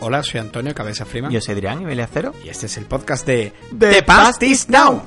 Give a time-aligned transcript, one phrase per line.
[0.00, 1.30] Hola, soy Antonio Cabeza Frima.
[1.30, 2.32] Yo soy Adrián y Acero.
[2.44, 5.02] Y este es el podcast de The Past is Now.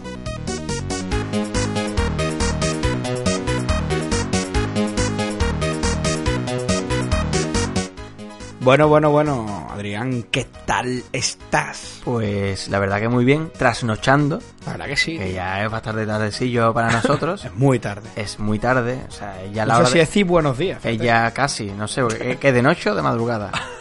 [8.60, 12.02] Bueno, bueno, bueno, Adrián, ¿qué tal estás?
[12.04, 15.18] Pues la verdad que muy bien, trasnochando, La verdad que sí.
[15.18, 17.45] que ya es bastante tardecillo para nosotros.
[17.45, 18.09] Es muy tarde.
[18.18, 20.84] es muy tarde, o sea, ya la No hora sé si de- decir buenos días.
[20.84, 23.52] es ya casi, no sé, ¿qué- ¿qué de noche o de madrugada?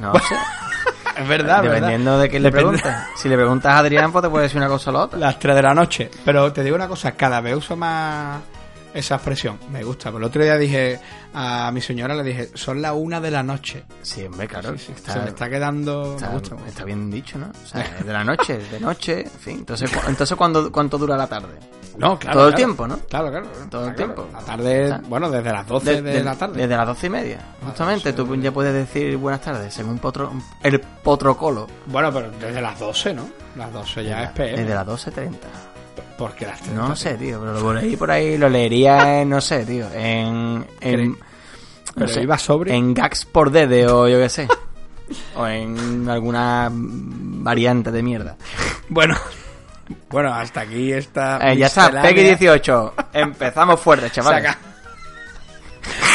[0.00, 0.34] No sé,
[1.16, 2.94] Es verdad, dependiendo de quién le Depende- preguntes.
[3.16, 5.18] Si le preguntas a Adrián, pues te puede decir una cosa o la otra.
[5.18, 6.10] Las 3 de la noche.
[6.24, 8.40] Pero te digo una cosa, cada vez uso más
[8.94, 9.58] esa expresión.
[9.72, 10.10] Me gusta.
[10.10, 11.00] Pero el otro día dije
[11.34, 13.84] a mi señora, le dije, son las 1 de la noche.
[14.00, 14.72] Sí, hombre, claro.
[14.78, 16.14] Sí, sí, está- Se me está quedando...
[16.14, 16.50] Está, me gusta.
[16.50, 16.68] me gusta.
[16.70, 17.46] está bien dicho, ¿no?
[17.46, 19.54] O sea, es de la noche, es de noche, en fin.
[19.58, 21.58] Entonces, cu- entonces ¿cuándo, ¿cuánto dura la tarde?
[21.98, 22.38] No, claro.
[22.38, 22.66] Todo el claro.
[22.66, 22.98] tiempo, ¿no?
[23.08, 23.46] Claro, claro.
[23.70, 24.28] Todo el Claro, tiempo.
[24.32, 26.60] La tarde, bueno, desde las 12 de, la tarde.
[26.62, 28.12] Desde las doce y media, justamente.
[28.12, 30.30] Tú ya puedes decir buenas tardes, según potro-
[30.62, 31.66] el protocolo.
[31.86, 33.28] Bueno, pero desde las 12, ¿no?
[33.56, 34.58] Las 12 ya es PM.
[34.62, 35.30] Desde las 12.30.
[36.16, 36.88] Porque las 30.
[36.88, 40.64] No sé, tío, pero lo leí por ahí, lo leería en, no sé, tío, en...
[40.80, 41.14] en
[41.94, 42.74] Pero no sé, iba sobre.
[42.74, 44.48] En Gags por Dede o yo qué sé.
[45.36, 48.36] o en alguna variante de mierda.
[48.90, 49.16] Bueno,
[50.10, 51.38] bueno, hasta aquí está.
[51.50, 51.90] Eh, ya está.
[52.02, 52.94] Peggy 18.
[53.12, 54.44] Empezamos fuerte, chavales.
[54.44, 54.58] Saca.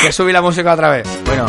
[0.03, 1.07] Que subí la música otra vez.
[1.25, 1.45] Bueno,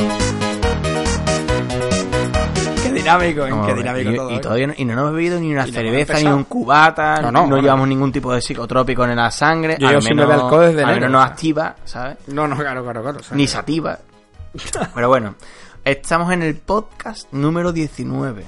[2.82, 4.30] Qué dinámico, ¿en Vamos qué dinámico y, todo.
[4.30, 4.40] y ¿eh?
[4.40, 7.46] todavía no, y no hemos bebido ni una cerveza, ni un cubata, No, no, no,
[7.48, 7.62] bueno.
[7.62, 9.76] llevamos ningún tipo de psicotrópico en la sangre.
[9.78, 12.16] Yo al menos, beber alcohol desde al enero, menos no activa, ¿sabes?
[12.28, 13.18] No, no, claro, claro, claro.
[13.20, 13.98] o sea, Ni sativa.
[14.94, 15.34] Pero bueno,
[15.84, 18.44] estamos en el podcast número 19.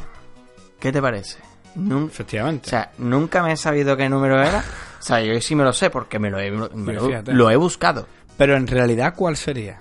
[0.79, 1.39] ¿Qué te parece?
[1.77, 2.67] Nun- Efectivamente.
[2.67, 4.65] o sea, nunca me he sabido qué número era.
[4.99, 7.55] O sea, yo sí me lo sé porque me lo he, me lo- lo he
[7.57, 8.09] buscado.
[8.37, 9.79] Pero en realidad, ¿cuál sería?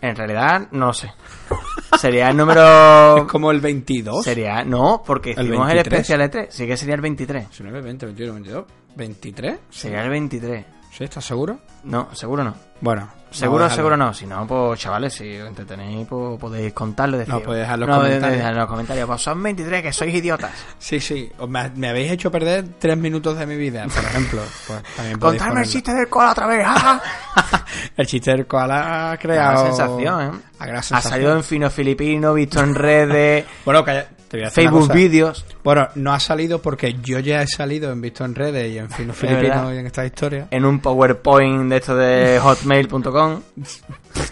[0.00, 1.12] En realidad, no sé.
[1.98, 3.16] Sería el número...
[3.18, 4.24] Es como el 22.
[4.24, 4.64] Sería...
[4.64, 6.00] No, porque ¿El hicimos el 23?
[6.00, 6.46] especial E3.
[6.50, 7.48] Sí que sería el 23.
[7.50, 8.64] 19, 20, 21, 22.
[8.96, 9.58] ¿23?
[9.70, 10.64] Sería el 23.
[10.90, 11.04] ¿Sí?
[11.04, 11.60] ¿Estás seguro?
[11.84, 12.54] No, seguro no.
[12.80, 13.08] Bueno.
[13.30, 14.14] Seguro, seguro no.
[14.14, 17.18] Si no, pues chavales, si os entretenéis, pues podéis contarlo.
[17.18, 18.46] Decir, No, podéis dejar los no, de- de- comentarios.
[18.48, 19.06] en los comentarios.
[19.08, 20.52] Pues son 23, que sois idiotas.
[20.78, 21.32] Sí, sí.
[21.48, 24.40] Me, me habéis hecho perder tres minutos de mi vida, por ejemplo.
[24.68, 26.64] Pues también Contarme el chiste del cola otra vez.
[26.64, 27.00] ¡ah!
[27.96, 29.66] El chiste del koala ha Una creado...
[29.66, 30.30] sensación, ¿eh?
[30.60, 31.12] Ha creado Ha sensación.
[31.12, 35.44] salido en fino filipino, visto en redes, Bueno, una Facebook vídeos.
[35.62, 38.90] Bueno, no ha salido porque yo ya he salido en Visto en Redes y en
[38.90, 40.48] Fino Filipino y en esta historia.
[40.50, 43.42] En un PowerPoint de esto de hotmail.com.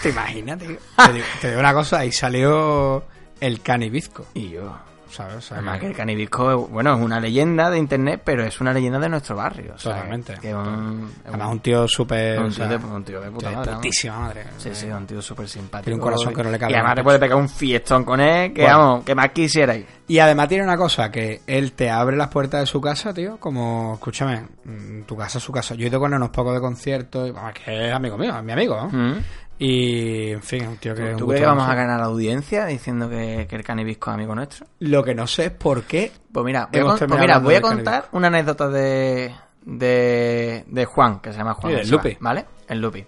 [0.03, 0.77] ¿Te imaginas, tío?
[0.97, 3.05] Te digo, te digo una cosa, ahí salió
[3.41, 4.75] el canibizco, Y yo.
[5.13, 5.53] ¿Sabes?
[5.53, 9.09] Además que el canibisco, bueno, es una leyenda de internet, pero es una leyenda de
[9.09, 9.75] nuestro barrio.
[9.75, 10.35] o sea, Totalmente.
[10.41, 12.41] Que es un, es Además, un tío súper...
[12.41, 13.71] un tío de, un tío de puta de madre.
[13.71, 13.83] vamos.
[13.85, 14.45] putísima madre.
[14.59, 15.85] Sí, sí, un tío súper simpático.
[15.85, 18.21] Tiene un corazón que no le cabe Y además te puede pegar un fiestón con
[18.21, 18.79] él, que Bueno.
[18.79, 19.85] vamos, que más quisierais.
[20.09, 23.39] Y además tiene una cosa, que él te abre las puertas de su casa, tío,
[23.39, 25.75] como, escúchame, mm, tu casa es su casa.
[25.75, 28.37] Yo he ido con él unos pocos de conciertos, y, vamos, que es amigo mío,
[28.37, 28.89] es mi amigo, ¿no?
[28.89, 29.23] ¿Mm?
[29.65, 31.07] Y, en fin, un tío que...
[31.09, 34.15] es un ¿Tú crees que vamos a ganar audiencia diciendo que, que el canibisco es
[34.15, 34.67] amigo nuestro?
[34.81, 36.11] Lo que no sé es por qué...
[36.33, 39.33] Pues mira, voy a, con- pues mira, voy a contar una anécdota de,
[39.65, 41.75] de, de Juan, que se llama Juan.
[41.77, 42.17] Va, Lupi.
[42.19, 42.45] ¿Vale?
[42.69, 43.05] El Lupi.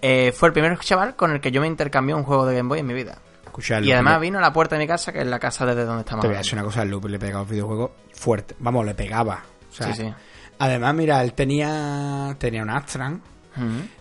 [0.00, 2.68] Eh, fue el primer chaval con el que yo me intercambié un juego de Game
[2.68, 3.18] Boy en mi vida.
[3.44, 5.40] Escucha, el Y Lupi además vino a la puerta de mi casa, que es la
[5.40, 6.22] casa desde donde estamos.
[6.22, 8.54] Te voy a decir una cosa, el Lupe le pegaba a los videojuegos fuerte.
[8.60, 9.42] Vamos, le pegaba.
[9.70, 10.14] O sea, Sí, sí.
[10.60, 13.20] Además, mira, él tenía, tenía un Astran,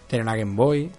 [0.07, 0.91] tenía una Game Boy,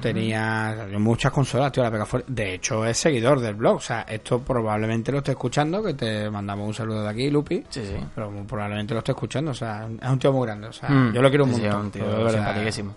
[0.00, 2.32] tenía muchas consolas, tío, la pega fuerte.
[2.32, 3.76] De hecho, es seguidor del blog.
[3.76, 7.62] O sea, esto probablemente lo esté escuchando, que te mandamos un saludo de aquí, Lupi.
[7.68, 7.96] Sí, sí.
[8.14, 11.12] Pero probablemente lo esté escuchando, o sea, es un tío muy grande, o sea, Mm.
[11.14, 11.80] yo lo quiero un Sí, sí, montón.
[11.82, 12.96] un tío simpaticísimo.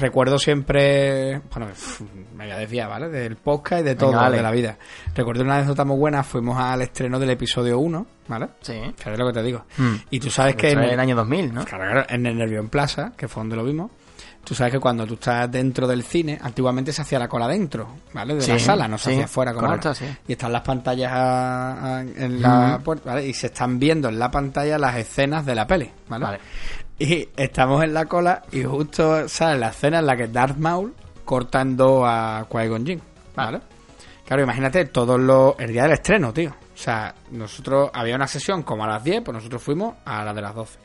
[0.00, 1.68] Recuerdo siempre, bueno,
[2.36, 3.08] me voy a desviar, ¿vale?
[3.08, 4.76] Del podcast y de todo, de la vida.
[5.14, 8.48] Recuerdo una anécdota muy buena, fuimos al estreno del episodio 1, ¿vale?
[8.60, 8.74] Sí.
[8.96, 9.64] Fíjate lo que te digo.
[9.78, 9.94] Mm.
[10.10, 11.64] Y tú sabes que en el, año 2000, ¿no?
[11.64, 13.90] claro, claro, en el Nervio en Plaza, que fue donde lo vimos,
[14.48, 17.86] tú sabes que cuando tú estás dentro del cine, antiguamente se hacía la cola dentro,
[18.14, 18.34] ¿vale?
[18.34, 19.98] De la sala, no se sí, hacía fuera como correcto, ahora.
[20.00, 20.06] sí.
[20.26, 23.26] Y están las pantallas a- a- en la puerta, ¿vale?
[23.26, 26.24] Y se están viendo en la pantalla las escenas de la peli, ¿vale?
[26.24, 26.38] Vale.
[26.98, 30.94] Y estamos en la cola y justo sale la escena en la que Darth Maul
[31.24, 33.02] corta en dos a Qui-Gon Jinn,
[33.36, 33.60] ¿vale?
[34.26, 35.54] Claro, imagínate todos los...
[35.58, 36.50] El día del estreno, tío.
[36.50, 37.90] O sea, nosotros...
[37.94, 40.78] Había una sesión como a las 10, pues nosotros fuimos a la de las 12.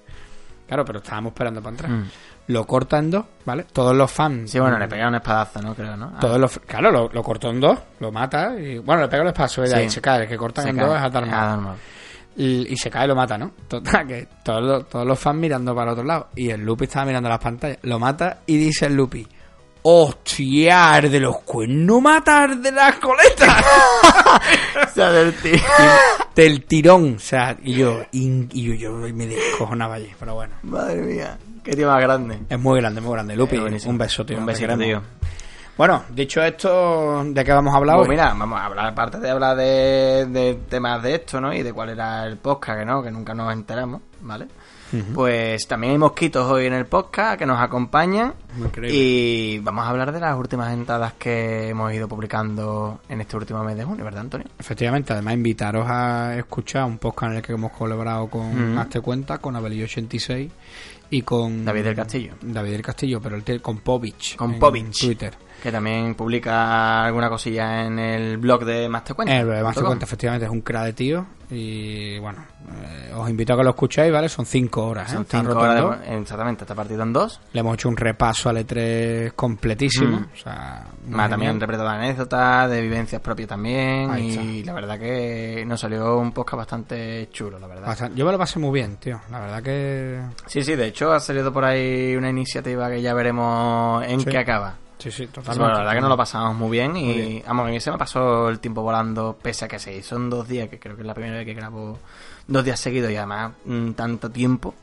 [0.73, 1.91] Claro, pero estábamos esperando para entrar.
[1.91, 2.09] Mm.
[2.47, 3.65] Lo corta en dos, ¿vale?
[3.71, 4.49] Todos los fans...
[4.51, 5.75] Sí, bueno, le pega un espadazo, ¿no?
[5.75, 6.13] Creo, ¿no?
[6.15, 6.59] Ah, Todos los...
[6.65, 8.79] Claro, lo, lo cortó en dos, lo mata y...
[8.79, 9.79] Bueno, le pega el espacio Sí.
[9.85, 10.23] y se cae.
[10.23, 10.85] El que cortan se en cae.
[10.87, 11.39] dos es a Darth Maul.
[11.41, 11.77] A Darth Maul.
[12.35, 13.51] Y, y se cae y lo mata, ¿no?
[13.67, 16.29] Total, que todos los, todos los fans mirando para el otro lado.
[16.35, 17.77] Y el Lupi estaba mirando las pantallas.
[17.83, 19.27] Lo mata y dice el Lupi,
[19.83, 23.63] hostia, de los cuernos matar de las coletas.
[24.83, 25.33] O sea, del
[26.35, 30.53] del tirón, o sea, y yo, y, y yo, yo me descojonaba allí, pero bueno.
[30.63, 32.39] Madre mía, qué tío más grande.
[32.49, 33.35] Es muy grande, muy grande.
[33.35, 34.37] Lupi, un beso, tío.
[34.37, 34.85] Un besito, queremos.
[34.85, 35.01] tío.
[35.77, 38.15] Bueno, dicho esto, ¿de qué vamos a hablar Pues hoy?
[38.15, 41.51] mira, vamos a hablar, aparte de hablar de, de temas de esto, ¿no?
[41.53, 44.47] Y de cuál era el podcast, que no, que nunca nos enteramos, ¿vale?
[45.13, 48.33] Pues también hay mosquitos hoy en el podcast que nos acompañan.
[48.57, 48.97] Increíble.
[48.97, 53.63] Y vamos a hablar de las últimas entradas que hemos ido publicando en este último
[53.63, 54.47] mes de junio, ¿verdad, Antonio?
[54.59, 58.77] Efectivamente, además invitaros a escuchar un podcast en el que hemos colaborado con Mm.
[58.77, 60.49] Hazte Cuenta, con Abelillo86
[61.09, 61.65] y con...
[61.65, 62.33] David del Castillo.
[62.41, 64.35] David del Castillo, pero el con Povich.
[64.35, 64.99] Con en Povich.
[64.99, 65.33] Twitter.
[65.63, 69.33] Que también publica alguna cosilla en el blog de Más Te Cuenta.
[69.33, 71.25] Eh, lo de Hazte Cuenta, efectivamente, es un cra de tío.
[71.49, 72.43] Y bueno,
[72.83, 74.27] eh, os invito a que lo escuchéis, ¿vale?
[74.27, 75.15] Son cinco horas, ¿eh?
[75.15, 76.17] Son cinco horas de...
[76.17, 77.39] Exactamente, está partido en dos.
[77.53, 80.19] Le hemos hecho un repaso al E3 completísimo.
[80.19, 80.23] Mm.
[80.33, 84.09] O sea, Más también repleto de anécdotas, de vivencias propias también.
[84.11, 87.87] Ahí y la verdad que nos salió un podcast bastante chulo, la verdad.
[87.87, 89.21] Bastante- Yo me lo pasé muy bien, tío.
[89.31, 90.19] La verdad que.
[90.47, 94.25] Sí, sí, de hecho ha salido por ahí una iniciativa que ya veremos en Sí.
[94.29, 94.75] qué acaba.
[95.03, 95.59] Sí, sí, Sí, totalmente.
[95.59, 97.43] bueno, la verdad que nos lo pasamos muy bien y Muy bien.
[97.45, 100.47] vamos, a mí se me pasó el tiempo volando pese a que sí, son dos
[100.47, 101.99] días, que creo que es la primera vez que grabo
[102.47, 104.73] dos días seguidos y además mm, tanto tiempo.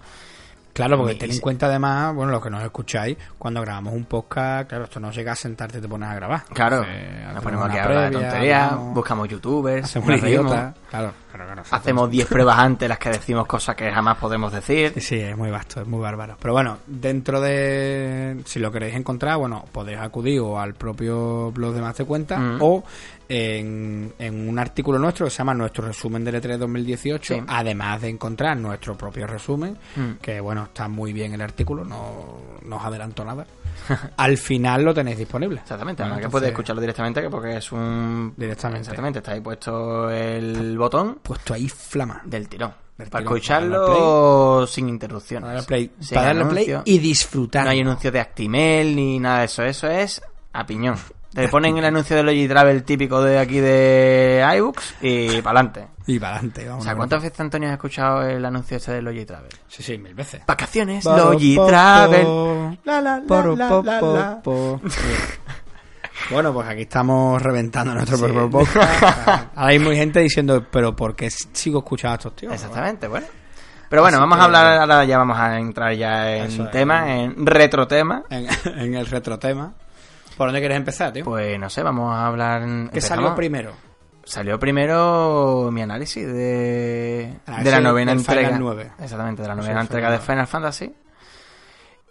[0.87, 4.69] Claro, porque ten en cuenta además, bueno, los que nos escucháis, cuando grabamos un podcast,
[4.69, 6.43] claro, esto no llega a sentarte y te pones a grabar.
[6.53, 10.47] Claro, Eh, nos ponemos aquí a hablar de tonterías, buscamos youtubers, Hacemos nos una reímos,
[10.53, 10.75] idiota.
[10.91, 11.63] Claro, claro, claro.
[11.71, 14.93] hacemos 10 pruebas antes las que decimos cosas que jamás podemos decir.
[14.95, 16.37] Sí, sí, es muy vasto, es muy bárbaro.
[16.41, 18.41] Pero bueno, dentro de.
[18.47, 22.39] Si lo queréis encontrar, bueno, podéis acudir o al propio blog de Más de Cuenta
[22.39, 22.59] Mm.
[22.61, 22.85] o
[23.29, 27.35] en, en un artículo nuestro que se llama Nuestro resumen del E3 2018.
[27.35, 27.41] Sí.
[27.47, 30.13] Además de encontrar nuestro propio resumen, Mm.
[30.21, 33.47] que bueno, está muy bien el artículo, no, no os adelanto nada.
[34.17, 35.61] al final lo tenéis disponible.
[35.61, 38.33] Exactamente, Bueno, además que puedes escucharlo directamente que porque es un...
[38.37, 38.83] Directamente.
[38.83, 42.23] Exactamente, está ahí puesto el botón Puesto ahí flama.
[42.25, 42.73] del tirón.
[42.97, 45.43] Del para tirón, escucharlo sin interrupciones.
[45.43, 47.65] Para darle play, Sin para darle play y disfrutar.
[47.65, 49.65] No hay anuncio de Actimel ni nada de eso.
[49.65, 50.97] Eso es a piñón.
[51.33, 55.87] Te ponen el anuncio del Logitravel típico de aquí de iBooks y para adelante.
[56.07, 56.83] Y para adelante, vamos.
[56.83, 59.51] O sea, ¿cuántas veces Antonio has escuchado el anuncio este del Logitravel?
[59.69, 60.43] Sí, sí, mil veces.
[60.45, 62.25] Vacaciones, Paro, Logitravel.
[62.27, 64.41] po, La, la, la.
[66.31, 68.23] Bueno, pues aquí estamos reventando nuestro Sí.
[68.25, 69.03] propio podcast.
[69.03, 72.53] Ahora hay muy gente diciendo, pero ¿por qué sigo escuchando a estos tíos?
[72.53, 73.27] Exactamente, bueno.
[73.89, 76.65] Pero bueno, Así vamos que- a hablar, ahora ya vamos a entrar ya en Eso
[76.65, 76.71] es.
[76.71, 78.23] tema, en retro tema.
[78.31, 78.47] En,
[78.79, 79.73] en el retrotema.
[80.41, 81.23] ¿Por dónde quieres empezar, tío?
[81.23, 82.63] Pues no sé, vamos a hablar...
[82.63, 83.25] ¿Qué empezamos.
[83.25, 83.75] salió primero?
[84.25, 88.57] Salió primero mi análisis de, Análisis de la novena entrega.
[88.59, 88.93] 9.
[89.01, 90.95] Exactamente, de la novena entrega la- de Final Fantasy.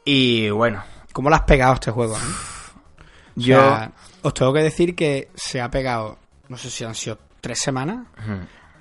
[0.06, 2.16] Y bueno, ¿Cómo lo has pegado este juego?
[2.18, 2.20] eh?
[2.20, 3.58] O yo...
[3.60, 3.92] sea,
[4.22, 8.06] os tengo que decir que se ha pegado, no sé si han sido tres semanas,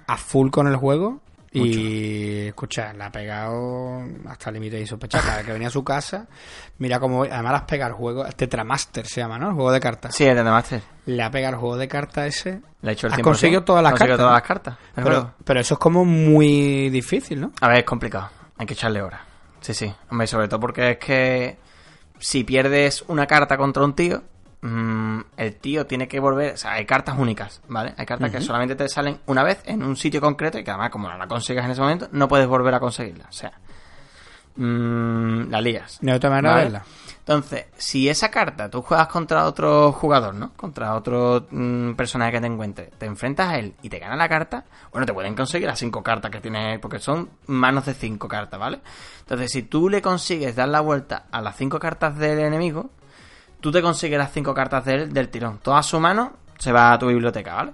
[0.09, 1.21] a full con el juego.
[1.67, 5.25] Y escucha, la ha pegado hasta límite insospechado.
[5.27, 6.27] Cada que venía a su casa,
[6.79, 7.25] mira cómo.
[7.25, 8.25] Además, las pega el juego.
[8.25, 9.49] Tetramaster se llama, ¿no?
[9.49, 10.15] El juego de cartas.
[10.15, 10.83] Sí, el de The Master.
[11.07, 12.61] Le ha pegado el juego de cartas ese.
[12.83, 13.23] Le he hecho el 100%.
[13.23, 14.35] conseguido todas las cartas, todas ¿no?
[14.35, 14.79] las cartas.
[14.97, 17.53] el Pero, pero eso es como muy difícil, ¿no?
[17.61, 18.31] A ver, es complicado.
[18.57, 19.21] Hay que echarle horas.
[19.61, 19.93] Sí, sí.
[20.11, 21.59] Hombre, sobre todo porque es que
[22.19, 24.23] si pierdes una carta contra un tío,
[24.61, 26.55] mm, el tío tiene que volver.
[26.55, 27.95] O sea, hay cartas únicas, ¿vale?
[27.97, 30.91] Hay cartas que solamente te salen una vez en un sitio concreto y que además,
[30.91, 33.27] como no la consigues en ese momento, no puedes volver a conseguirla.
[33.29, 33.53] O sea,
[34.57, 35.99] mm, la lías.
[36.01, 36.65] De otra manera, ¿vale?
[36.65, 36.85] verla.
[37.29, 40.55] Entonces, si esa carta tú juegas contra otro jugador, ¿no?
[40.55, 44.31] Contra otro mm, personaje que te encuentres, te enfrentas a él y te gana la
[44.31, 48.29] carta, bueno, te pueden conseguir las cinco cartas que tienes, porque son manos de cinco
[48.29, 48.81] cartas, ¿vale?
[49.21, 52.89] Entonces, si tú le consigues dar la vuelta a las cinco cartas del enemigo,
[53.61, 55.59] tú te consigues las cinco cartas del, del tirón.
[55.59, 57.73] Toda su mano se va a tu biblioteca, ¿vale?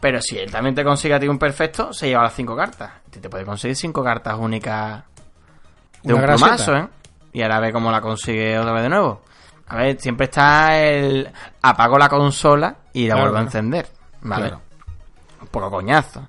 [0.00, 2.92] Pero si él también te consigue a ti un perfecto, se lleva las cinco cartas.
[3.10, 5.02] Te puede conseguir cinco cartas únicas
[6.02, 6.88] de Una un plumazo, ¿eh?
[7.32, 9.22] Y ahora ve cómo la consigue otra vez de nuevo.
[9.66, 11.30] A ver, siempre está el
[11.62, 13.88] apago la consola y la Claro, vuelvo a encender.
[14.22, 14.48] Vale.
[14.48, 14.62] Claro.
[15.42, 16.28] Un poco coñazo.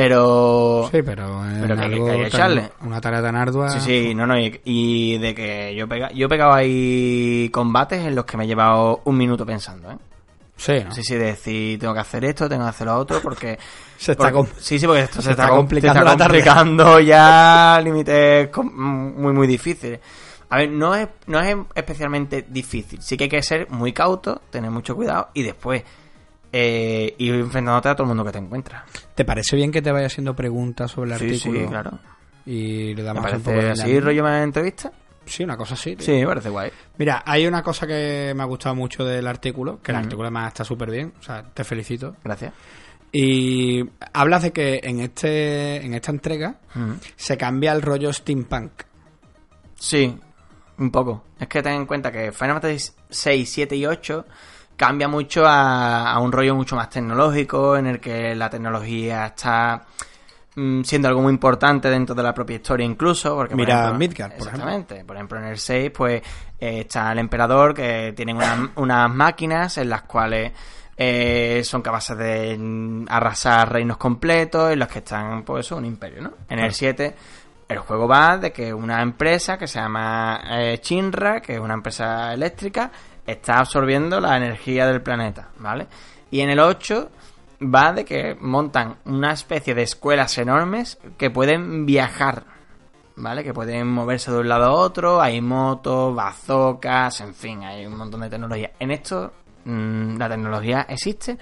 [0.00, 0.88] Pero...
[0.92, 2.70] Sí, pero, en Pero que- algo que hay que tan- echarle.
[2.82, 3.68] una tarea tan ardua.
[3.70, 8.04] Sí, sí, no, no, y, y de que yo, pega, yo he pegado ahí combates
[8.04, 9.96] en los que me he llevado un minuto pensando, ¿eh?
[10.56, 10.92] Sí, ¿no?
[10.92, 13.58] Sí, sí, de decir, tengo que hacer esto, tengo que hacer lo otro, porque...
[13.98, 16.24] Se está porque- sí, sí, porque esto se, se está, está com- complicando se está
[16.24, 19.98] complicando ya límites muy, muy difíciles.
[20.50, 23.02] A ver, no es, no es especialmente difícil.
[23.02, 25.82] Sí que hay que ser muy cauto, tener mucho cuidado y después
[26.52, 28.84] eh, ir enfrentándote a todo el mundo que te encuentras.
[29.14, 31.60] ¿Te parece bien que te vaya haciendo preguntas sobre el Sí, artículo?
[31.60, 31.98] sí, claro.
[32.46, 34.90] Y le damos un poco de así, rollo más entrevista.
[35.26, 35.94] Sí, una cosa así.
[35.96, 36.06] tío.
[36.06, 36.70] Sí, me parece guay.
[36.96, 40.48] Mira, hay una cosa que me ha gustado mucho del artículo, que el artículo además
[40.48, 42.16] está súper bien, o sea, te felicito.
[42.24, 42.54] Gracias.
[43.12, 46.56] Y hablas de que en este en esta entrega
[47.16, 48.72] se cambia el rollo steampunk.
[49.74, 50.18] Sí,
[50.78, 51.24] un poco.
[51.38, 54.26] Es que ten en cuenta que Final Fantasy 6, 7 y 8
[54.78, 59.82] cambia mucho a, a un rollo mucho más tecnológico, en el que la tecnología está
[60.54, 63.34] mm, siendo algo muy importante dentro de la propia historia incluso.
[63.34, 65.04] Porque, por Mira ejemplo- Midgard, por Exactamente.
[65.04, 66.22] Por ejemplo, en el 6, pues
[66.58, 70.52] eh, está el emperador que tienen unas, unas máquinas en las cuales
[70.96, 75.84] eh, son capaces de mm, arrasar reinos completos, en los que están, pues eso, un
[75.84, 76.32] imperio, ¿no?
[76.48, 77.14] En el 7
[77.68, 81.74] el juego va de que una empresa que se llama eh, Shinra, que es una
[81.74, 82.90] empresa eléctrica,
[83.28, 85.86] está absorbiendo la energía del planeta, ¿vale?
[86.30, 87.10] Y en el 8
[87.62, 92.44] va de que montan una especie de escuelas enormes que pueden viajar,
[93.16, 93.44] ¿vale?
[93.44, 97.98] Que pueden moverse de un lado a otro, hay motos, bazocas, en fin, hay un
[97.98, 98.70] montón de tecnología.
[98.78, 99.32] En esto
[99.64, 101.36] mm, la tecnología existe,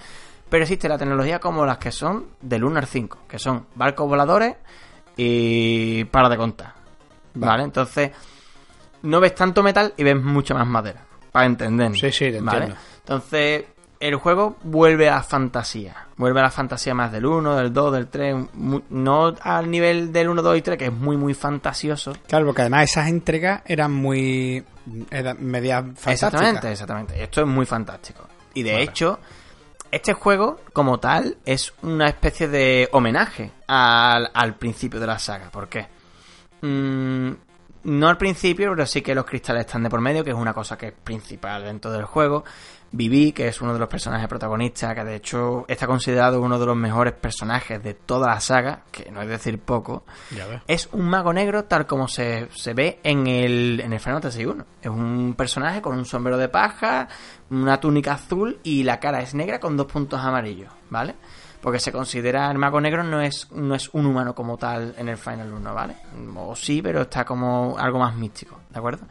[0.49, 4.09] pero existe la tecnología como las que son del 1 al 5, que son barcos
[4.09, 4.57] voladores
[5.17, 6.75] y para de contar.
[7.35, 7.63] ¿Vale?
[7.63, 8.11] Entonces,
[9.03, 11.06] no ves tanto metal y ves mucha más madera.
[11.37, 11.93] Para entender.
[11.95, 12.59] Sí, sí, te ¿vale?
[12.59, 12.81] entiendo.
[13.01, 13.65] Entonces,
[14.01, 15.95] el juego vuelve a la fantasía.
[16.17, 18.35] Vuelve a la fantasía más del 1, del 2, del 3.
[18.55, 22.15] mu- No al nivel del 1, 2 y 3, que es muy, muy fantasioso.
[22.27, 24.65] Claro, porque además esas entregas eran muy
[25.11, 26.13] eran medias fantásticas.
[26.13, 27.23] Exactamente, exactamente.
[27.23, 28.27] Esto es muy fantástico.
[28.55, 29.19] Y de hecho,
[29.91, 35.51] este juego, como tal, es una especie de homenaje al, al principio de la saga.
[35.51, 35.87] ¿Por qué?
[36.63, 37.33] Mm,
[37.87, 40.53] no al principio, pero sí que los cristales están de por medio, que es una
[40.53, 42.45] cosa que es principal dentro del juego.
[42.93, 46.67] Vivi, que es uno de los personajes protagonistas, que de hecho está considerado uno de
[46.67, 50.05] los mejores personajes de toda la saga, que no es decir poco.
[50.67, 54.47] Es un mago negro tal como se, se ve en el, en el Final Fantasy
[54.47, 54.65] 1.
[54.83, 57.09] Es un personaje con un sombrero de paja,
[57.51, 61.15] una túnica azul y la cara es negra con dos puntos amarillos, ¿vale?
[61.67, 65.09] Porque se considera el mago negro no es, no es un humano como tal en
[65.09, 65.97] el Final 1, ¿vale?
[66.37, 69.05] O sí, pero está como algo más místico, ¿de acuerdo?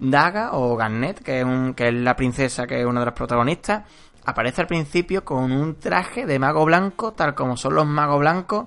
[0.00, 3.14] Daga o Garnet, que es, un, que es la princesa que es una de las
[3.14, 3.84] protagonistas,
[4.24, 8.66] aparece al principio con un traje de mago blanco, tal como son los magos blancos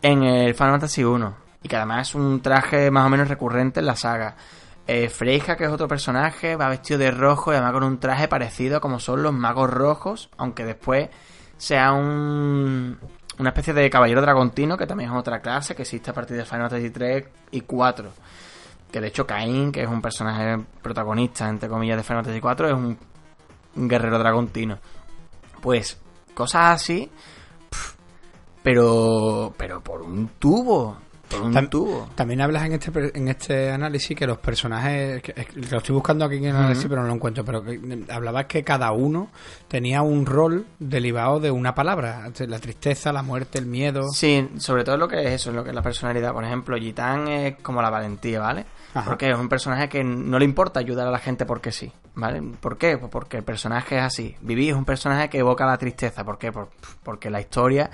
[0.00, 3.80] en el Final Fantasy 1 y que además es un traje más o menos recurrente
[3.80, 4.34] en la saga.
[4.86, 8.28] Eh, Freija, que es otro personaje, va vestido de rojo y además con un traje
[8.28, 11.10] parecido como son los magos rojos, aunque después
[11.62, 12.98] sea un,
[13.38, 16.44] una especie de caballero dragontino, que también es otra clase que existe a partir de
[16.44, 18.10] Final Fantasy 3 y 4.
[18.90, 22.66] Que de hecho Caín, que es un personaje protagonista, entre comillas, de Final Fantasy 4,
[22.66, 22.98] es un,
[23.76, 24.76] un guerrero dragontino.
[25.60, 26.00] Pues
[26.34, 27.08] cosas así,
[28.64, 30.96] pero pero por un tubo,
[31.32, 32.08] por un Tam- tubo.
[32.14, 35.34] También hablas en este en este análisis que los personajes, que-
[35.70, 38.46] lo estoy buscando aquí en el análisis, pero no lo encuentro, pero que, eh, hablabas
[38.46, 39.30] que cada uno
[39.68, 44.08] tenía un rol derivado de una palabra, la tristeza, la muerte, el miedo.
[44.12, 46.32] Sí, sobre todo lo que es eso, lo que es la personalidad.
[46.32, 48.66] Por ejemplo, Gitán es como la valentía, ¿vale?
[48.94, 49.06] Ajá.
[49.08, 52.42] Porque es un personaje que no le importa ayudar a la gente porque sí, ¿vale?
[52.60, 52.98] ¿Por qué?
[52.98, 54.36] Pues porque el personaje es así.
[54.42, 56.24] Vivi es un personaje que evoca la tristeza.
[56.24, 56.52] ¿Por qué?
[56.52, 56.68] Por-
[57.02, 57.90] porque la historia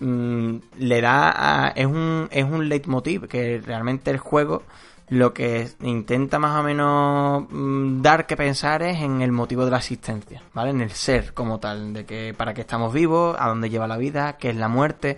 [0.00, 4.62] mm, le da es un es un leitmotiv que realmente el juego
[5.08, 9.70] lo que intenta más o menos mm, dar que pensar es en el motivo de
[9.70, 10.70] la existencia, ¿vale?
[10.70, 13.98] En el ser como tal, de que para qué estamos vivos, a dónde lleva la
[13.98, 15.16] vida, qué es la muerte.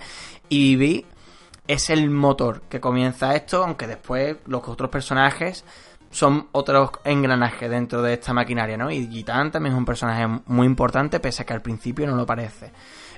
[0.49, 1.07] Y Vivi
[1.69, 5.65] es el motor que comienza esto, aunque después los otros personajes
[6.11, 8.91] son otros engranajes dentro de esta maquinaria, ¿no?
[8.91, 12.27] Y Gitán también es un personaje muy importante, pese a que al principio no lo
[12.27, 12.73] parece.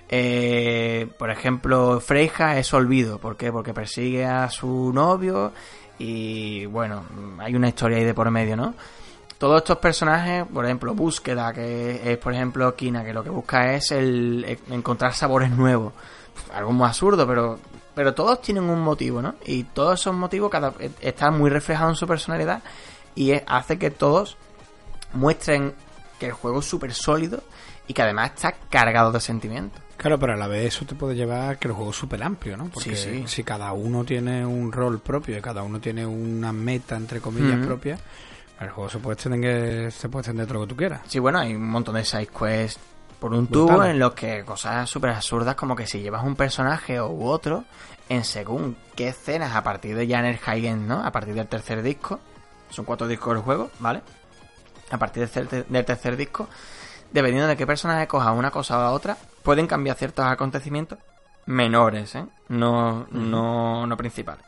[0.08, 3.18] Eh, por ejemplo, Freija es olvido.
[3.18, 3.52] ¿Por qué?
[3.52, 5.52] Porque persigue a su novio
[5.98, 7.04] y, bueno,
[7.38, 8.74] hay una historia ahí de por medio, ¿no?
[9.36, 13.74] Todos estos personajes, por ejemplo, Búsqueda, que es, por ejemplo, Kina, que lo que busca
[13.74, 15.92] es el, el encontrar sabores nuevos.
[16.52, 17.58] Algo muy absurdo, pero
[17.98, 19.34] pero todos tienen un motivo, ¿no?
[19.44, 22.62] Y todos esos motivos cada, están muy reflejados en su personalidad
[23.16, 24.36] y hace que todos
[25.14, 25.74] muestren
[26.20, 27.42] que el juego es súper sólido
[27.88, 29.83] y que además está cargado de sentimientos.
[29.97, 32.23] Claro, pero a la vez eso te puede llevar a que el juego es súper
[32.23, 32.66] amplio, ¿no?
[32.68, 33.25] Porque Sí, sí.
[33.26, 37.66] si cada uno tiene un rol propio y cada uno tiene una meta, entre comillas,
[37.66, 37.99] propia,
[38.61, 41.00] el juego se puede extender, se puede extender todo lo que tú quieras.
[41.09, 42.78] Sí, bueno, hay un montón de side quests
[43.18, 47.00] por un tubo en los que cosas súper absurdas como que si llevas un personaje
[47.02, 47.64] u otro
[48.09, 51.04] en según qué escenas a partir de ya en el high end, ¿no?
[51.04, 52.21] A partir del tercer disco,
[52.71, 54.02] son cuatro discos del juego, ¿vale?
[54.92, 56.49] A partir del tercer disco,
[57.12, 60.98] dependiendo de qué personaje coja una cosa o la otra, pueden cambiar ciertos acontecimientos
[61.46, 62.24] menores, ¿eh?
[62.48, 64.44] No, no, no principales.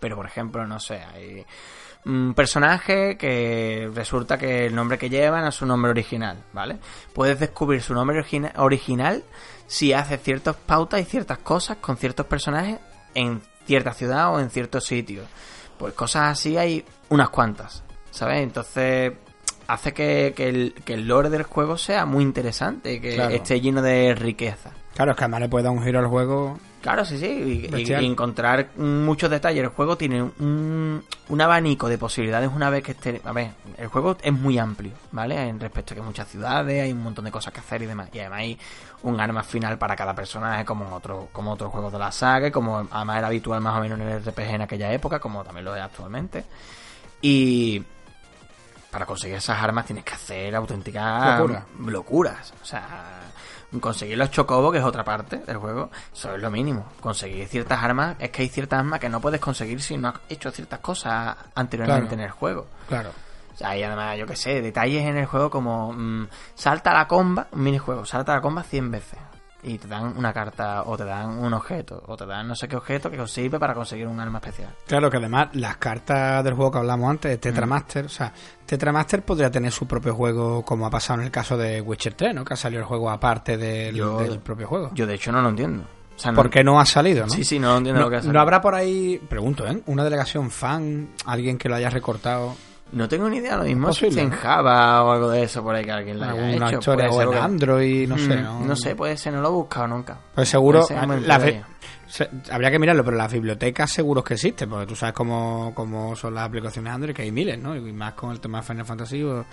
[0.00, 1.44] Pero, por ejemplo, no sé, hay
[2.04, 6.78] un personaje que resulta que el nombre que lleva no es su nombre original, ¿vale?
[7.12, 9.24] Puedes descubrir su nombre origina- original
[9.66, 12.78] si haces ciertas pautas y ciertas cosas con ciertos personajes
[13.14, 15.26] en cierta ciudad o en ciertos sitios.
[15.78, 18.42] Pues cosas así hay unas cuantas, ¿sabes?
[18.42, 19.12] Entonces
[19.68, 23.34] hace que, que el, que el lore del juego sea muy interesante que Claro.
[23.34, 24.70] esté lleno de riqueza.
[24.94, 26.58] Claro, es que además le puede dar un giro al juego.
[26.80, 27.26] Claro, sí, sí.
[27.26, 28.02] Y, y- Bestial.
[28.02, 29.64] y encontrar muchos detalles.
[29.64, 33.20] El juego tiene un, un abanico de posibilidades una vez que esté...
[33.24, 35.48] A ver, el juego es muy amplio, ¿vale?
[35.48, 37.86] En respecto a que hay muchas ciudades, hay un montón de cosas que hacer y
[37.86, 38.08] demás.
[38.12, 38.58] Y además hay
[39.02, 42.50] un arma final para cada personaje como en otro, como otros juegos de la saga,
[42.52, 45.64] como además era habitual más o menos en el RPG en aquella época, como también
[45.64, 46.44] lo es actualmente.
[47.20, 47.82] Y
[48.96, 51.66] para conseguir esas armas tienes que hacer auténticas Locura.
[51.86, 52.54] locuras.
[52.62, 53.20] O sea,
[53.78, 56.86] conseguir los chocobos, que es otra parte del juego, eso es lo mínimo.
[56.98, 60.14] Conseguir ciertas armas, es que hay ciertas armas que no puedes conseguir si no has
[60.30, 62.22] hecho ciertas cosas anteriormente Claro.
[62.22, 62.66] en el juego.
[62.88, 63.10] Claro.
[63.54, 67.06] O sea, hay además, yo que sé, detalles en el juego como mm, salta la
[67.06, 69.18] comba, un minijuego, salta la comba 100 veces.
[69.68, 72.68] Y te dan una carta, o te dan un objeto, o te dan no sé
[72.68, 74.70] qué objeto que os sirve para conseguir un arma especial.
[74.86, 78.32] Claro que además las cartas del juego que hablamos antes, de Tetramaster, o sea,
[78.64, 82.34] Tetramaster podría tener su propio juego como ha pasado en el caso de Witcher 3,
[82.34, 82.44] ¿no?
[82.44, 84.90] Que ha salido el juego aparte del, Yo- del propio juego.
[84.94, 85.82] Yo de hecho no lo entiendo.
[86.16, 87.32] O sea, no- ¿Por qué no ha salido, no?
[87.32, 88.28] Sí, sí, no entiendo No, lo que hace.
[88.32, 89.82] no habrá por ahí, pregunto, ¿eh?
[89.86, 92.54] Una delegación fan, alguien que lo haya recortado,
[92.92, 94.30] No tengo ni idea, lo mismo si en.
[94.30, 96.78] Java o algo de eso por ahí que alguien lo haya alguna hecho.
[96.78, 98.60] historia puede o en Android, no sé, Mm, ¿no?
[98.60, 100.18] No sé, puede ser, no lo he buscado nunca.
[100.34, 101.66] Pues seguro, la ya.
[102.06, 106.14] se- habría que mirarlo, pero las bibliotecas seguros que existen, porque tú sabes cómo, cómo
[106.14, 107.74] son las aplicaciones Android, que hay miles, ¿no?
[107.74, 109.44] Y más con el tema de Final Fantasy, pues,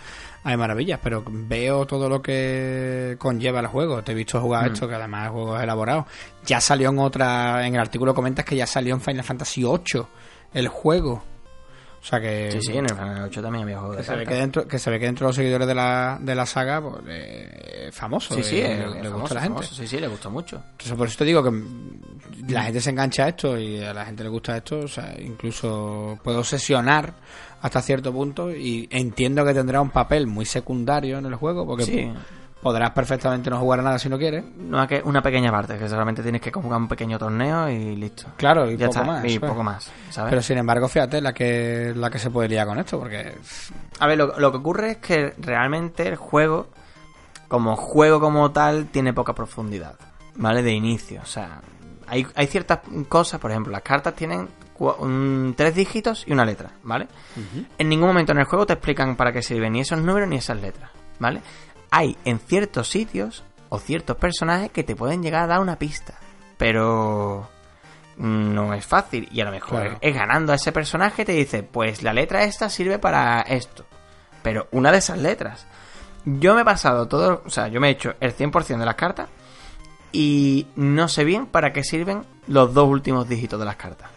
[0.43, 4.03] hay maravillas, pero veo todo lo que conlleva el juego.
[4.03, 4.73] Te he visto jugar Mm.
[4.73, 6.05] esto, que además el juego es elaborado.
[6.45, 10.07] Ya salió en otra, en el artículo comentas que ya salió en Final Fantasy 8
[10.53, 11.23] el juego.
[12.03, 12.51] O sea que...
[12.51, 14.39] Sí, sí, en el Final 8 también había juego de Que se, ve que, cartas.
[14.41, 16.95] dentro, que se ve que dentro de los seguidores de la, de la saga, pues,
[17.07, 18.35] eh, es famoso.
[18.35, 19.55] Sí, sí, eh, es- le, es le gusta famoso, a la gente.
[19.61, 20.61] famoso, Sí, sí, le gustó mucho.
[20.71, 21.63] Entonces, por eso te digo que
[22.49, 24.79] la gente se engancha a esto y a la gente le gusta esto.
[24.79, 27.13] O sea, incluso puede obsesionar
[27.61, 31.85] hasta cierto punto y entiendo que tendrá un papel muy secundario en el juego porque
[31.85, 32.11] Sí.
[32.63, 34.43] Podrás perfectamente no jugar a nada si no quieres.
[34.57, 38.27] No, que una pequeña parte, que solamente tienes que jugar un pequeño torneo y listo.
[38.37, 39.25] Claro, y ya poco está, más.
[39.31, 40.29] y poco más, ¿sabes?
[40.31, 43.35] Pero sin embargo, fíjate la que la que se puede liar con esto porque
[43.99, 46.67] A ver, lo, lo que ocurre es que realmente el juego,
[47.47, 49.95] como juego como tal, tiene poca profundidad,
[50.35, 50.63] ¿vale?
[50.63, 51.61] De inicio, o sea,
[52.07, 54.47] hay, hay ciertas cosas, por ejemplo, las cartas tienen
[54.99, 57.07] un- tres dígitos y una letra, ¿vale?
[57.77, 60.37] En ningún momento en el juego te explican para qué sirven ni esos números ni
[60.37, 61.41] esas letras, ¿vale?
[61.95, 66.15] Hay en ciertos sitios o ciertos personajes que te pueden llegar a dar una pista,
[66.57, 67.47] pero
[68.17, 69.97] no es fácil y a lo mejor Claro.
[70.01, 73.85] es ganando a ese personaje te dice, pues la letra esta sirve para esto,
[74.41, 75.67] pero una de esas letras.
[76.25, 78.95] Yo me he pasado todo, o sea, yo me he hecho el 100% de las
[78.95, 79.27] cartas
[80.11, 84.09] y no sé bien para qué sirven los dos últimos dígitos de las cartas.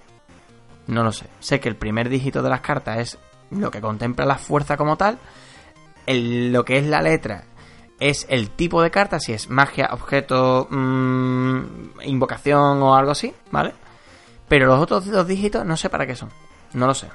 [0.86, 1.26] No lo sé.
[1.40, 3.18] Sé que el primer dígito de las cartas es
[3.50, 5.18] lo que contempla la fuerza como tal.
[6.06, 7.44] El- lo que es la letra
[8.00, 13.72] es el tipo de carta, si es magia, objeto, mm, invocación o algo así, ¿vale?
[14.48, 16.30] Pero los otros dos dígitos no sé para qué son.
[16.74, 17.08] No lo sé.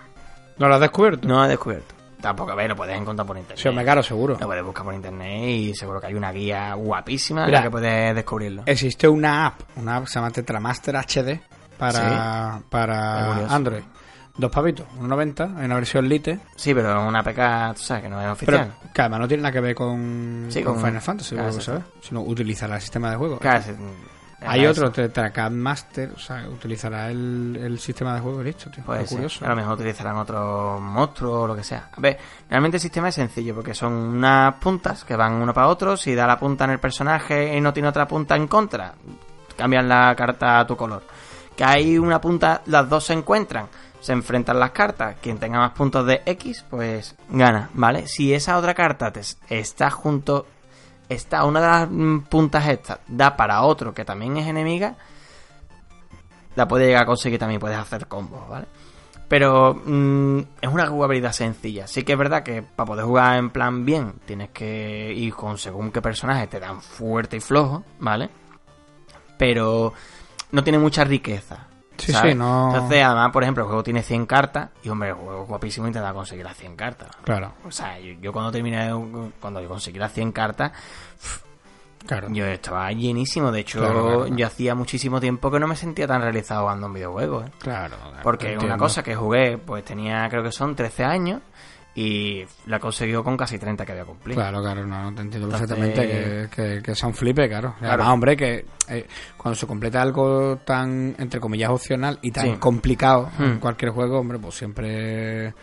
[0.57, 1.27] no lo has descubierto.
[1.27, 1.95] No lo he descubierto.
[2.21, 3.59] Tampoco, a ver, lo puedes encontrar por internet.
[3.59, 4.37] Sí, hombre, claro, seguro.
[4.39, 7.63] Lo puedes buscar por internet y seguro que hay una guía guapísima en Mira, la
[7.63, 8.63] que puedes descubrirlo.
[8.67, 11.39] Existe una app, una app que se llama Tetramaster HD
[11.79, 13.47] para, Qué para.
[13.47, 13.83] Android.
[14.37, 18.17] Dos pavitos, 1.90, hay una versión Lite, Sí, pero una PK, tú sabes que no
[18.19, 18.73] es pero oficial.
[18.93, 21.69] que además no tiene nada que ver con, Sí, con con- Final Fantasy, sabes,
[22.01, 23.39] sino utilizará el sistema de juego.
[24.43, 24.93] Hay otro, eso.
[24.93, 28.83] Tetracad Master, o sea, utilizará el, el sistema de juego listo, tío.
[28.83, 29.05] Ser.
[29.05, 29.45] curioso.
[29.45, 31.89] A lo mejor utilizarán otro monstruo o lo que sea.
[31.95, 32.17] A ver,
[32.49, 35.95] realmente el sistema es sencillo porque son unas puntas que van uno para otro.
[35.95, 38.95] Si da la punta en el personaje y no tiene otra punta en contra,
[39.55, 41.03] cambian la carta a tu color.
[41.55, 43.67] Que hay una punta, las dos se encuentran,
[44.01, 45.15] se enfrentan las cartas.
[45.21, 48.07] Quien tenga más puntos de X, pues gana, ¿vale?
[48.07, 50.47] Si esa otra carta te está junto,
[51.07, 54.95] está una de las mm, puntas estas, da para otro que también es enemiga,
[56.55, 58.65] la puedes llegar a conseguir también, puedes hacer combos, ¿vale?
[59.27, 61.87] Pero mm, es una jugabilidad sencilla.
[61.87, 65.57] Sí que es verdad que para poder jugar en plan bien, tienes que ir con
[65.57, 68.29] según qué personaje te dan fuerte y flojo, ¿vale?
[69.37, 69.93] Pero
[70.51, 71.70] no tiene mucha riqueza.
[72.01, 72.33] Sí, ¿sabes?
[72.33, 75.43] sí, no- Entonces, además, por ejemplo, el juego tiene 100 cartas y, hombre, el juego
[75.43, 77.09] es guapísimo a conseguir las 100 cartas.
[77.23, 77.53] Claro.
[77.65, 78.89] O sea, yo, yo cuando terminé,
[79.39, 80.71] cuando conseguí las 100 cartas,
[82.05, 82.29] Claro.
[82.31, 83.51] Yo estaba llenísimo.
[83.51, 84.35] De hecho, Claro, claro, claro.
[84.35, 87.43] yo hacía muchísimo tiempo que no me sentía tan realizado jugando un videojuego.
[87.43, 87.51] ¿eh?
[87.59, 87.95] Claro.
[88.23, 91.41] Porque una cosa que jugué, pues tenía, creo que son 13 años.
[91.93, 94.39] Y la conseguido con casi 30 que había cumplido.
[94.39, 97.75] Claro, claro, no, te entiendo Entonces- perfectamente que, que, que sea un flipe, claro.
[97.79, 97.93] Claro.
[97.95, 102.51] Además, hombre, que eh, cuando se completa algo tan, entre comillas, opcional y tan Sí.
[102.59, 103.59] complicado en Hmm.
[103.59, 105.53] cualquier juego, hombre, pues siempre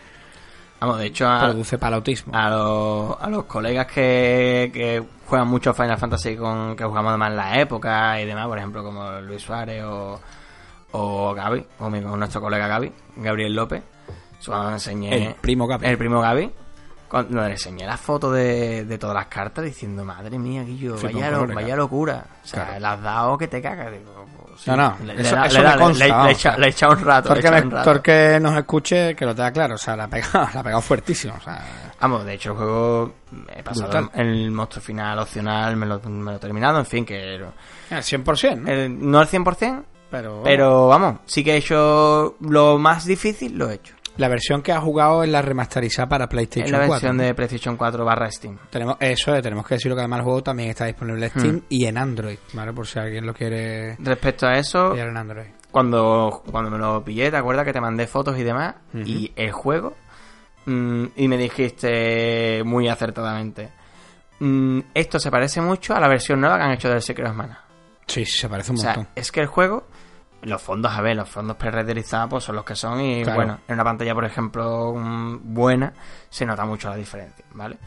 [0.79, 2.31] Vamos, de hecho, a, produce palautismo.
[2.35, 7.31] a los, a los colegas que, que juegan mucho Final Fantasy con que jugamos además
[7.31, 10.21] en la época y demás, por ejemplo, como Luis Suárez o,
[10.91, 13.81] o Gaby, o mi- con nuestro colega Gaby, Gabriel López,
[14.45, 15.85] cuando enseñé El primo Gaby.
[15.87, 16.51] el primo Gaby,
[17.07, 21.19] cuando le enseñé la foto de, de todas las cartas diciendo, madre mía, Guillo, Flipa
[21.19, 22.25] vaya, lo- vaya locura.
[22.43, 22.79] O sea, Claro.
[22.79, 23.91] le has dado que te cagas.
[23.91, 24.69] Digo, pues, sí.
[24.69, 26.99] No, no, Le, eso- le da- eso le me consta, le- le- le echa- un
[26.99, 27.29] rato.
[27.29, 28.39] Todo le el, he que echado me- un el rato.
[28.49, 29.73] nos escuche, que lo tenga claro.
[29.75, 31.33] O sea, la ha pegado, la ha pegado fuertísimo.
[31.35, 31.65] O sea,
[31.99, 33.13] Vamos, de hecho el juego
[33.55, 37.35] he pasado el monstruo final opcional, me lo, me lo he terminado, en fin, que
[37.35, 37.45] el
[37.89, 38.71] 100%, ¿no?
[38.71, 43.69] eh, no al 100%, Pero, pero vamos, sí que he hecho lo más difícil, lo
[43.69, 43.95] he hecho.
[44.17, 46.91] La versión que ha jugado es la remasterizada para PlayStation En la 4.
[46.93, 48.57] versión de PlayStation 4 barra Steam.
[48.69, 51.39] Tenemos, eso es, tenemos que decirlo que además el juego también está disponible en Hmm.
[51.39, 52.73] Steam y en Android, ¿vale?
[52.73, 55.47] Por si alguien lo quiere Respecto a eso, pillar en Android.
[55.71, 58.75] cuando, cuando me lo pillé, ¿te acuerdas que te mandé fotos y demás?
[58.93, 59.95] Y el juego,
[60.65, 63.69] mm, y me dijiste muy acertadamente,
[64.39, 67.35] mm, esto se parece mucho a la versión nueva que han hecho del Secret of
[67.35, 67.63] Mana.
[68.07, 69.13] Sí, sí, se parece un O sea, montón.
[69.15, 69.87] es que el juego,
[70.43, 73.35] los fondos, a ver, los fondos pre-renderizados pues son los que son y Claro.
[73.37, 75.93] bueno, en una pantalla, por ejemplo, mm, buena,
[76.29, 77.77] se nota mucho la diferencia, ¿vale?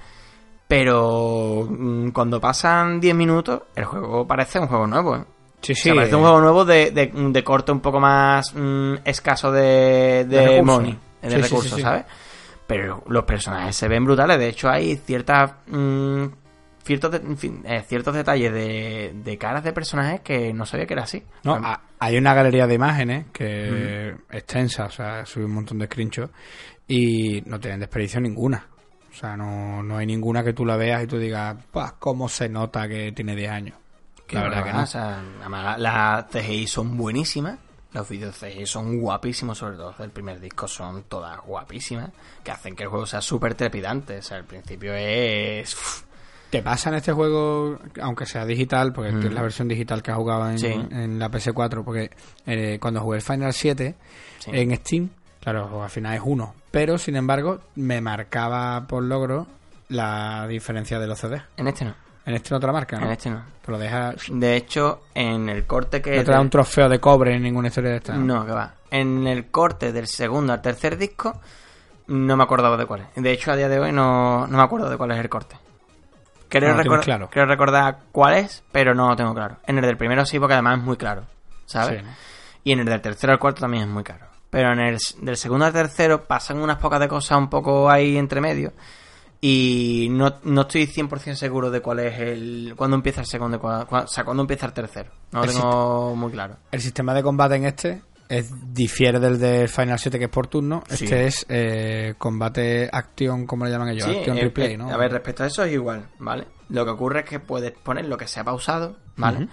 [0.69, 5.25] Pero mm, cuando pasan 10 minutos, el juego parece un juego nuevo, ¿eh?
[5.61, 5.83] Sí, O sí.
[5.83, 10.25] sea, parece un juego nuevo de, de, de corte un poco más mm, escaso de,
[10.29, 11.83] de, De money, de Sí, sí, recursos, sí, sí.
[11.83, 12.05] ¿sabes?
[12.67, 14.39] Pero los personajes se ven brutales.
[14.39, 16.25] De hecho, hay ciertas mm,
[16.85, 20.87] ciertos, de- en fin, eh, ciertos detalles de, de caras de personajes que no sabía
[20.87, 21.23] que era así.
[21.45, 21.57] No,
[21.99, 26.33] hay una galería de imágenes que extensa, o sea, subí un montón de screenshots
[26.89, 28.67] y no tienen desperdicio ninguna.
[29.11, 32.29] O sea, no, no hay ninguna que tú la veas y tú digas, pues, ¿cómo
[32.29, 33.77] se nota que tiene 10 años?
[34.27, 34.83] Que la verdad que no.
[34.83, 37.59] O sea, además, las CGI son buenísimas.
[37.93, 42.11] Los vídeos CGI son guapísimos, sobre todo el primer disco son todas guapísimas,
[42.43, 44.17] que hacen que el juego sea súper trepidante.
[44.17, 45.77] O sea, al principio es...
[46.53, 49.27] ¿Te pasa en este juego, aunque sea digital, porque Mm.
[49.27, 50.67] es la versión digital que has jugado en, Sí.
[50.67, 51.83] en la PS4?
[51.83, 52.11] Porque
[52.47, 53.95] eh, cuando jugué el Final 7
[54.39, 54.51] Sí.
[54.53, 55.09] en Steam,
[55.41, 56.55] claro, al final es uno.
[56.71, 59.47] Pero, sin embargo, me marcaba por logro
[59.89, 61.43] la diferencia de los CDs.
[61.57, 61.95] En este no,
[62.27, 63.07] En este no te la marca, ¿no?
[63.07, 63.43] en este no.
[63.65, 64.15] Te lo deja...
[64.31, 66.17] De hecho, en el corte que...
[66.19, 68.15] No te da un trofeo de cobre en ninguna historia de esta.
[68.15, 68.75] No, que va.
[68.91, 71.41] En el corte del segundo al tercer disco,
[72.09, 73.23] no me acordaba de cuál es.
[73.23, 75.57] De hecho, a día de hoy no, no me acuerdo de cuál es el corte.
[76.61, 77.29] Creo, No claro.
[77.47, 79.57] recordar cuál es, pero no lo tengo claro.
[79.67, 81.25] En el del primero sí, porque además es muy claro.
[81.67, 82.03] ¿Sabes?
[82.03, 82.09] Sí.
[82.65, 84.27] Y en el del tercero al cuarto también es muy claro.
[84.51, 88.17] Pero en el del segundo al tercero pasan unas pocas de cosas un poco ahí
[88.19, 88.73] entre medio.
[89.41, 92.75] Y no, no estoy 100% seguro de cuál es el.
[92.77, 95.11] cuándo empieza el segundo cua- cua- o sea, cuándo empieza el tercero.
[95.33, 96.57] No lo El tengo muy claro.
[96.71, 100.47] El sistema de combate en este es, difiere del de Final 7 que es por
[100.47, 100.83] turno.
[100.89, 101.05] Sí.
[101.05, 104.91] Este es eh, combate acción, como le llaman ellos, Sí, acción eh, replay, eh, ¿no?
[104.91, 106.47] A ver, respecto a eso es igual, ¿vale?
[106.69, 109.49] Lo que ocurre es que puedes poner lo que se ha pausado, ¿vale?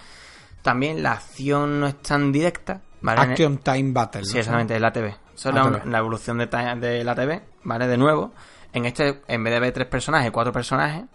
[0.61, 3.21] También la acción no es tan directa, ¿vale?
[3.21, 4.25] Action Time Battle.
[4.25, 5.15] Sí, exactamente, es la TV.
[5.35, 5.55] Eso es
[5.85, 7.87] la, evolución de, de la TV, ¿vale?
[7.87, 8.33] De nuevo,
[8.73, 11.05] en este, en vez de ver tres personajes, cuatro personajes,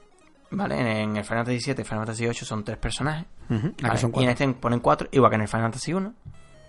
[0.50, 0.80] ¿vale?
[0.80, 3.26] En, en el Final Fantasy VII y Final Fantasy VIII son tres personajes.
[3.48, 3.98] Aquí ¿vale?
[3.98, 6.14] son Y en este ponen cuatro, igual que en el Final Fantasy 1.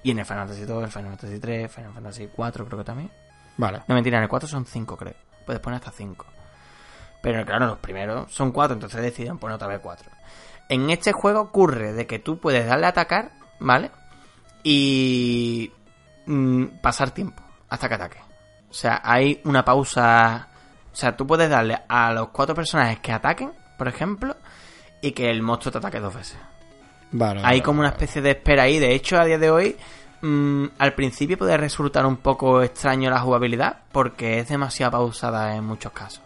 [0.06, 2.86] Y en el Final Fantasy 2, el Final Fantasy 3, Final Fantasy 4 creo que
[2.86, 3.10] también.
[3.58, 3.82] Vale.
[3.88, 5.16] No, mentira, en el 4 son 5, creo.
[5.48, 6.28] Puedes poner hasta 5.
[7.24, 10.12] Pero claro, los primeros son 4, entonces decidieron poner otra vez 4.
[10.70, 13.90] En este juego ocurre de que tú puedes darle a atacar, ¿vale?
[14.62, 15.74] Y
[16.28, 18.20] mm, pasar tiempo hasta que ataque.
[18.70, 20.50] O sea, hay una pausa.
[20.94, 24.38] O sea, tú puedes darle a los cuatro personajes que ataquen, por ejemplo,
[25.02, 26.38] y que el monstruo te ataque dos veces.
[27.12, 27.40] Vale.
[27.40, 28.80] Hay vale, como una especie de espera ahí.
[28.80, 29.76] De hecho, a día de hoy,
[30.22, 35.64] mm, al principio puede resultar un poco extraño la jugabilidad porque es demasiado pausada en
[35.64, 36.22] muchos casos.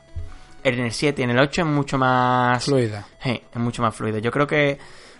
[0.63, 2.65] En el 7 y en el 8 es mucho más...
[2.65, 3.05] Fluida.
[3.23, 4.17] Sí, es mucho más fluido.
[4.17, 4.77] Yo creo que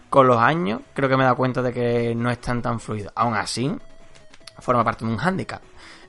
[0.10, 2.80] con los años creo que me he dado cuenta de que no es tan tan
[2.80, 3.12] fluido.
[3.15, 3.74] Aún así,
[4.60, 5.62] forma parte de un handicap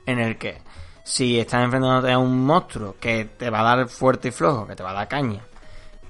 [0.05, 0.61] en el que
[1.03, 4.75] si estás enfrentándote a un monstruo que te va a dar fuerte y flojo, que
[4.75, 5.41] te va a dar caña,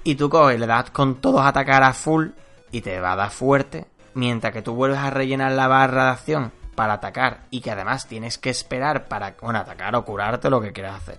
[0.04, 2.28] y tú coges y le das con todos a atacar a full
[2.72, 6.10] y te va a dar fuerte, mientras que tú vuelves a rellenar la barra de
[6.10, 10.60] acción para atacar y que además tienes que esperar para, bueno, atacar o curarte lo
[10.60, 11.18] que quieras hacer.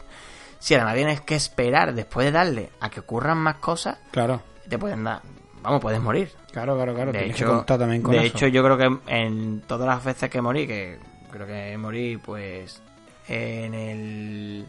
[0.60, 4.42] Si además tienes que esperar después de darle a que ocurran más cosas, Claro.
[4.68, 5.22] te pueden dar
[5.62, 6.30] vamos, puedes morir.
[6.52, 7.12] Claro, claro, claro.
[7.13, 8.36] De Tienes hecho, que contar también con de eso.
[8.36, 11.00] hecho, yo creo que en todas las veces que morí, que
[11.32, 12.82] creo que morí, pues
[13.30, 14.66] en el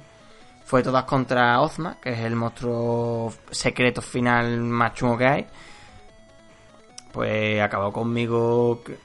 [0.65, 5.47] fue todas contra Ozma, que es el monstruo secreto final más chungo que hay.
[7.15, 8.99] Pues acabó conmigo que-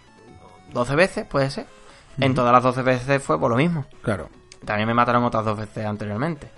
[0.74, 1.68] 12 veces, puede ser.
[2.20, 3.86] En todas las 12 veces fue por lo mismo.
[4.02, 4.28] Claro.
[4.66, 6.50] También me mataron otras dos veces anteriormente.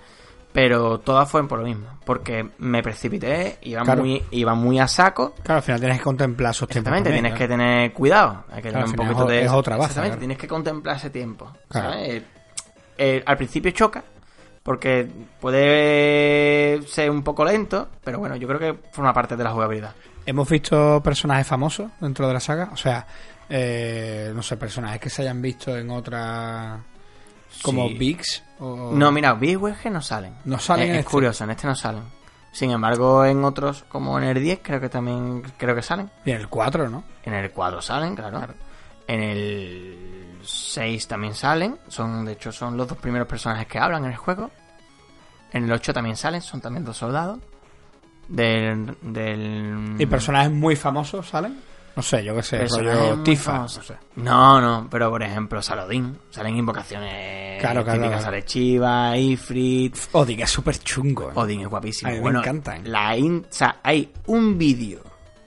[0.52, 1.86] Pero todas fueron por lo mismo.
[2.04, 4.02] Porque me precipité, iba, Claro.
[4.02, 5.34] muy, iba muy a saco.
[5.42, 6.76] Claro, al final tienes que contemplar esos tiempos.
[6.92, 8.44] Exactamente, también, tienes que tener cuidado.
[8.50, 9.44] Hay que Claro, tener un poquito de.
[9.44, 10.18] es otra baza, Exactamente, claro.
[10.20, 11.52] tienes que contemplar ese tiempo.
[11.68, 11.90] Claro.
[11.92, 12.08] ¿sabes?
[12.08, 12.24] Eh,
[12.98, 14.02] eh, al principio choca,
[14.62, 15.08] porque
[15.40, 19.94] puede ser un poco lento, pero bueno, yo creo que forma parte de la jugabilidad.
[20.26, 22.70] Hemos visto personajes famosos dentro de la saga.
[22.72, 23.06] O sea,
[23.48, 26.80] eh, no sé, personajes que se hayan visto en otra.
[27.62, 27.94] Como Sí.
[27.94, 28.42] Vix.
[28.60, 28.92] O...
[28.94, 30.34] No, mira, Bigweg no salen.
[30.44, 31.10] No salen Eh, en es este.
[31.10, 32.02] curioso, en este no salen.
[32.52, 36.10] Sin embargo, en otros, como en el 10, creo que también creo que salen.
[36.24, 37.04] Y en el 4, ¿no?
[37.24, 38.54] En el 4 salen, claro.
[39.06, 41.78] En el 6 también salen.
[41.88, 44.50] Son, de hecho, son los dos primeros personajes que hablan en el juego.
[45.52, 47.38] En el 8 también salen, son también dos soldados.
[48.32, 48.96] Del.
[49.02, 51.60] del Y personajes muy famosos salen.
[51.94, 53.58] No sé, yo qué sé, rollo Tifa.
[53.58, 53.94] No sé.
[54.16, 56.16] No, no, pero por ejemplo, Salodín.
[56.30, 58.22] Salen invocaciones Claro, claro, típicas.
[58.22, 59.94] Sale Chiva, Ifrit.
[60.12, 61.28] Odin es súper chungo.
[61.28, 61.32] ¿eh?
[61.34, 62.10] Odin es guapísimo.
[62.10, 62.90] A mí me encantan.
[62.90, 65.00] La in- o sea, hay un vídeo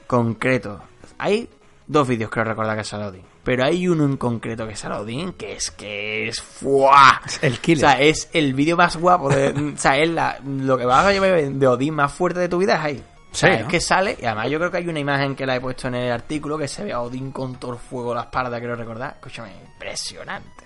[0.05, 0.81] concreto.
[1.17, 1.49] Hay
[1.87, 3.23] dos vídeos creo recordar que sale Odin.
[3.45, 7.21] Pero hay uno en concreto que sale Odin que es que es ¡fua!
[7.25, 7.85] Es el killer.
[7.85, 9.29] O sea, es el vídeo más guapo.
[9.29, 12.49] De, o sea, es la, lo que vas a llevar de Odin más fuerte de
[12.49, 13.03] tu vida es ahí.
[13.31, 13.67] O sea, Sí, es ¿no?
[13.67, 15.95] que sale, y además yo creo que hay una imagen que la he puesto en
[15.95, 18.75] el artículo que se ve a Odin con todo el fuego a la espalda, quiero
[18.75, 19.13] recordar.
[19.15, 20.65] Escúchame, impresionante.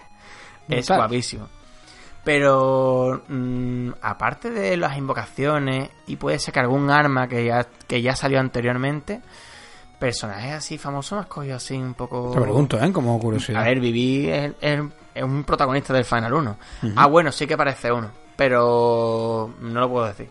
[0.69, 1.49] Es guapísimo.
[2.23, 8.01] Pero mm, aparte de las invocaciones y puede ser que algún arma que ya, que
[8.01, 9.21] ya salió anteriormente,
[9.99, 12.31] personajes así famosos has cogido así un poco...
[12.33, 12.91] Te pregunto, ¿eh?
[12.91, 13.61] Como curiosidad.
[13.61, 14.81] A ver, Vivi es, es-
[15.13, 16.57] es un protagonista del Final 1.
[16.95, 20.29] Ah, bueno, sí que parece uno, pero no lo puedo decir.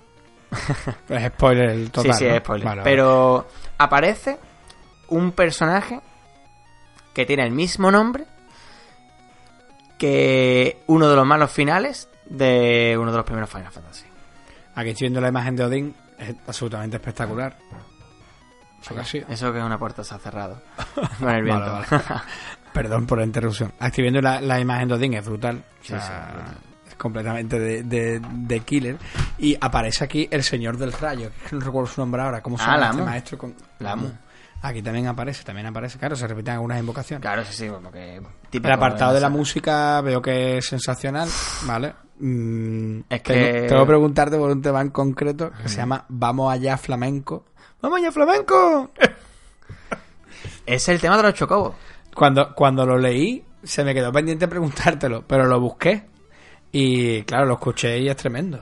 [1.08, 2.12] Es spoiler el total.
[2.14, 2.34] sí, sí, ¿no?
[2.34, 2.64] es spoiler.
[2.66, 2.90] Vale, vale.
[2.90, 4.38] pero aparece
[5.08, 6.00] un personaje
[7.12, 8.24] que tiene el mismo nombre
[9.98, 14.06] que uno de los malos finales de uno de los primeros Final Fantasy.
[14.74, 15.94] Aquí estoy viendo la imagen de Odín.
[16.18, 17.56] Es absolutamente espectacular.
[18.82, 19.32] Eso que.
[19.32, 20.60] Eso es una puerta se ha cerrado
[21.18, 21.64] con el viento.
[21.72, 21.86] Vale,
[22.72, 23.72] Perdón por la interrupción.
[23.80, 25.56] Aquí viendo la, la imagen de Odín es brutal.
[25.58, 26.56] O Sí, sea, sí, brutal.
[26.88, 28.98] Es completamente de, de, de killer.
[29.38, 32.40] Y aparece aquí el señor del rayo, que no recuerdo su nombre ahora.
[32.42, 33.38] ¿Cómo se Ah, llama este maestro?
[33.38, 33.54] Con...
[33.80, 34.10] Lamu.
[34.60, 35.98] Aquí también aparece, también aparece.
[35.98, 37.22] Claro, se repiten algunas invocaciones.
[37.22, 38.20] Claro, sí, sí, como que...
[38.52, 41.28] El apartado de la música veo que es sensacional,
[41.64, 41.94] ¿vale?
[42.18, 46.52] Mm, Es que- tengo que preguntarte por un tema en concreto que se llama Vamos
[46.52, 47.46] allá flamenco.
[47.80, 48.90] ¡Vamos ya, flamenco!
[50.66, 51.74] es el tema de los chocobos.
[52.14, 56.06] Cuando, cuando lo leí, se me quedó pendiente preguntártelo, pero lo busqué.
[56.72, 58.58] Y claro, lo escuché y es tremendo.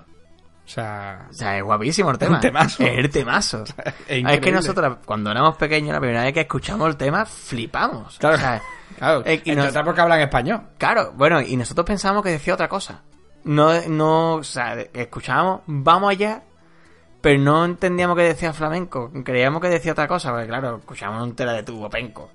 [0.65, 2.37] O sea, O sea, es guapísimo el tema.
[2.37, 2.83] Un temazo.
[2.83, 3.65] Es el temazo.
[4.09, 8.19] es es que nosotros, cuando éramos pequeños, la primera vez que escuchamos el tema, flipamos.
[8.19, 8.63] Claro, O sea,
[8.99, 9.23] claro.
[9.25, 10.61] eh, y entre nos- otras porque hablan español.
[10.77, 13.03] claro, bueno, y nosotros pensábamos que decía otra cosa.
[13.45, 16.43] No, no, o sea, escuchábamos, vamos allá,
[17.21, 19.11] pero no entendíamos que decía flamenco.
[19.25, 22.31] Creíamos que decía otra cosa, porque claro, escuchábamos un tela de tubo penco.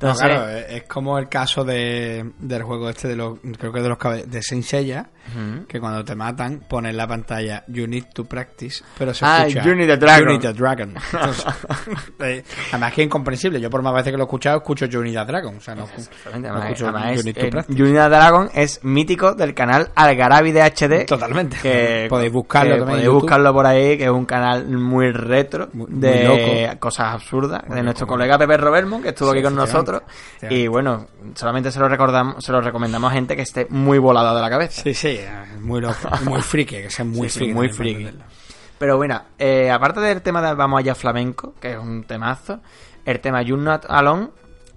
[0.00, 3.80] No, Entonces, claro, es, como el caso de, del juego este de los, creo que
[3.80, 3.98] de los
[4.30, 5.66] de Saint Seiya, Ujú.
[5.66, 9.46] que cuando te matan pone en la pantalla You need to practice, pero se Ah,
[9.46, 10.28] escucha You need a dragon.
[10.28, 10.94] You need a dragon.
[11.12, 11.46] Entonces,
[12.20, 13.58] eh, además que es incomprensible.
[13.60, 15.74] Yo por más veces que lo he escuchado escucho You need a dragon, o sea,
[15.74, 15.88] no, no
[16.30, 17.82] además, escucho además You need to practice.
[17.82, 21.06] Unidad Dragon es mítico del canal Algarabi de HD.
[21.06, 21.56] Totalmente.
[21.62, 25.70] Que podéis buscarlo que también Podéis buscarlo por ahí, que es un canal muy retro
[25.72, 26.78] Muy- muy de loco.
[26.80, 28.14] cosas absurdas Muy de nuestro loco.
[28.16, 29.83] colega Pepe Robermo, que estuvo Sí, aquí con efectivamente.
[29.92, 30.12] Nosotros.
[30.50, 34.34] Y bueno, solamente se lo recordamos, se lo recomendamos a gente que esté muy volada
[34.34, 34.82] de la cabeza.
[34.82, 35.28] Sí, sí, eh,
[35.60, 37.54] muy loco, muy friki, que sea muy Sí, sí, friki.
[37.54, 38.34] muy también para friki.
[38.78, 42.60] Pero bueno, eh, aparte del tema de Vamos allá flamenco, que es un temazo,
[43.04, 44.30] el tema You Not Alone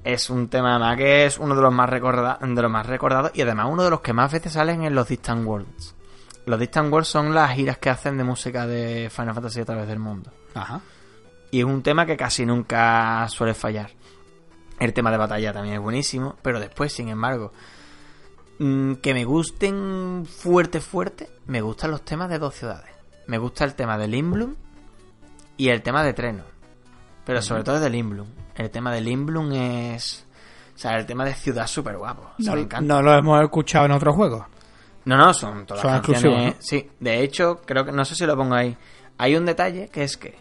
[0.03, 3.41] es un tema que es uno de los más recordados, de los más recordados y
[3.41, 5.95] además uno de los que más veces salen en los Distant Worlds.
[6.45, 9.87] Los Distant Worlds son las giras que hacen de música de Final Fantasy a través
[9.87, 10.31] del mundo.
[10.53, 10.79] Ajá.
[11.51, 13.91] Y es un tema que casi nunca suele fallar.
[14.79, 17.51] El tema de batalla también es buenísimo, pero después, sin embargo,
[18.59, 22.89] mm, que me gusten fuerte, fuerte, me gustan los temas de dos ciudades.
[23.27, 24.55] Me gusta el tema de Limblum
[25.57, 26.43] y el tema de Treno.
[27.25, 28.27] Pero sobre todo de Limblum.
[28.55, 30.25] El tema de Limblum es...
[30.75, 32.21] O sea, el tema de ciudad súper guapo.
[32.39, 32.93] O sea, No, me encanta.
[32.93, 34.45] no lo hemos escuchado en otros juegos.
[35.05, 36.23] No, no, son todas Son canciones.
[36.23, 36.61] exclusivos, ¿no?
[36.61, 38.77] Sí, de hecho, creo que no sé si lo pongo ahí.
[39.17, 40.37] Hay un detalle que es que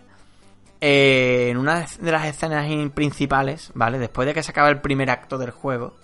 [0.81, 3.99] eh, en una de las escenas in- principales, ¿vale?
[3.99, 5.97] Después de que se acaba el primer acto del juego,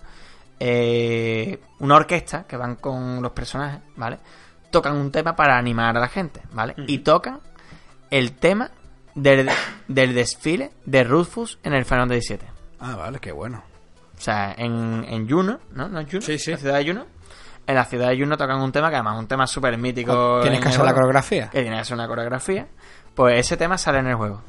[0.59, 4.19] eh, una orquesta que van con los personajes, ¿vale?
[4.71, 6.73] Tocan un tema para animar a la gente, ¿vale?
[6.87, 7.39] Y tocan
[8.09, 8.71] el tema
[9.15, 9.49] del,
[9.87, 12.47] del desfile de Rufus en el Final Fantasy VII.
[12.79, 13.63] Ah, vale, qué bueno.
[14.17, 15.89] O sea, en, en Juno, ¿no?
[15.89, 16.21] ¿No es Juno?
[16.21, 16.51] Sí, sí.
[16.51, 17.05] La ciudad de Juno.
[17.65, 20.39] En la ciudad de Juno tocan un tema que además es un tema súper mítico.
[20.41, 21.49] Tienes en que hacer la coreografía.
[21.49, 22.67] Que tiene que ser una coreografía.
[23.15, 24.41] Pues ese tema sale en el juego.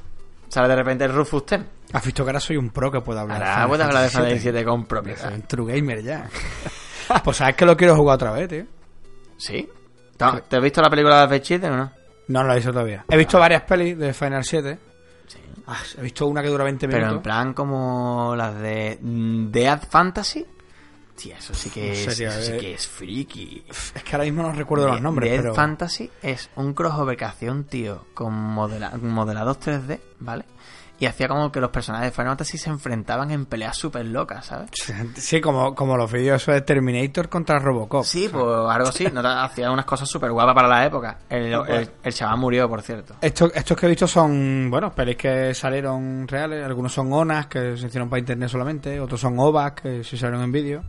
[0.54, 1.64] Sale de repente el Rufus Theme.
[1.92, 3.42] Has visto que ahora soy un pro que puedo hablar.
[3.42, 4.38] Ahora puedes hablar de Final.
[4.38, 5.34] Fantasy con Soy propiedad.
[5.34, 6.30] un true gamer ya.
[7.24, 8.64] pues sabes que lo quiero jugar otra vez, tío.
[9.36, 9.68] ¿Sí?
[10.16, 11.92] ¿Te has visto la película de Advent Children o no?
[12.28, 13.04] No, no lo he visto todavía.
[13.08, 14.78] He visto varias pelis de Final 7.
[15.26, 15.38] Sí.
[15.66, 17.16] Ah, he visto una que dura 20 Pero minutos.
[17.16, 20.46] en plan como las de mm, Dead Fantasy.
[21.16, 22.58] Sí, eso sí que es, serio, eso sí eh.
[22.58, 23.64] que es friki.
[23.94, 25.54] Es que ahora mismo no recuerdo los nombres, Dead pero...
[25.54, 30.44] Fantasy es un crossover que hacía un tío con modela- modelados 3D, ¿vale?
[31.00, 34.46] Y hacía como que los personajes de Final Fantasy se enfrentaban en peleas súper locas,
[34.46, 34.70] ¿sabes?
[35.16, 38.04] Sí, como, como los vídeos de Terminator contra Robocop.
[38.04, 39.06] Sí, pues algo así.
[39.12, 39.20] ¿no?
[39.42, 41.18] Hacía unas cosas súper guapas para la época.
[41.28, 43.16] El, el- el chaval murió, por cierto.
[43.20, 46.64] Estos, estos que he visto son, bueno, pelis que salieron reales.
[46.64, 49.00] Algunos son ONAS, que se hicieron para internet solamente.
[49.00, 50.84] Otros son OVAs, que se salieron en vídeo.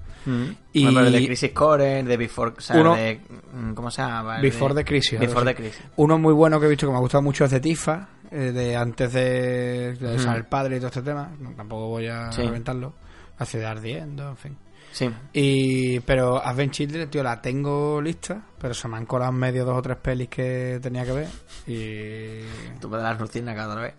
[0.71, 0.97] Y- Y...
[0.97, 2.53] el de Crisis Core, el de Before...
[2.57, 3.21] O sea, Uno- de,
[3.53, 4.39] mm, ¿Cómo se llama?
[4.39, 5.81] Before de- the Crisis, Before the Crisis.
[5.95, 8.51] Uno muy bueno que he visto que me ha gustado mucho es de Tifa, eh,
[8.51, 11.31] de antes de, de el padre y todo este tema.
[11.39, 12.41] No, tampoco voy a Sí.
[12.43, 12.93] reventarlo.
[13.39, 14.57] La ciudad ardiendo, en fin.
[14.91, 15.09] Sí.
[15.33, 19.65] Y, pero Advent Children, tío, la tengo lista, pero se me han colado en medio
[19.65, 21.27] dos o tres pelis que tenía que ver.
[21.67, 22.41] Y
[22.79, 23.93] Tú puedes dar rutina cada vez.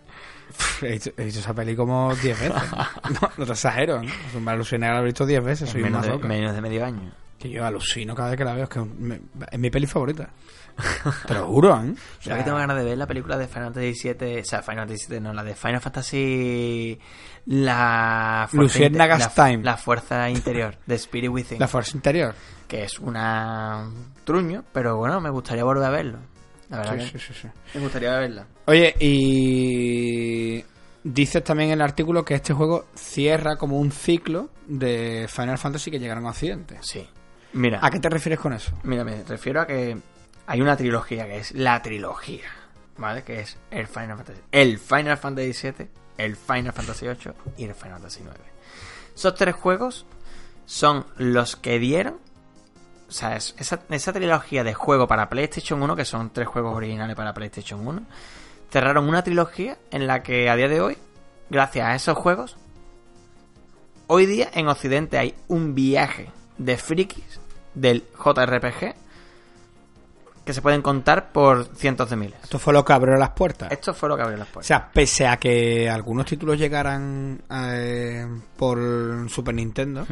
[0.81, 2.61] he visto, he visto esa peli como 10 veces.
[3.21, 4.09] no, no te exagero, ¿no?
[4.09, 6.27] Es un alucinar haber visto 10 veces, soy En un menos, de, masoca.
[6.27, 7.11] menos de medio año.
[7.37, 9.21] Que yo alucino cada vez que la veo, es que me-
[9.51, 10.29] es mi peli favorita.
[11.27, 11.91] Te lo juro, ¿eh?
[11.91, 14.39] O ¿Sabes sea, que tengo ganas de ver la película de Final Fantasy VII?
[14.41, 16.99] O sea, Final Fantasy VII, no, la de Final Fantasy...
[17.45, 18.47] La...
[18.51, 19.63] Luciérnagas Time.
[19.63, 21.59] La fuerza interior, de Spirit Within.
[21.59, 22.35] La fuerza interior.
[22.67, 23.89] Que es una...
[24.25, 26.19] Truño, pero bueno, me gustaría volver a verlo.
[26.69, 27.47] La verdad Sí, que sí, sí, sí.
[27.75, 28.45] me gustaría verla.
[28.65, 30.63] Oye, y
[31.03, 35.89] dices también en el artículo que este juego cierra como un ciclo de Final Fantasy
[35.91, 36.77] que llegaron a Occidente.
[36.81, 37.07] Sí.
[37.53, 38.71] Mira, ¿A qué te refieres con eso?
[38.83, 39.97] mira, me refiero a que
[40.47, 42.49] hay una trilogía que es la trilogía,
[42.97, 43.23] ¿vale?
[43.23, 47.75] Que es el Final Fantasy, el Final Fantasy VII, el Final Fantasy VIII y el
[47.75, 48.31] Final Fantasy IX.
[49.15, 50.05] Esos tres juegos
[50.65, 52.19] son los que dieron,
[53.07, 56.75] o sea, es- esa, esa trilogía de juego para PlayStation 1, que son tres juegos
[56.75, 58.01] originales para PlayStation 1,
[58.71, 60.97] cerraron una trilogía en la que a día de hoy,
[61.49, 62.57] gracias a esos juegos,
[64.07, 67.39] hoy día en Occidente hay un viaje de frikis
[67.75, 68.95] del JRPG
[70.47, 72.39] que se pueden contar por cientos de miles.
[72.41, 73.71] Esto fue lo que abrió las puertas.
[73.71, 74.65] Esto fue lo que abrió las O puertas.
[74.67, 80.07] sea, pese a que algunos títulos llegaran eh, por Super Nintendo,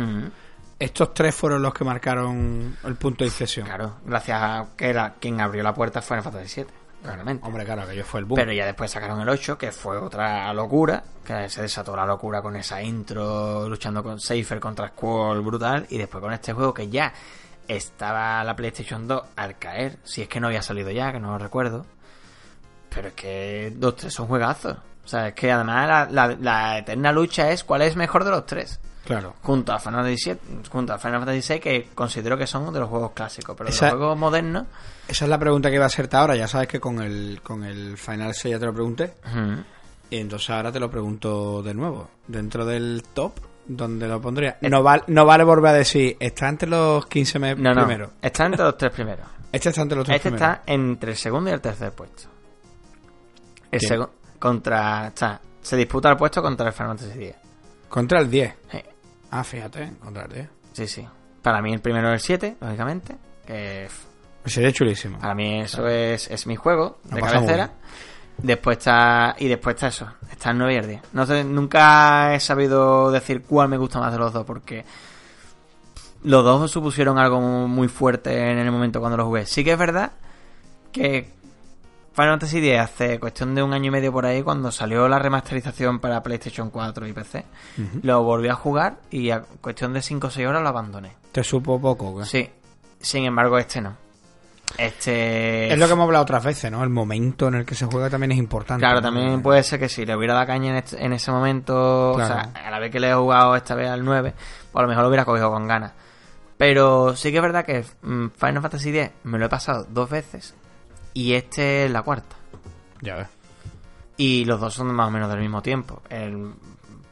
[0.78, 3.66] estos tres fueron los que marcaron el punto de inflexión.
[3.66, 6.70] Claro, gracias a que era quien abrió la puerta fue Final Fantasy VII,
[7.02, 7.46] claramente.
[7.48, 8.36] Hombre, claro, que yo fue el boom.
[8.36, 12.42] Pero ya después sacaron el 8, que fue otra locura, que se desató la locura
[12.42, 16.90] con esa intro luchando con Safer contra Squall brutal, y después con este juego que
[16.90, 17.14] ya
[17.68, 21.32] estaba la PlayStation 2 al caer, si es que no había salido ya, que no
[21.32, 21.86] lo recuerdo.
[22.94, 24.78] Pero es que los tres son juegazos.
[25.04, 28.32] O sea, es que además la, la- la eterna lucha es cuál es mejor de
[28.32, 28.80] los tres.
[29.06, 29.36] Claro.
[29.44, 30.40] Junto a Final Fantasy VII,
[30.72, 33.56] junto a Final Fantasy VI, que considero que son de los juegos clásicos.
[33.56, 34.66] Pero de Esa- los juegos modernos...
[35.08, 36.36] Esa es la pregunta que iba a hacerte ahora.
[36.36, 39.14] Ya sabes que con el, con el Final 6 ya te lo pregunté.
[40.10, 42.10] Y entonces ahora te lo pregunto de nuevo.
[42.28, 43.34] Dentro del top,
[43.68, 44.58] ¿dónde lo pondría?
[44.62, 48.12] No, val- no vale volver a decir, está entre los 15 me- No, no, primeros.
[48.22, 49.28] está entre los tres primeros.
[49.52, 50.50] Este está entre los tres Este primeros.
[50.58, 52.24] está entre el segundo y el tercer puesto.
[53.72, 57.36] El segundo contra, sea, se disputa el puesto contra el Final Fantasy X.
[57.90, 58.54] Contra el 10.
[58.72, 58.80] Sí,
[59.32, 60.50] Ah, fíjate, contra el 10.
[60.74, 61.08] sí, sí.
[61.42, 63.16] Para mí el primero es el 7, lógicamente.
[63.46, 64.08] Que f-
[64.46, 65.20] Sería chulísimo.
[65.20, 67.72] para mí eso es, es mi juego Lo de cabecera.
[68.38, 69.36] Después está.
[69.40, 70.08] Y después está eso.
[70.32, 71.02] Está el 9 y el 10.
[71.14, 74.46] No sé, nunca he sabido decir cuál me gusta más de los dos.
[74.46, 74.86] Porque
[76.24, 79.46] los dos supusieron algo muy fuerte en el momento cuando los jugué.
[79.46, 80.12] Sí que es verdad
[80.92, 81.36] que
[82.16, 85.20] Final Fantasy X hace cuestión de un año y medio por ahí, cuando salió la
[85.20, 87.44] remasterización para PlayStation 4 y PC,
[88.04, 91.12] lo volví a jugar y a cuestión de 5 o 6 horas lo abandoné.
[91.34, 92.20] Te supo poco.
[92.20, 92.26] ¿qué?
[92.26, 92.50] Sí.
[93.02, 93.98] Sin embargo, este no.
[94.78, 95.72] Este.
[95.72, 96.84] Es lo que hemos hablado otras veces, ¿no?
[96.84, 98.82] El momento en el que se juega también es importante.
[98.86, 102.12] Claro, también puede ser que si le hubiera dado caña en, este- en ese momento,
[102.12, 104.34] o sea, a la vez que le he jugado esta vez al 9,
[104.72, 105.94] pues a lo mejor lo hubiera cogido con ganas.
[106.58, 110.10] Pero sí que es verdad que mm, Final Fantasy X me lo he pasado dos
[110.10, 110.56] veces
[111.14, 112.36] y este es la cuarta.
[113.02, 113.28] Ya ves.
[114.18, 116.02] Y los dos son más o menos del mismo tiempo.
[116.10, 116.54] El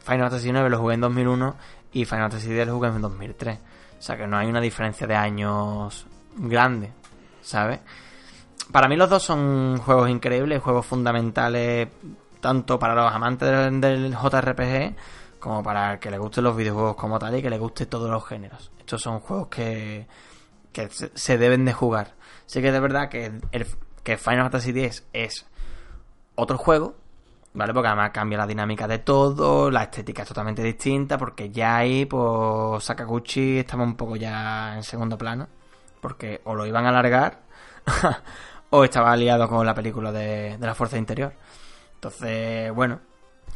[0.06, 1.56] Final Fantasy IX lo jugué en 2001
[1.92, 3.58] y Final Fantasy X lo jugué en 2003.
[4.00, 6.06] O sea que no hay una diferencia de años
[6.38, 6.92] grande,
[7.44, 7.80] ¿sabes?
[8.72, 11.90] Para mí los dos son juegos increíbles, juegos fundamentales
[12.40, 14.96] tanto para los amantes del, JRPG
[15.40, 18.10] como para el que le gusten los videojuegos como tal y que le guste todos
[18.10, 18.72] los géneros.
[18.80, 20.08] Estos son juegos que,
[20.72, 22.16] que se, deben de jugar.
[22.46, 23.68] Sí que de verdad que, el,
[24.04, 25.46] que Final Fantasy X es
[26.36, 26.96] otro juego,
[27.54, 27.74] ¿vale?
[27.74, 32.06] Porque además cambia la dinámica de todo, la estética es totalmente distinta, porque ya ahí,
[32.06, 35.48] pues, Sakaguchi estaba un poco ya en segundo plano,
[36.04, 37.40] porque o lo iban a alargar,
[38.70, 41.34] o estaba aliado con la película de, de la Fuerza Interior.
[41.96, 43.00] Entonces, bueno,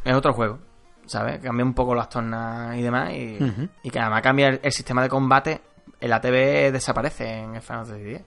[0.04, 0.58] es otro juego,
[1.06, 1.38] ¿sabes?
[1.40, 3.68] Cambia un poco las tornas y demás, y, Ujú.
[3.82, 5.60] y que además cambia el, el sistema de combate,
[6.00, 8.22] el ATV desaparece en el Final Fantasy X.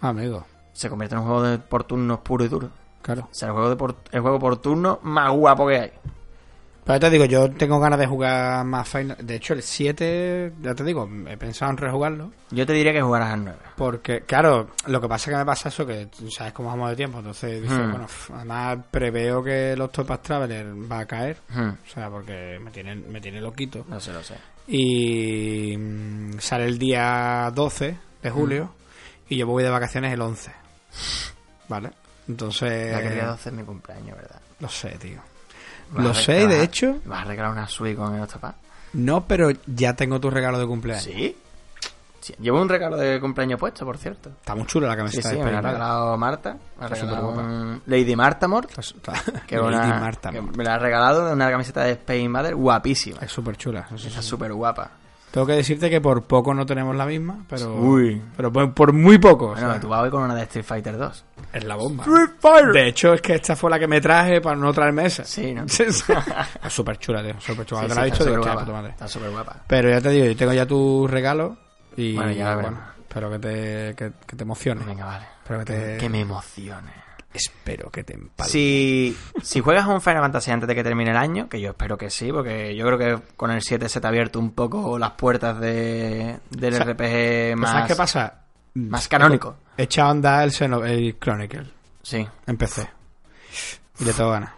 [0.00, 2.70] Amigo, Se convierte en un juego de por turnos puro y duro.
[3.02, 3.28] claro.
[3.30, 5.92] O sea, el juego, de por, el juego por turno más guapo que hay.
[6.84, 9.16] Pero te digo, yo tengo ganas de jugar más Final.
[9.20, 12.32] De hecho, el 7, ya te digo, he pensado en rejugarlo.
[12.50, 13.58] Yo te diría que jugaras al 9.
[13.76, 16.96] Porque, claro, lo que pasa es que me pasa eso, que sabes cómo vamos de
[16.96, 17.18] tiempo.
[17.18, 17.90] Entonces, dices, Hmm.
[17.90, 21.36] bueno, además preveo que los Topaz Traveler va a caer.
[21.50, 23.84] Hmm, O sea, porque me tiene, me tiene loquito.
[23.88, 24.34] No sé, lo sé.
[24.66, 28.74] Y mm, sale el día 12 de julio.
[29.28, 30.50] Y yo voy de vacaciones el 11.
[31.68, 31.90] ¿Vale?
[32.28, 32.92] Entonces.
[32.92, 34.40] La que el día 12 es mi cumpleaños, ¿verdad?
[34.60, 35.20] Lo sé, tío.
[35.94, 36.96] Lo sé, regalar- de hecho.
[37.04, 38.56] ¿Vas a regalar una Switch con el Octopath?
[38.94, 41.04] No, pero ya tengo tu regalo de cumpleaños.
[41.04, 41.36] ¿Sí?
[42.20, 44.28] Sí, Llevo un regalo de cumpleaños puesto, por cierto.
[44.28, 46.56] Está muy chulo la Sí, camiseta sí, de me la ha regalado Marta.
[46.78, 48.70] Me ha regalado un Lady Marta Mort.
[49.46, 50.52] Que, Lady una, Marta, que man.
[50.56, 53.18] me la ha regalado una camiseta de Space Invader guapísima.
[53.22, 53.88] Es súper chula.
[53.92, 54.90] Está súper guapa.
[55.32, 57.74] Tengo que decirte que por poco no tenemos la misma, pero.
[57.74, 58.20] Uy.
[58.36, 59.46] Pero por, por muy poco.
[59.46, 61.24] o Bueno, sea, tú vas hoy con una de Street Fighter 2.
[61.54, 62.04] Es la bomba.
[62.72, 65.24] De hecho, es que esta fue la que me traje para no traerme esa.
[65.24, 65.64] Sí, ¿no?
[65.66, 66.04] Es
[66.68, 67.34] súper chula, tío.
[67.40, 67.80] Súper chula.
[67.82, 68.60] Sí, te sí, la he está dicho, digo, guapa.
[68.60, 68.90] puta madre.
[68.90, 69.56] Está súper guapa.
[69.66, 71.56] Pero ya te digo, yo tengo ya tu regalo
[71.96, 74.84] y Bueno, ya bueno, espero que te, que, que te emocione.
[74.84, 75.24] Venga, vale.
[75.42, 76.92] Espero que te, Que me emocione.
[77.34, 78.50] Espero que te empalme.
[78.50, 81.96] Si, si juegas un Final Fantasy antes de que termine el año, que yo espero
[81.98, 84.98] que sí, porque yo creo que con el 7 se te ha abierto un poco
[84.98, 88.34] las puertas de, del O sea, RPG más, ¿Sabes qué pasa?
[88.74, 89.56] más canónico.
[89.76, 91.66] Echa onda el, Xeno- el Chronicle.
[92.02, 92.26] Sí.
[92.46, 92.88] Empecé.
[94.00, 94.52] Y le tengo ganas.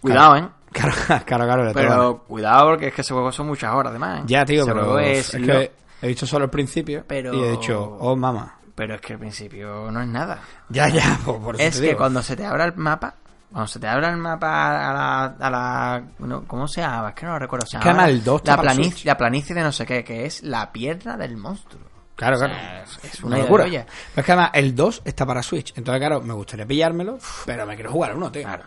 [0.00, 0.48] Cuidado, ¿eh?
[0.72, 0.92] Claro,
[1.26, 1.74] claro, claro, le ganas.
[1.74, 4.22] Pero cuidado porque es que ese juego son muchas horas además.
[4.26, 5.72] Ya, tío, Ese pero juego es, es, lo- que
[6.02, 8.57] he visto solo el principio Pero- y he dicho, oh, mamá.
[8.78, 10.38] Pero es que al principio no es nada.
[10.68, 13.12] Ya, ya, por, por eso Es te que cuando se te abra el mapa,
[13.50, 15.24] cuando se te abra el mapa a la...
[15.40, 17.08] A la bueno, ¿Cómo se llama?
[17.08, 17.66] Es que no lo recuerdo.
[17.66, 20.04] Se Es que llama el 2 está la, planicie, la planicie de no sé qué,
[20.04, 21.82] que es la pierna del monstruo.
[22.14, 22.84] Claro, O sea, claro.
[22.84, 23.64] es- es una una locura.
[23.64, 23.84] Pero
[24.16, 25.72] es que además el 2 está para Switch.
[25.76, 28.42] Entonces, claro, me gustaría pillármelo, pero me quiero jugar uno, tío.
[28.42, 28.62] Claro.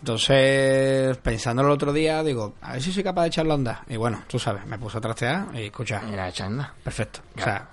[0.00, 3.78] Entonces, pensándolo el otro día, digo, a ver si soy capaz de echarlo a andar.
[3.88, 6.72] Y bueno, tú sabes, me puse a trastear y escucha, Mira, chanda.
[6.82, 7.20] perfecto.
[7.32, 7.50] O Claro.
[7.52, 7.68] sea,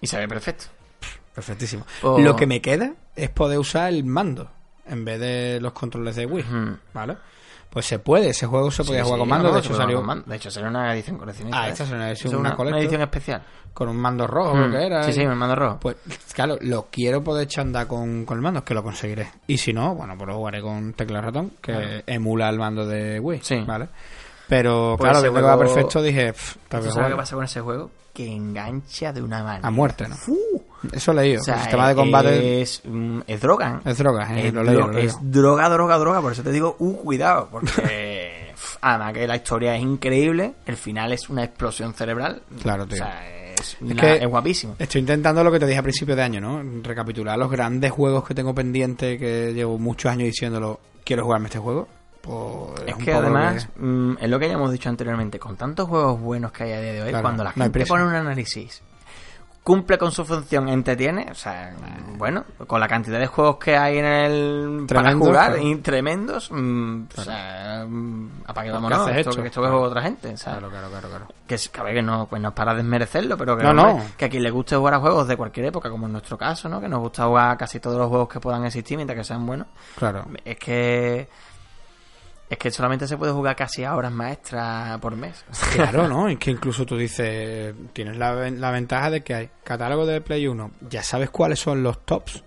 [0.00, 0.66] Y se ve perfecto.
[1.34, 1.84] Perfectísimo.
[2.02, 4.50] O- Lo que me queda es poder usar el mando
[4.86, 6.44] en vez de los controles de Wii.
[6.92, 7.16] ¿vale?
[7.70, 9.74] Pues se puede, ese juego se podía Sí, jugar sí, con mando, no, de hecho
[9.74, 10.24] salió mando.
[10.28, 11.58] De hecho, salió una edición coleccionista.
[11.62, 11.70] Ah, ¿eh?
[11.72, 13.42] esta es una edición, Es una una, edición especial.
[13.72, 15.02] con un mando rojo, creo que era.
[15.04, 15.78] Sí, sí, me mando rojo.
[15.80, 15.96] Pues
[16.34, 19.30] claro, lo quiero poder echar a andar con, con el mando, es que lo conseguiré.
[19.46, 23.18] Y si no, bueno, pues lo jugaré con tecla ratón, que emula el mando de
[23.18, 23.64] Wii, Sí.
[23.66, 23.88] ¿vale?
[24.48, 27.16] Pero Pues claro, que juego- perfecto, dije, pff, tengo ¿Tú que sabes qué jugarlo.
[27.16, 27.90] pasa con ese juego?
[28.12, 29.66] Que engancha de una manera.
[29.66, 30.16] A muerte, ¿no?
[30.90, 31.40] Eso he leído.
[31.40, 33.80] O sea, el sistema de combate es, mm, es droga.
[33.84, 33.90] ¿eh?
[33.90, 36.20] es droga, eh, Es, lo leído, lo es droga, droga, droga.
[36.20, 37.48] Por eso te digo, uh, cuidado.
[37.50, 40.54] Porque además que la historia es increíble.
[40.66, 42.42] El final es una explosión cerebral.
[42.62, 42.94] Claro, tío.
[42.96, 44.74] O sea, es, una- que- es guapísimo.
[44.78, 46.62] Estoy intentando lo que te dije a principio de año, ¿no?
[46.82, 51.58] Recapitular los grandes juegos que tengo pendientes, que llevo muchos años diciéndolo, quiero jugarme este
[51.58, 51.86] juego.
[52.22, 56.20] Pues Es que además, mm, es lo que ya hemos dicho anteriormente, con tantos juegos
[56.20, 58.80] buenos que hay a día de hoy, Claro, cuando la no gente pone un análisis,
[59.62, 61.72] cumple con su función, entretiene, o sea,
[62.16, 65.62] bueno, con la cantidad de juegos que hay en el para jugar, claro.
[65.68, 69.76] y tremendos, mm, o sea, mm, apague ¿Por qué vámonos, esto, que esto que juega
[69.86, 70.58] otra gente, ¿sabes?
[70.58, 71.26] Claro, claro, claro, claro.
[71.46, 73.70] Que, es- que a ver, que no, pues no es para desmerecerlo, pero que, No,
[73.70, 74.10] hombre, no.
[74.16, 76.68] que a quien le guste jugar a juegos de cualquier época, como en nuestro caso,
[76.68, 76.80] ¿no?
[76.80, 79.68] Que nos gusta jugar casi todos los juegos que puedan existir mientras que sean buenos.
[79.96, 80.24] Claro.
[80.44, 81.28] Es que.
[82.52, 85.42] Es que solamente se puede jugar casi a horas maestras por mes.
[85.74, 86.28] Claro, ¿no?
[86.28, 90.46] Es que incluso tú dices, tienes la, la ventaja de que hay catálogo de Play
[90.46, 92.44] 1, ya sabes cuáles son los tops.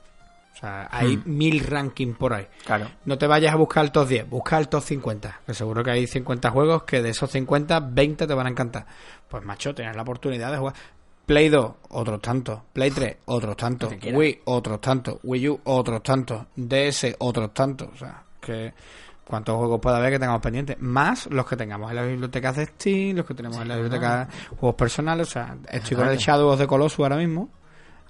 [0.53, 1.23] O sea, hay Hmm.
[1.37, 2.45] mil rankings por ahí.
[2.65, 2.87] Claro.
[3.05, 5.41] No te vayas a buscar el top 10, busca el top 50.
[5.45, 8.85] Que seguro que hay 50 juegos que de esos 50, 20 te van a encantar.
[9.27, 10.75] Pues macho, tienes la oportunidad de jugar.
[11.25, 12.59] Play 2, otros tantos.
[12.71, 13.91] Play 3, otros tantos.
[14.13, 15.17] Wii, otros tantos.
[15.23, 16.43] Wii U, otros tantos.
[16.55, 17.89] DS, otros tantos.
[17.91, 18.71] O sea, que
[19.27, 22.65] cuántos juegos puede haber que tengamos pendientes, más los que tengamos en las bibliotecas de
[22.67, 24.27] Steam, los que tenemos en la biblioteca
[24.59, 27.49] juegos personales, o sea, estoy con el Shadow of the Colossus ahora mismo,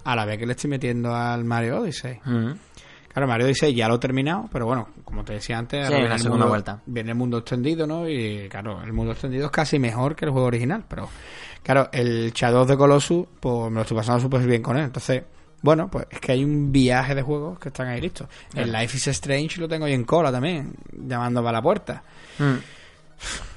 [0.03, 2.19] a la vez que le estoy metiendo al Mario Odyssey.
[2.25, 2.51] Mm.
[3.11, 5.95] Claro, Mario Odyssey ya lo he terminado, pero bueno, como te decía antes, Sí, ahora
[5.95, 6.81] la viene el segunda mundo- vuelta.
[6.85, 8.09] Viene el mundo extendido, ¿no?
[8.09, 11.07] Y claro, el mundo extendido es casi mejor que el juego original, pero
[11.63, 14.83] claro, el Shadow of the Colossus, pues me lo estoy pasando súper bien con él.
[14.83, 15.23] Entonces,
[15.65, 18.27] bueno, pues es que hay un viaje de juegos que están ahí listos.
[18.53, 22.03] El Life is Strange lo tengo ahí en cola también, llamando para la puerta.
[22.37, 22.53] Mm.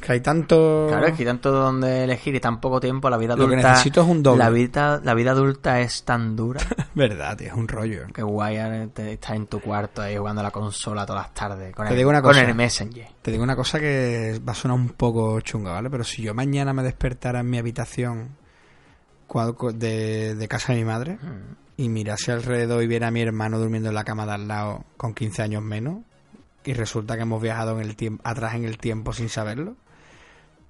[0.00, 0.86] Que hay tanto...
[0.88, 3.10] Claro, es que hay tanto donde elegir y tan poco tiempo.
[3.10, 3.70] La vida Lo que adulta.
[3.72, 4.42] necesito es un doble.
[4.44, 6.60] La vida, la vida adulta es tan dura.
[6.94, 8.06] Verdad, tío, es un rollo.
[8.14, 11.74] que guay eh, estar en tu cuarto ahí jugando a la consola todas las tardes.
[11.74, 12.44] Con, Te el, digo una con cosa.
[12.44, 13.08] el Messenger.
[13.20, 15.90] Te digo una cosa que va a sonar un poco chunga, ¿vale?
[15.90, 18.36] Pero si yo mañana me despertara en mi habitación
[19.74, 21.67] de casa de mi madre Mm.
[21.78, 24.84] Y mirase alrededor y viera a mi hermano durmiendo en la cama de al lado
[24.98, 26.00] con 15 años menos
[26.64, 29.76] y resulta que hemos viajado en el tiempo atrás en el tiempo sin saberlo,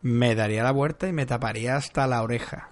[0.02, 2.68] me daría la vuelta y me taparía hasta la oreja.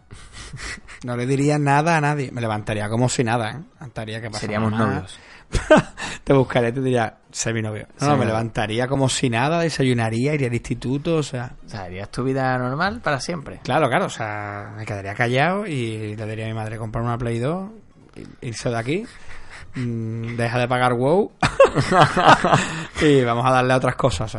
[1.05, 2.31] No le diría nada a nadie.
[2.31, 3.61] Me levantaría como si nada, ¿eh?
[3.75, 4.87] Levantaría que Seríamos mamá?
[4.87, 5.19] novios.
[6.25, 7.87] te buscaré, te diría, sé mi novio.
[7.95, 11.55] No, Sí, no, me levantaría como si nada, desayunaría, iría al instituto, o sea...
[11.67, 13.61] O sea, harías tu vida normal para siempre.
[13.65, 17.19] Claro, claro, o sea, me quedaría callado y le diría a mi madre comprar una
[17.19, 17.86] Play 2, i-
[18.41, 19.07] irse de aquí,
[19.75, 21.33] mm, deja de pagar WoW
[23.03, 24.37] y vamos a darle a otras cosas,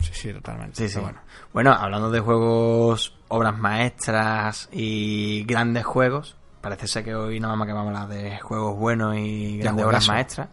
[0.00, 0.76] sí, sí, totalmente.
[0.76, 1.00] Sí, sí.
[1.00, 1.20] bueno.
[1.52, 7.66] Bueno, hablando de juegos, obras maestras y grandes juegos, parece ser que hoy nada más
[7.66, 10.48] que vamos a hablar de juegos buenos y grandes obras maestras.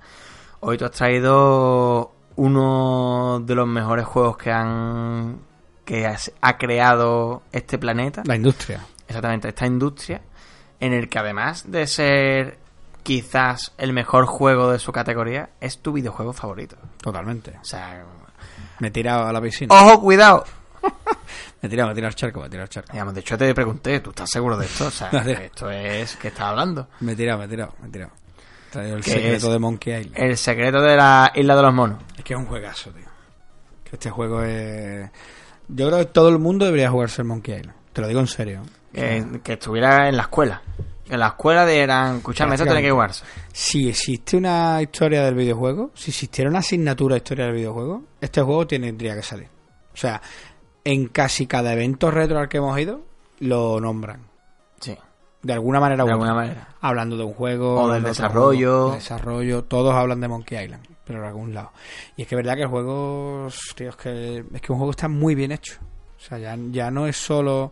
[0.61, 5.39] Hoy tú has traído uno de los mejores juegos que han
[5.83, 8.23] que has- ha creado este planeta.
[8.25, 8.79] La industria.
[9.07, 10.21] Exactamente, esta industria,
[10.79, 12.57] en el que además de ser
[13.03, 16.75] quizás el mejor juego de su categoría, es tu videojuego favorito.
[17.01, 17.51] Totalmente.
[17.61, 18.03] O sea,
[18.79, 19.73] Me he tirado a la piscina.
[19.73, 20.43] ojo, cuidado.
[21.61, 22.91] Me he tirado, me he tirado al charco, me he tirado al charco.
[22.91, 24.85] Digamos, de hecho te pregunté, ¿tú estás seguro de esto?
[24.87, 26.89] O sea, esto es que estás hablando.
[26.99, 28.11] Me he tirado, me he tirado, me he tirado.
[28.75, 30.17] El ¿Qué secreto de Monkey Island.
[30.17, 31.99] El secreto de la isla de los monos.
[32.17, 33.05] Es que es un juegazo, tío.
[33.85, 35.09] Que este juego es...
[35.69, 37.75] Yo creo que todo el mundo debería jugarse el Monkey Island.
[37.93, 38.61] Te lo digo en serio.
[38.95, 40.61] Que, que estuviera en la escuela.
[41.09, 43.23] En la escuela dieran, escuchadme, esto tiene que jugarse.
[43.53, 48.41] Si existe una historia del videojuego, si existiera una asignatura de historia del videojuego, este
[48.41, 49.47] juego tendría que salir.
[49.93, 50.21] O sea,
[50.83, 53.01] en casi cada evento retro al que hemos ido,
[53.39, 54.21] lo nombran.
[54.79, 54.97] Sí,
[55.43, 56.25] De alguna manera u de otra.
[56.25, 56.67] alguna manera.
[56.81, 57.81] Hablando de un juego.
[57.83, 58.71] O del de desarrollo.
[58.71, 59.63] juego, de desarrollo.
[59.65, 61.71] Todos hablan de Monkey Island, pero de algún lado.
[62.17, 63.47] Y es que es verdad que el juego.
[63.75, 65.75] Tío, es que, es que un juego está muy bien hecho.
[66.17, 67.71] O sea, ya, ya no es solo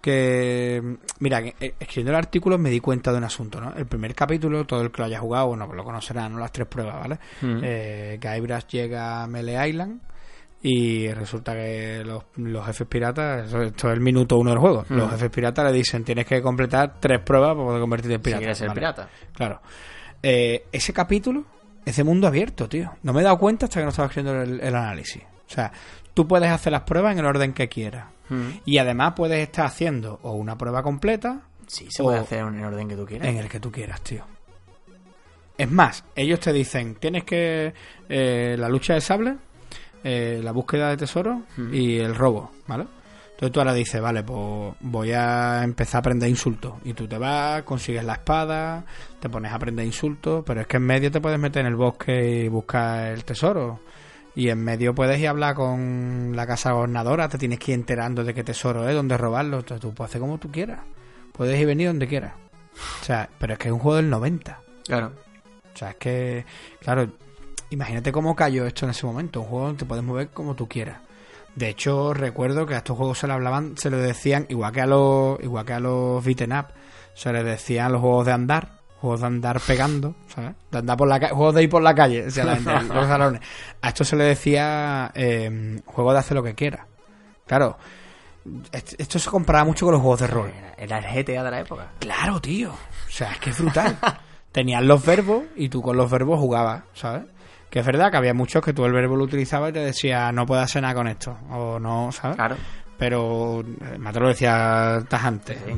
[0.00, 0.96] que.
[1.20, 3.72] Mira, eh, escribiendo el artículo me di cuenta de un asunto, ¿no?
[3.74, 6.38] El primer capítulo, todo el que lo haya jugado, bueno, pues lo conocerá, ¿no?
[6.38, 7.18] Las tres pruebas, ¿vale?
[7.42, 7.60] Mm.
[7.62, 10.00] Eh, Guybrush llega a Melee Island.
[10.60, 15.06] Y resulta que los, los jefes piratas, esto es el minuto uno del juego, los
[15.06, 15.10] Mm.
[15.12, 18.38] jefes piratas le dicen tienes que completar tres pruebas para poder convertirte en Si pirata.
[18.40, 18.80] quieres ser Vale.
[18.80, 19.08] pirata.
[19.32, 19.60] Claro.
[20.20, 21.44] Eh, ese capítulo
[21.84, 22.90] es de mundo abierto, tío.
[23.04, 25.22] No me he dado cuenta hasta que no estaba escribiendo el, el análisis.
[25.22, 25.70] O sea,
[26.12, 28.06] tú puedes hacer las pruebas en el orden que quieras.
[28.28, 28.48] Mm.
[28.64, 32.64] Y además puedes estar haciendo o una prueba completa Sí, se puede hacer en el
[32.64, 33.28] orden que tú quieras.
[33.28, 34.24] en el que tú quieras, tío.
[35.56, 37.74] Es más, ellos te dicen, tienes que...
[38.08, 39.36] eh, la lucha de sable,
[40.04, 41.74] eh, la búsqueda de tesoro Ujú.
[41.74, 42.86] y el robo, ¿vale?
[43.32, 46.74] Entonces tú ahora dices, vale, pues voy a empezar a aprender insultos.
[46.84, 48.84] Y tú te vas, consigues la espada,
[49.20, 51.76] te pones a aprender insultos, pero es que en medio te puedes meter en el
[51.76, 53.80] bosque y buscar el tesoro.
[54.38, 57.74] Y en medio puedes ir a hablar con la casa gobernadora, te tienes que ir
[57.74, 59.58] enterando de qué tesoro es, dónde robarlo.
[59.58, 60.78] Entonces tú puedes hacer como tú quieras.
[61.32, 62.34] Puedes ir venir donde quieras.
[63.02, 64.60] O sea, pero es que es un juego del 90.
[64.86, 65.10] Claro.
[65.74, 66.46] O sea, es que,
[66.78, 67.10] claro,
[67.70, 69.40] imagínate cómo cayó esto en ese momento.
[69.40, 71.00] Un juego donde te puedes mover como tú quieras.
[71.56, 74.82] De hecho, recuerdo que a estos juegos se le hablaban, se le decían, igual que
[74.82, 76.66] a los, igual que a los beaten up,
[77.12, 80.54] se les decían los juegos de andar, juegos de andar pegando, ¿sabes?
[80.70, 83.06] De andar por la calle, juegos de ir por la calle, decía la gente, los
[83.06, 83.40] salones.
[83.80, 86.86] A esto se le decía eh, juego de hacer lo que quiera.
[87.46, 87.78] Claro,
[88.72, 90.52] est- esto se comparaba mucho con los juegos de rol.
[90.76, 91.88] Era, el GTA de la época.
[91.98, 92.70] Claro, tío.
[92.72, 93.96] O sea, es que es brutal.
[94.52, 97.24] Tenías los verbos y tú con los verbos jugabas, ¿sabes?
[97.70, 100.32] Que es verdad que había muchos que tú el verbo lo utilizabas y te decía
[100.32, 101.36] no puedes hacer nada con esto.
[101.50, 102.36] O no, ¿sabes?
[102.36, 102.56] Claro.
[102.96, 105.54] Pero eh, Mateo lo decía tajante.
[105.54, 105.72] Sí.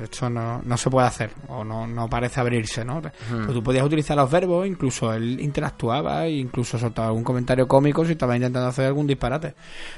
[0.00, 1.30] Esto no, no se puede hacer.
[1.48, 3.00] O no, no parece abrirse, ¿no?
[3.00, 8.04] Pues tú podías utilizar los verbos, incluso él interactuaba e incluso soltaba algún comentario cómico
[8.04, 9.54] si estaba intentando hacer algún disparate.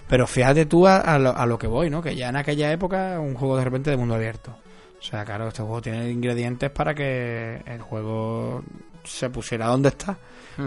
[0.09, 2.03] Pero fíjate tú a, a lo, a lo que voy, ¿no?
[2.03, 4.57] Que ya en aquella época un juego de repente de mundo abierto.
[4.99, 8.62] O sea, claro, este juego tiene ingredientes para que el juego
[9.05, 10.18] se pusiera donde está,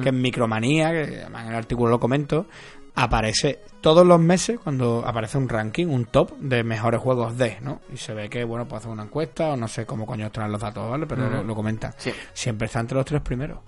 [0.02, 2.46] que en Micromanía, que además en el artículo lo comento,
[3.00, 7.80] aparece todos los meses cuando aparece un ranking, un top de mejores juegos de, ¿no?
[7.94, 10.52] Y se ve que, bueno, pues hacer una encuesta o no sé cómo coño traen
[10.52, 11.08] los datos, ¿vale?
[11.08, 11.94] Pero lo, lo comentan.
[11.98, 12.12] Sí.
[12.34, 13.60] Siempre está entre los tres primeros.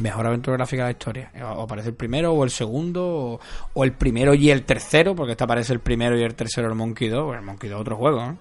[0.00, 1.32] Mejor aventura gráfica de la historia.
[1.56, 3.40] O aparece el primero o el segundo o,
[3.74, 6.76] o el primero y el tercero, porque esta aparece el primero y el tercero el
[6.76, 7.24] Monkey 2.
[7.24, 8.38] Bueno, el Monkey 2 otro juego, ¿no?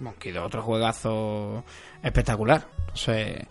[0.00, 1.62] Monkey 2 otro juegazo
[2.02, 2.66] espectacular.
[2.80, 3.46] Entonces,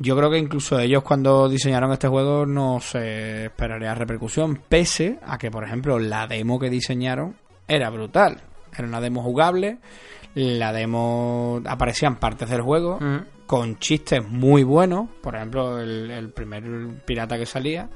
[0.00, 5.36] yo creo que incluso ellos cuando diseñaron este juego no se esperaría repercusión, pese a
[5.36, 7.36] que, por ejemplo, la demo que diseñaron
[7.68, 8.40] era brutal.
[8.74, 9.78] Era una demo jugable,
[10.34, 12.98] la demo aparecían partes del juego
[13.46, 15.10] con chistes muy buenos.
[15.20, 16.64] Por ejemplo, el, el primer
[17.04, 17.90] pirata que salía,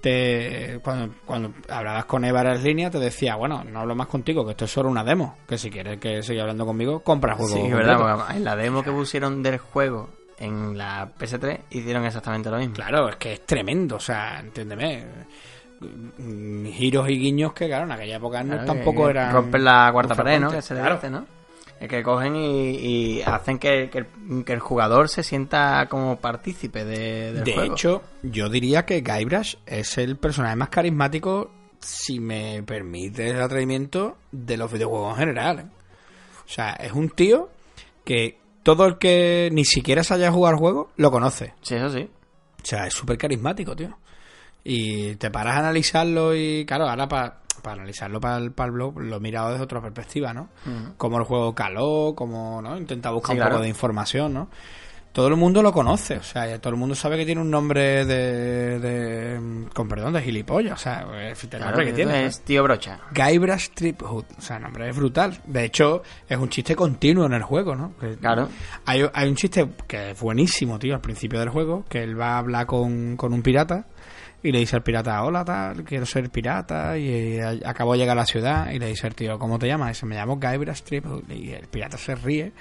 [0.00, 4.44] te, cuando, cuando hablabas con Eva en línea, te decía, bueno, no hablo más contigo,
[4.44, 5.36] que esto es solo una demo.
[5.46, 7.54] Que si quieres que siga hablando conmigo, compra el juego.
[7.54, 8.04] Sí, es completo".
[8.04, 12.74] verdad, en la demo que pusieron del juego en la PS3 hicieron exactamente lo mismo.
[12.74, 15.04] Claro, es que es tremendo, o sea, entiéndeme.
[16.72, 19.32] Giros y guiños que, claro, en aquella época no, Claro, tampoco que eran.
[19.32, 20.50] Rompen la cuarta pared, ¿no?
[20.50, 20.94] Que se le Claro.
[20.96, 21.26] dice, ¿no?
[21.78, 22.70] Es que cogen y,
[23.18, 27.52] y hacen que, que el, que el jugador se sienta como partícipe de, del De
[27.52, 27.74] juego.
[27.74, 34.16] hecho, yo diría que Guybrush es el personaje más carismático, si me permite el atrevimiento,
[34.32, 35.58] de los videojuegos en general.
[35.58, 35.66] ¿eh?
[36.46, 37.50] O sea, es un tío
[38.06, 41.54] que todo el que ni siquiera se haya jugado al juego lo conoce.
[41.62, 42.10] Sí, eso sí.
[42.60, 43.96] O sea, es súper carismático, tío.
[44.64, 48.98] Y te paras a analizarlo y, claro, ahora para analizarlo para el, para el blog
[49.00, 50.48] lo he mirado desde otra perspectiva, ¿no?
[50.96, 52.76] Cómo el juego caló, cómo, ¿no?
[52.76, 53.52] Intenta buscar Sí, un claro.
[53.52, 54.48] poco de información, ¿no?
[55.16, 58.04] Todo el mundo lo conoce, o sea, todo el mundo sabe que tiene un nombre
[58.04, 62.26] de, de con perdón, de gilipollas, o sea, el nombre que tiene.
[62.26, 63.00] es tío brocha.
[63.14, 65.40] Guybrush Threepwood, o sea, el nombre es brutal.
[65.46, 67.96] De hecho, es un chiste continuo en el juego, ¿no?
[67.98, 68.50] Que- Claro.
[68.84, 72.34] Hay, hay un chiste que es buenísimo, tío, al principio del juego, que él va
[72.34, 73.86] a hablar con, con un pirata
[74.42, 77.08] y le dice al pirata, hola, tal, quiero ser pirata y
[77.38, 79.88] eh, acabo de llegar a la ciudad y le dice al tío, ¿cómo te llamas?
[79.88, 82.52] Y dice, me llamo Guybrush Threepwood y el pirata se ríe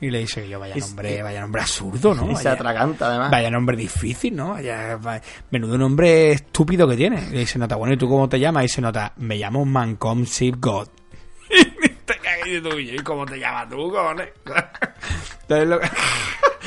[0.00, 2.24] y le dice, yo, vaya Y- nombre, vaya nombre absurdo, ¿no?
[2.30, 3.30] Y se Vaya- atraganta, además.
[3.30, 4.50] Vaya nombre difícil, ¿no?
[4.50, 7.22] Vaya, vaya- menudo nombre estúpido que tiene.
[7.30, 8.64] Y dice nota, bueno, ¿y tú cómo te llamas?
[8.64, 10.88] Y se nota, me llamo Mancom Sip God.
[12.04, 14.28] te cagas tú, ¿y cómo te llamas tú, cojones?
[15.42, 15.80] Entonces, lo,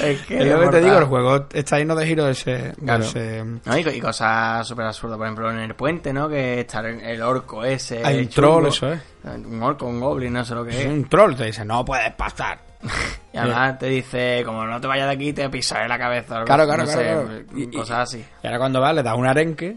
[0.03, 2.73] Es que es lo que te digo, el juego está lleno de giros de ese...
[2.83, 3.03] Claro.
[3.03, 6.27] ese- No, y, y cosas súper absurdas, por ejemplo, en el puente, ¿no?
[6.29, 8.01] Que está el, el orco ese.
[8.05, 8.99] Hay un troll, eso es.
[9.23, 10.85] Un orco, un goblin, no sé lo que Es es.
[10.87, 12.59] un troll, te dice, no puedes pasar.
[13.33, 16.35] Y además te dice, como no te vayas de aquí, te pisaré la cabeza.
[16.35, 17.59] algo Claro, claro, no claro, sé, claro.
[17.59, 18.23] Y- y- cosas así.
[18.43, 19.75] Y ahora cuando va, le da un arenque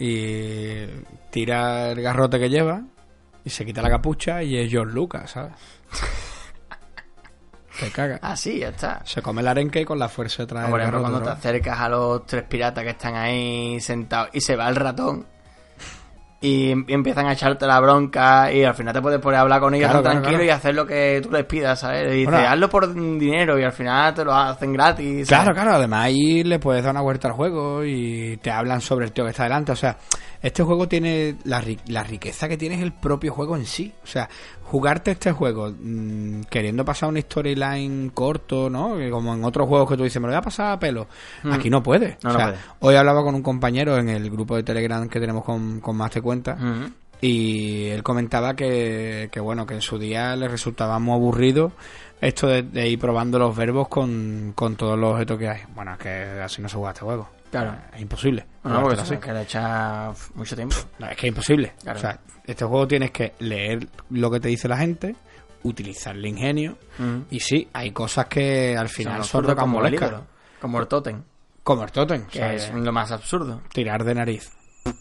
[0.00, 0.86] y
[1.30, 2.82] tira el garrote que lleva
[3.44, 5.52] y se quita la capucha y es George Lucas, ¿sabes?
[7.80, 8.18] Te caga.
[8.22, 9.00] Así, ya está.
[9.04, 11.88] Se come el arenque y con la fuerza trae Por ejemplo, cuando te acercas a
[11.88, 15.26] los tres piratas que están ahí sentados y se va el ratón
[16.38, 19.58] y, y empiezan a echarte la bronca y al final te puedes poner a hablar
[19.58, 20.52] con ellos Claro, tan claro, tranquilo claro.
[20.52, 22.12] y hacer lo que tú les pidas, ¿sabes?
[22.12, 25.26] Y dices, hazlo por dinero y al final te lo hacen gratis.
[25.28, 25.62] Claro, ¿sabes?
[25.62, 29.12] claro, además ahí le puedes dar una vuelta al juego y te hablan sobre el
[29.12, 29.72] tío que está delante.
[29.72, 29.96] O sea,
[30.42, 33.92] este juego tiene la, la riqueza que tiene es el propio juego en sí.
[34.04, 34.28] O sea,
[34.66, 38.96] jugarte este juego mm, queriendo pasar una storyline corto, ¿no?
[39.10, 41.06] Como en otros juegos que tú dices, me lo voy a pasar a pelo.
[41.50, 42.18] Aquí no puede.
[42.22, 42.58] No, o no sea, puede.
[42.80, 46.10] hoy hablaba con un compañero en el grupo de Telegram que tenemos con, con Más
[46.10, 46.54] Te Cuenta.
[46.54, 46.90] Ujú.
[47.20, 51.72] Y él comentaba que, que, bueno, que en su día le resultaba muy aburrido
[52.20, 55.60] esto de, de ir probando los verbos con, con todos los objetos que hay.
[55.74, 56.10] Bueno, es que
[56.42, 57.28] así no se juega este juego.
[57.50, 57.76] Claro.
[57.94, 58.46] Es imposible.
[58.64, 60.76] No, porque que le echa mucho tiempo.
[60.98, 61.72] No, es que es imposible.
[61.82, 61.98] Claro.
[61.98, 65.14] O sea, este juego tienes que leer lo que te dice la gente,
[65.62, 66.76] utilizar el ingenio.
[66.98, 67.24] Ujú.
[67.30, 69.80] Y sí, hay cosas que al final Son como
[70.60, 71.22] Como el Totem,
[71.62, 72.22] Como el Totem.
[72.22, 73.62] o que sea, es lo más absurdo.
[73.72, 74.50] tirar de nariz.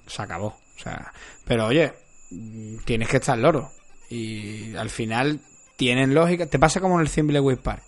[0.08, 0.48] Se acabó.
[0.48, 1.12] O sea,
[1.46, 1.94] pero oye,
[2.32, 3.70] mm, tienes que estar loro.
[4.10, 5.40] Y al final
[5.78, 6.46] tienen lógica.
[6.48, 7.84] Te pasa como en el Thimbleweed Park,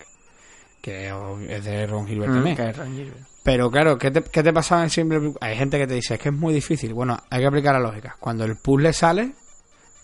[0.81, 1.11] que
[1.49, 2.55] es de Ron Gilbert Mm, también.
[2.55, 3.27] que es Ron Gilbert.
[3.47, 6.19] Pero claro, ¿qué te, qué te pasaba en Thimbleweed Hay gente que te dice, es
[6.19, 6.93] que es muy difícil.
[6.93, 8.17] Bueno, hay que aplicar la lógica.
[8.19, 9.35] Cuando el puzzle sale,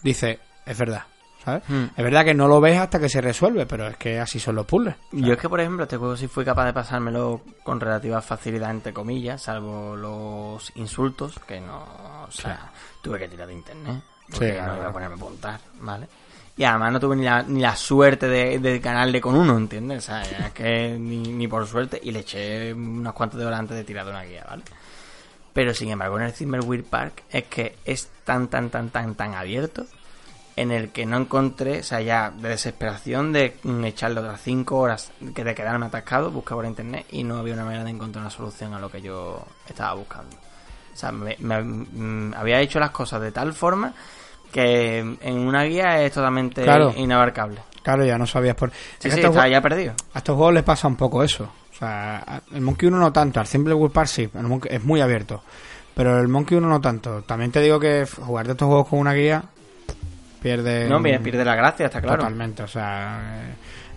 [0.02, 1.04] dice, es verdad.
[1.44, 1.64] ¿Sabes?
[1.68, 1.84] Mm.
[1.98, 4.56] Es verdad que no lo ves hasta que se resuelve, pero es que así son
[4.56, 4.96] los puzzles.
[5.12, 8.72] Yo es que, por ejemplo, este juego sí fui capaz de pasármelo con relativa facilidad,
[8.72, 12.72] entre comillas, salvo los insultos, que no, o sea,
[13.02, 16.08] tuve que tirar de internet, porque Sí, no claro, iba a ponerme a apuntar, ¿vale?
[16.56, 20.04] Y además no tuve ni la, ni la suerte de, de ganarle con uno, ¿entiendes?
[20.04, 23.60] O sea, es que ni, ni por suerte, y le eché unas cuantas de horas
[23.60, 24.64] antes de tirar de una guía, ¿vale?
[25.54, 29.36] Pero sin embargo, en el Zimmerweed Park es que es tan, tan, tan, tan, tan
[29.36, 29.86] abierto
[30.56, 34.78] en el que no encontré, o sea, ya de desesperación de mm, echarle otras 5
[34.78, 38.22] horas que de quedarme atascado, buscaba por internet y no había una manera de encontrar
[38.22, 40.36] una solución a lo que yo estaba buscando.
[40.94, 43.94] O sea, me, me- mm, había hecho las cosas de tal forma
[44.54, 46.94] que en una guía es totalmente Claro.
[46.96, 47.60] inabarcable.
[47.82, 48.72] Claro, ya no sabías por...
[49.00, 49.94] Sí, Es sí, jue- ya perdido.
[50.14, 51.44] A estos juegos les pasa un poco eso.
[51.74, 54.84] O sea, el Monkey 1 no tanto, al Simple World Park sí, el Monkey- es
[54.86, 55.42] muy abierto.
[55.94, 57.24] Pero el Monkey 1 no tanto.
[57.24, 59.44] También te digo que jugar de estos juegos con una guía
[60.42, 60.88] pierde...
[60.88, 62.18] No, mira, pierde la gracia, está claro.
[62.20, 63.22] Totalmente, o sea...
[63.50, 63.54] eh,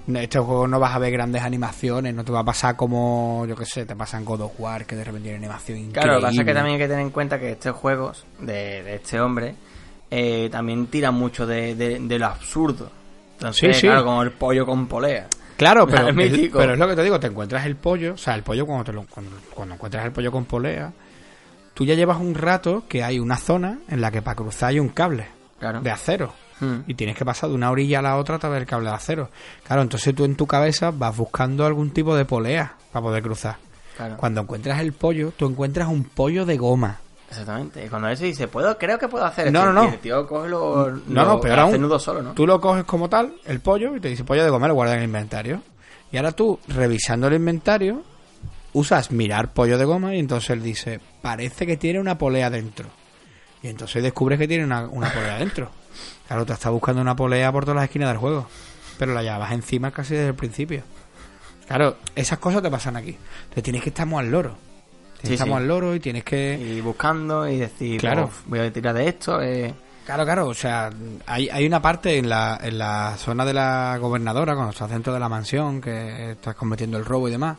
[0.08, 3.44] En estos juegos no vas a ver grandes animaciones, no te va a pasar como,
[3.48, 6.00] yo qué sé, te pasa en God of War, que de repente tiene animación increíble.
[6.00, 8.24] Claro, lo que pasa es que también hay que tener en cuenta que estos juegos
[8.40, 9.54] de, de este hombre
[10.10, 12.90] eh, también tiran mucho de, de- de lo absurdo.
[13.34, 13.86] Entonces, Sí, sí.
[13.86, 15.28] claro, como el pollo con polea.
[15.56, 18.34] Claro, pero, Es pero es lo que te digo, te encuentras el pollo, o sea,
[18.34, 20.92] el pollo cuando, te lo, cuando, cuando encuentras el pollo con polea,
[21.74, 24.80] tú ya llevas un rato que hay una zona en la que para cruzar hay
[24.80, 25.26] un cable
[25.58, 25.80] Claro.
[25.80, 26.32] de acero.
[26.60, 26.76] Mm.
[26.86, 28.94] Y tienes que pasar de una orilla a la otra a través del cable de
[28.94, 29.30] acero.
[29.66, 33.56] Claro, entonces tú en tu cabeza vas buscando algún tipo de polea para poder cruzar.
[33.96, 34.16] Claro.
[34.16, 36.98] Cuando encuentras el pollo, tú encuentras un pollo de goma.
[37.28, 37.84] Exactamente.
[37.84, 39.72] Y cuando eso dice, puedo, creo que puedo hacer No, esto.
[39.72, 39.92] no, no.
[39.92, 41.80] El tío coge lo, No, lo- no, peor aún.
[41.80, 42.32] nudo solo, ¿no?
[42.32, 44.94] Tú lo coges como tal, el pollo, y te dice pollo de goma, lo guardas
[44.96, 45.62] en el inventario.
[46.12, 48.02] Y ahora tú, revisando el inventario,
[48.72, 52.88] usas mirar pollo de goma y entonces él dice, parece que tiene una polea dentro.
[53.62, 55.70] Y entonces descubres que tiene una, una polea dentro.
[56.28, 58.46] Claro, te estás buscando una polea por todas las esquinas del juego.
[58.98, 60.82] Pero la llevas encima casi desde el principio.
[61.66, 63.16] Claro, esas cosas te pasan aquí.
[63.42, 64.56] Entonces tienes que estar muy al loro.
[65.26, 66.58] Sí, muy al loro y tienes que...
[66.60, 68.24] Y buscando y decir, Claro.
[68.26, 69.40] "Uf, voy a tirar de esto.
[69.42, 69.74] eh".
[70.04, 70.90] Claro, claro, o sea,
[71.26, 75.12] hay, hay una parte en la, en la zona de la gobernadora, cuando estás dentro
[75.12, 77.56] de la mansión, que estás cometiendo el robo y demás,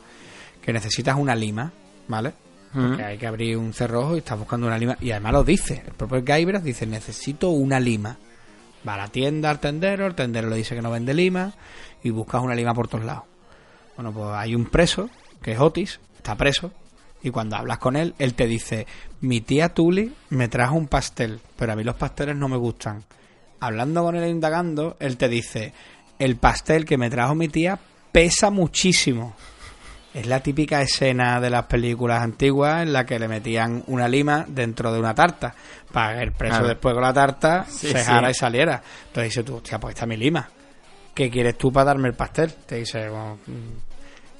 [0.62, 1.72] que necesitas una lima,
[2.08, 2.32] ¿vale?
[2.74, 3.06] Porque Mm.
[3.06, 5.94] hay que abrir un cerrojo y estás buscando una lima, y además lo dice, el
[5.94, 8.18] propio Guybrush dice, necesito una lima.
[8.88, 11.54] Va a la tienda al tendero, el tendero le dice que no vende lima,
[12.04, 13.24] y buscas una lima por todos lados.
[13.98, 15.10] Bueno, pues hay un preso,
[15.42, 16.72] que es Otis, está preso,
[17.28, 18.88] y cuando hablas con él, él te dice,
[19.22, 23.04] mi tía Tuli me trajo un pastel, pero a mí los pasteles no me gustan.
[23.60, 25.74] Hablando con él, indagando, él te dice,
[26.20, 27.80] el pastel que me trajo mi tía
[28.12, 29.36] pesa muchísimo.
[30.14, 34.46] Es la típica escena de las películas antiguas en la que le metían una lima
[34.48, 35.54] dentro de una tarta
[35.92, 36.68] para que el preso Claro.
[36.70, 38.06] después con la tarta Sí, se sí.
[38.06, 38.82] jara y saliera.
[39.08, 40.50] Entonces dice tú, hostia, pues está mi lima.
[41.14, 42.52] ¿Qué quieres tú para darme el pastel?
[42.66, 43.38] Te dice, bueno,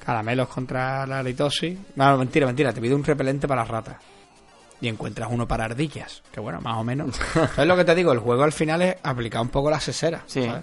[0.08, 1.78] caramelos contra la litosis.
[1.96, 3.96] No, mentira, mentira, te pido un repelente para las ratas.
[4.80, 6.22] Y encuentras uno para ardillas.
[6.32, 7.14] Que bueno, más o menos.
[7.34, 8.10] ¿Sabes lo que te digo?
[8.12, 10.22] El juego al final es aplicar un poco la sesera.
[10.24, 10.46] Sí.
[10.46, 10.62] ¿sabes?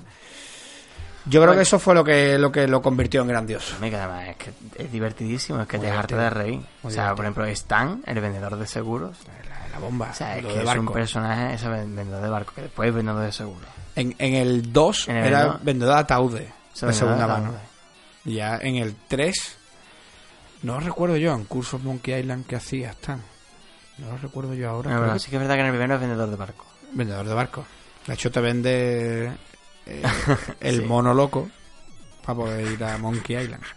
[1.27, 3.75] Yo creo que eso fue lo que lo que lo convirtió en grandioso.
[3.75, 4.51] A mí que además es que
[4.83, 6.61] es divertidísimo, es que te harta de reír.
[6.81, 9.15] O sea, por ejemplo, Stan, el vendedor de seguros.
[9.47, 10.09] La, la bomba.
[10.09, 13.23] O sea, es que es un personaje, ese vendedor de barco, que después es vendedor
[13.23, 13.69] de seguros.
[13.95, 17.74] En, en el 2 En el era vendedor de ataúdes Ese de segunda mano.
[18.25, 19.57] Ya en el 3,
[20.63, 23.21] no recuerdo yo, en Cursos Monkey Island que hacía Stan.
[23.99, 24.91] No lo recuerdo yo ahora.
[24.91, 26.65] No, pero que- sí que es verdad que en el primero es vendedor de barco.
[26.91, 27.65] Vendedor de barco.
[28.07, 29.31] De hecho, te vende
[29.85, 30.03] eh,
[30.59, 30.85] el Sí.
[30.85, 31.49] mono loco
[32.25, 33.63] para poder ir a Monkey Island.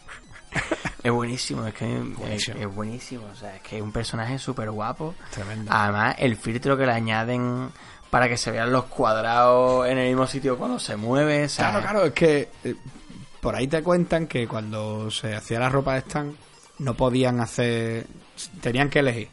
[1.00, 2.56] Es buenísimo, es que Buenísimo.
[2.58, 3.26] Es, es buenísimo.
[3.32, 5.14] O sea, es que es un personaje súper guapo.
[5.30, 5.70] Tremendo.
[5.72, 7.70] Además, el filtro que le añaden
[8.10, 11.44] para que se vean los cuadrados en el mismo sitio cuando se mueve.
[11.44, 12.74] o sea, Claro, claro, es que eh,
[13.40, 16.34] por ahí te cuentan que cuando se hacía la ropa de Stan
[16.78, 18.06] no podían hacer,
[18.60, 19.28] tenían que elegir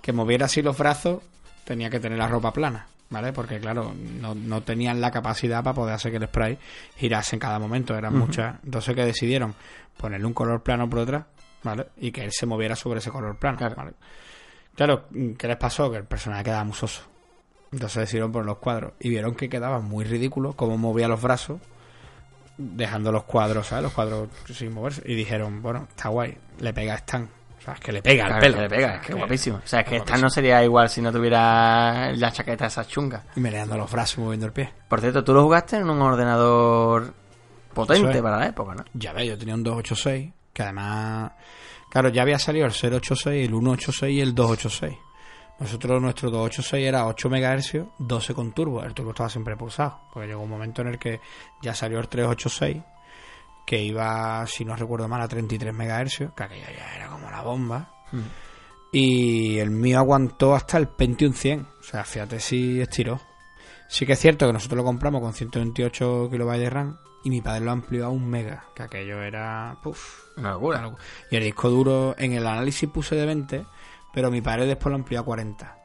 [0.00, 1.22] que moviera así los brazos,
[1.64, 3.32] tenía que tener la ropa plana, ¿vale?
[3.32, 6.58] Porque claro, no, no tenían la capacidad para poder hacer que el spray
[6.96, 9.54] girase en cada momento, eran muchas, entonces que decidieron
[9.96, 11.24] ponerle un color plano por detrás,
[11.62, 11.88] ¿vale?
[11.98, 13.74] Y que él se moviera sobre ese color plano, Claro.
[13.76, 13.92] ¿vale?
[14.74, 15.06] Claro,
[15.36, 15.90] ¿qué les pasó?
[15.90, 17.02] Que el personaje quedaba muy soso.
[17.72, 21.60] Entonces decidieron por los cuadros y vieron que quedaba muy ridículo cómo movía los brazos
[22.58, 23.84] dejando los cuadros, ¿sabes?
[23.84, 25.02] Los cuadros sin moverse.
[25.06, 27.28] Y dijeron, bueno, está guay, le pega a Stan.
[27.58, 28.56] O sea, es que le pega al claro, pelo.
[28.56, 29.56] que le pega, es que es guapísimo.
[29.56, 30.22] O sea, es que guapísimo.
[30.22, 33.24] no sería igual si no tuviera la chaqueta esa chunga.
[33.36, 34.72] Y meneando los brazos y moviendo el pie.
[34.88, 37.14] Por cierto, tú lo jugaste en un ordenador
[37.72, 38.22] potente es.
[38.22, 38.84] para la época, ¿no?
[38.94, 41.32] Ya ves, yo tenía un 286, que además...
[41.90, 45.07] Claro, ya había salido el 086, el 186 y el 286.
[45.60, 48.82] Nosotros, nuestro 286 era 8 MHz, 12 con turbo.
[48.84, 50.00] El turbo estaba siempre pulsado.
[50.12, 51.20] Porque llegó un momento en el que
[51.60, 52.82] ya salió el 386,
[53.66, 57.42] que iba, si no recuerdo mal, a 33 MHz, que aquello ya era como la
[57.42, 57.90] bomba.
[58.92, 61.66] Y el mío aguantó hasta el Pentium 100.
[61.80, 63.20] O sea, fíjate si estiró.
[63.88, 67.40] Sí que es cierto que nosotros lo compramos con 128 kilobytes de RAM y mi
[67.40, 69.76] padre lo amplió a un mega, que aquello era...
[69.82, 70.82] Puf, Una una locura.
[70.82, 71.02] locura.
[71.30, 73.66] Y el disco duro, en el análisis puse de 20,
[74.18, 75.76] pero mi padre después lo amplió a 40.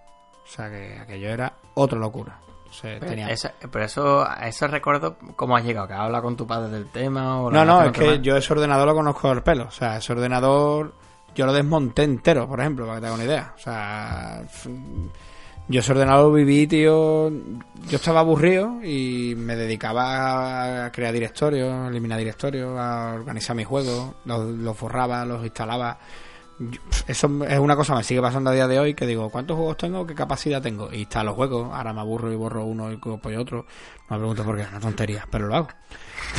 [0.43, 2.39] O sea que aquello era otra locura.
[2.81, 6.36] Pero, tenía- esa- pero eso, a eso recuerdo cómo has llegado, que has hablado con
[6.36, 9.43] tu padre del tema o No, no, es que yo ese ordenador lo conozco al
[9.43, 9.65] pelo.
[9.65, 10.95] O sea, ese ordenador
[11.36, 13.53] yo lo desmonté entero, por ejemplo, para que te hagas una idea.
[13.55, 14.41] O sea,
[15.67, 17.29] yo ese ordenador viví, tío.
[17.29, 23.67] Yo estaba aburrido y me dedicaba a crear directorios, a eliminar directorios, a organizar mis
[23.67, 25.99] juegos, los, los borraba, los instalaba.
[27.08, 29.58] Eso es una cosa que me sigue pasando a día de hoy que digo, ¿cuántos
[29.58, 30.06] juegos tengo?
[30.06, 30.91] ¿Qué capacidad tengo?
[30.91, 33.66] Y instalo los juegos, ahora me aburro y borro uno y cojo otro.
[34.10, 35.68] No me pregunto por qué, es una tontería, pero lo hago.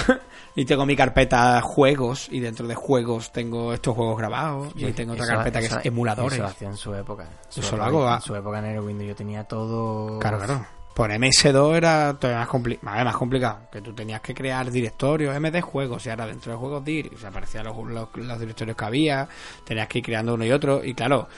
[0.57, 5.12] y tengo mi carpeta juegos y dentro de juegos tengo estos juegos grabados y tengo
[5.15, 6.35] otra Eso- carpeta que es emuladores.
[6.39, 7.29] Eso hacía en su época.
[7.49, 10.19] Su Eso lo hago a- En su época en el Windows yo tenía todo...
[10.21, 10.67] Claro, claro.
[10.95, 13.68] Por MS2 era todavía más, compli- más, más complicado.
[13.72, 17.11] Que tú tenías que crear directorios MD juegos y ahora dentro de juegos DIR.
[17.18, 17.76] Se aparecían los,
[18.14, 19.28] los- directorios que había.
[19.64, 20.84] Tenías que ir creando uno y otro.
[20.84, 21.28] Y claro,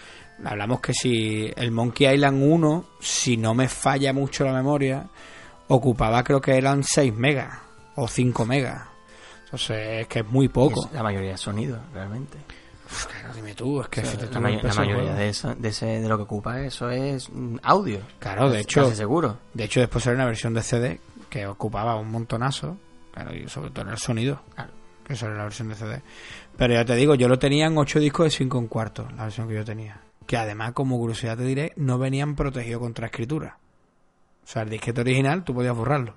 [0.45, 5.07] hablamos que si el Monkey Island 1, si no me falla mucho la memoria,
[5.69, 7.59] ocupaba creo que eran 6 megas
[7.95, 8.83] o 5 megas.
[9.45, 10.91] Entonces es que es muy poco.
[10.93, 12.37] la mayoría de sonido, realmente.
[12.87, 15.69] Uf, claro, dime tú, es que si te la, may- la mayoría de, eso, de,
[15.69, 18.01] ese, de lo que ocupa eso es mm, audio.
[18.21, 19.39] Claro, de hecho, casi seguro.
[19.55, 22.79] De hecho, después salió una versión de CD que ocupaba un montonazo,
[23.13, 24.71] claro, y sobre todo en el sonido, Claro.
[25.05, 26.03] que salió la versión de CD.
[26.57, 29.25] Pero ya te digo, yo lo tenía en 8 discos de 5 en cuarto, la
[29.25, 30.01] versión que yo tenía.
[30.27, 33.59] Que además, como curiosidad te diré, no venían protegidos contra escritura.
[34.45, 36.15] O sea, el disquete original tú podías borrarlo.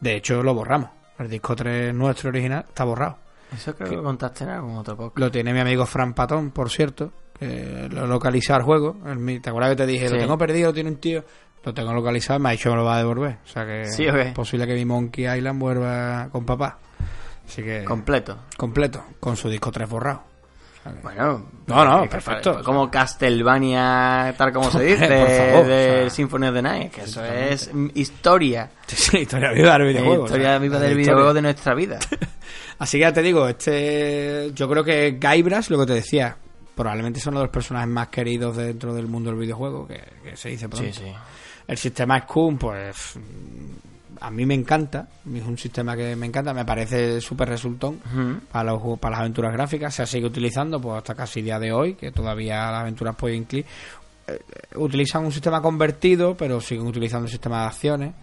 [0.00, 0.90] De hecho, lo borramos.
[1.18, 3.18] El disco 3 nuestro original está borrado.
[3.52, 5.18] Eso creo que lo contaste en algún otro podcast.
[5.18, 8.96] Lo tiene mi amigo Fran Patón, por cierto, que lo localiza el juego.
[9.06, 10.08] El ¿Te acuerdas que te dije?
[10.08, 11.24] Lo tengo perdido, lo tiene un tío.
[11.62, 13.38] Lo tengo localizado, me ha dicho que me lo va a devolver.
[13.44, 16.78] O sea que es posible que mi Monkey Island vuelva con papá.
[17.46, 18.38] Así que Completo.
[18.56, 20.29] completo, con su disco 3 borrado.
[21.02, 22.54] Bueno, No, no, que perfecto.
[22.54, 26.92] fue Como Castlevania, tal como se dice, favor, de o sea, Symphony of the Night,
[26.92, 28.70] que eso es historia.
[28.86, 30.24] Sí, historia viva del videojuego.
[30.24, 31.98] historia o sea, viva del videojuego de nuestra vida.
[32.78, 34.50] Así que ya te digo, este.
[34.54, 36.36] Yo creo que Guybrush, lo que te decía,
[36.74, 40.36] probablemente son uno de los personajes más queridos dentro del mundo del videojuego, que, que
[40.36, 40.92] se dice pronto.
[40.92, 41.12] sí, sí.
[41.68, 43.14] El sistema Scum, pues
[44.20, 48.00] a mí me encanta, es un sistema que me encanta, me parece súper resultón
[48.52, 51.94] para los para las aventuras gráficas, se sigue utilizando pues hasta casi día de hoy,
[51.94, 53.64] que todavía las aventuras click eh,
[54.28, 54.38] eh,
[54.76, 58.14] utilizan un sistema convertido, pero siguen utilizando el sistema de acciones,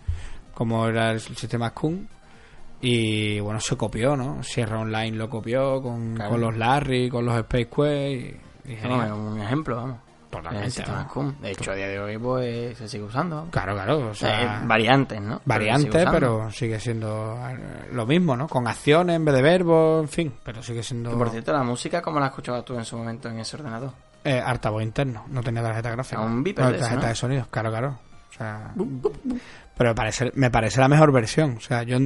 [0.53, 2.05] como era el sistema Scum.
[2.79, 4.43] Y bueno, se copió, ¿no?
[4.43, 6.31] Sierra Online lo copió con, Claro.
[6.31, 9.97] con los Larry, con los Space Quest y, y un ejemplo, vamos.
[10.29, 10.83] Totalmente.
[11.41, 13.47] De hecho, a día de hoy pues, se sigue usando.
[13.51, 14.09] Claro, claro.
[14.09, 15.39] O sea, eh, variantes, ¿no?
[15.39, 16.11] Pero se variante, sigue usando.
[16.11, 18.47] pero sigue siendo eh, lo mismo, ¿no?
[18.47, 22.01] Con acciones en vez de verbos, en fin, pero sigue siendo por cierto, la música,
[22.01, 23.91] ¿cómo la escuchabas tú en su momento en ese ordenador?
[24.27, 26.21] eh, altavoz interno, no tenía tarjeta gráfica.
[26.21, 27.07] Un beeper no, de tarjeta ¿no?
[27.07, 27.99] de sonido, claro, claro.
[28.29, 28.73] O sea,
[29.77, 31.57] pero me parece, me parece la mejor versión.
[31.57, 31.97] O sea, yo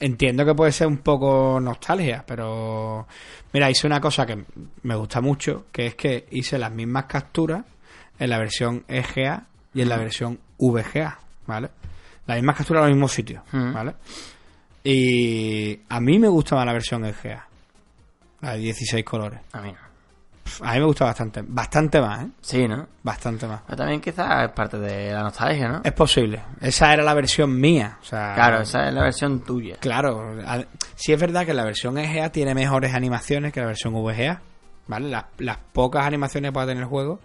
[0.00, 3.06] entiendo que puede ser un poco nostalgia, pero
[3.52, 4.44] mira, hice una cosa que
[4.82, 7.64] me gusta mucho, que es que hice las mismas capturas
[8.18, 11.70] en la versión EGA y en la versión VGA, ¿vale?
[12.26, 13.42] Las mismas capturas en los mismos sitios.
[13.52, 13.94] ¿vale?
[14.82, 17.46] Y a mí me gusta más la versión EGA,
[18.40, 19.40] la de 16 colores.
[19.52, 19.85] A mí no.
[20.62, 22.28] A mí me gusta bastante, bastante más, ¿eh?
[22.40, 22.86] Sí, ¿no?
[23.02, 23.62] Bastante más.
[23.66, 25.80] Pero también quizás es parte de la nostalgia, ¿no?
[25.84, 26.42] Es posible.
[26.60, 27.98] Esa era la versión mía.
[28.00, 29.76] O sea, Claro, esa es la versión tuya.
[29.80, 30.36] Claro.
[30.94, 34.40] Sí es verdad que la versión EGA tiene mejores animaciones que la versión VGA.
[34.88, 35.08] ¿Vale?
[35.08, 37.20] Las, las pocas animaciones que pueda tener el juego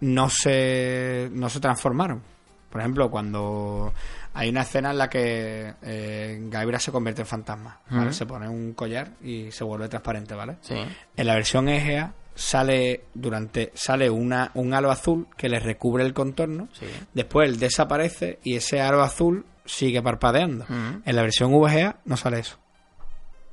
[0.00, 2.22] no se, no se transformaron.
[2.70, 3.94] Por ejemplo, cuando
[4.34, 7.80] hay una escena en la que eh, Gaibra se convierte en fantasma.
[7.90, 8.12] ¿vale?
[8.12, 10.56] Se pone un collar y se vuelve transparente, ¿vale?
[10.60, 10.76] Sí.
[11.16, 16.14] En la versión EGA sale durante sale una un halo azul que le recubre el
[16.14, 16.68] contorno.
[16.72, 16.86] Sí.
[17.12, 20.64] Después él desaparece y ese halo azul sigue parpadeando.
[20.64, 21.02] Ujú.
[21.04, 22.56] En la versión VGA no sale eso.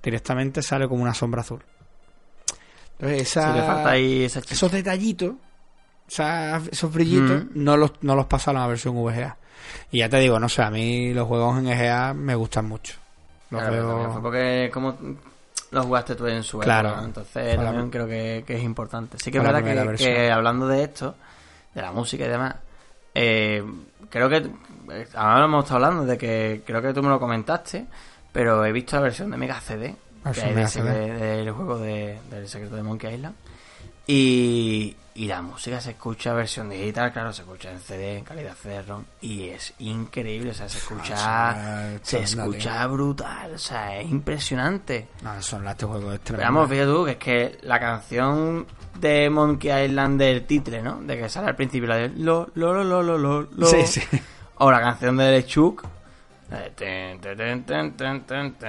[0.03, 1.63] Directamente sale como una sombra azul.
[2.99, 4.53] Entonces esa, Sí, le falta ahí esa chicha.
[4.53, 5.33] esos detallitos,
[6.07, 7.49] esos brillitos, Mm.
[7.55, 9.37] no los, no los pasaron a la versión VGA.
[9.91, 12.93] Y ya te digo, no sé, a mí los juegos en EGA me gustan mucho.
[13.49, 14.95] Los Claro, fue porque como
[15.75, 16.95] los jugaste tú en su Claro.
[17.03, 19.17] entonces también creo que, que es importante.
[19.19, 19.63] Sí que es verdad
[19.95, 21.15] que, hablando de esto,
[21.73, 22.55] de la música y demás,
[23.13, 23.63] eh,
[24.09, 27.85] creo que eh, ahora hemos estado hablando de que creo que tú me lo comentaste,
[28.31, 29.95] pero he visto la versión de Mega CD,
[30.33, 31.13] que hay de CD.
[31.13, 33.35] del juego de, del secreto de Monkey Island.
[34.07, 38.53] Y, y la música se escucha versión digital, claro, se escucha en CD, en calidad
[38.61, 44.09] CD-ROM, y es increíble, o sea, se escucha, Ah, se escucha brutal, o sea, es
[44.09, 45.07] impresionante.
[45.23, 46.53] No, son este juego es Pero tremendo.
[46.53, 48.65] vamos, fíjate tú, que es que la canción
[48.99, 51.01] de Monkey Island del titre, ¿no?
[51.01, 53.67] De que sale al principio la de lo, lo, lo, lo, lo, lo, lo.
[53.67, 54.01] Sí, sí.
[54.57, 55.85] O la canción de Lechuk.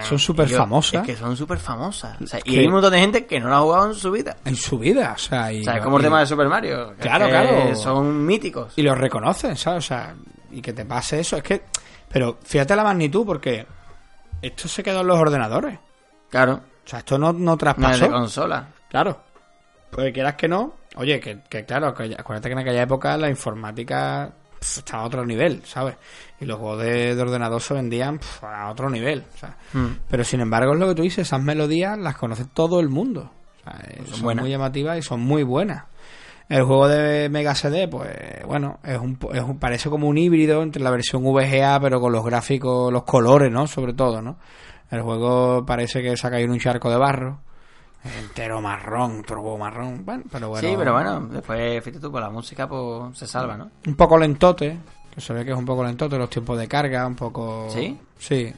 [0.02, 1.02] Son súper famosas.
[1.02, 2.20] Es que son súper famosas.
[2.20, 4.10] O sea, y hay un montón de gente que no la ha jugado en su
[4.10, 4.36] vida.
[4.44, 6.94] En su vida, o sea, y, O sea, es como el tema de Super Mario.
[6.98, 7.74] Claro, claro.
[7.74, 8.72] Son míticos.
[8.76, 9.84] y lo reconocen, ¿sabes?
[9.84, 10.14] O sea,
[10.50, 11.62] y que te pase eso, es que...
[12.08, 13.66] Pero fíjate la magnitud, porque
[14.40, 15.78] esto se quedó en los ordenadores.
[16.30, 16.60] Claro.
[16.84, 18.04] O sea, esto no, no No traspasó.
[18.04, 18.68] de consola.
[18.88, 19.20] Claro.
[19.90, 20.74] Pues quieras que no.
[20.96, 25.06] Oye, que, que claro, que, acuérdate que en aquella época la informática pf, estaba a
[25.06, 25.96] otro nivel, ¿sabes?
[26.40, 29.24] Y los juegos de, de ordenador se vendían pf, a otro nivel.
[29.38, 29.56] sea.
[29.72, 29.86] Mm.
[30.08, 33.30] Pero sin embargo, es lo que tú dices, esas melodías las conoce todo el mundo.
[33.66, 35.84] Eh, son muy llamativas y son muy buenas.
[36.48, 38.08] El juego de Mega CD, pues
[38.46, 42.12] bueno, es un, es un- parece como un híbrido entre la versión VGA, pero con
[42.12, 43.66] los gráficos, los colores, ¿no?
[43.66, 44.38] Sobre todo, ¿no?
[44.88, 47.40] El juego parece que se ha caído en un charco de barro.
[48.18, 50.04] Entero marrón, turbo marrón.
[50.04, 50.68] Bueno, pero bueno.
[50.68, 53.70] Sí, pero bueno, después, fíjate tú, con la música pues se salva, ¿no?
[53.86, 54.78] Un poco lentote,
[55.14, 57.68] que se ve que es un poco lentote, los tiempos de carga, un poco.
[57.70, 57.98] ¿Sí?
[58.18, 58.52] Sí.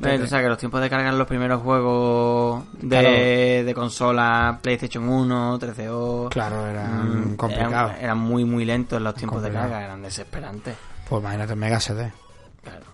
[0.00, 3.10] Pero, o sea, que los tiempos de carga en los primeros juegos de, Claro.
[3.10, 6.28] de consola, PlayStation 1, 3DO...
[6.30, 7.88] Claro, era mm, complicado.
[7.90, 10.76] Eran, eran muy, muy lentos los tiempos de carga, eran desesperantes.
[11.08, 12.12] Pues imagínate Mega CD.
[12.62, 12.86] Claro.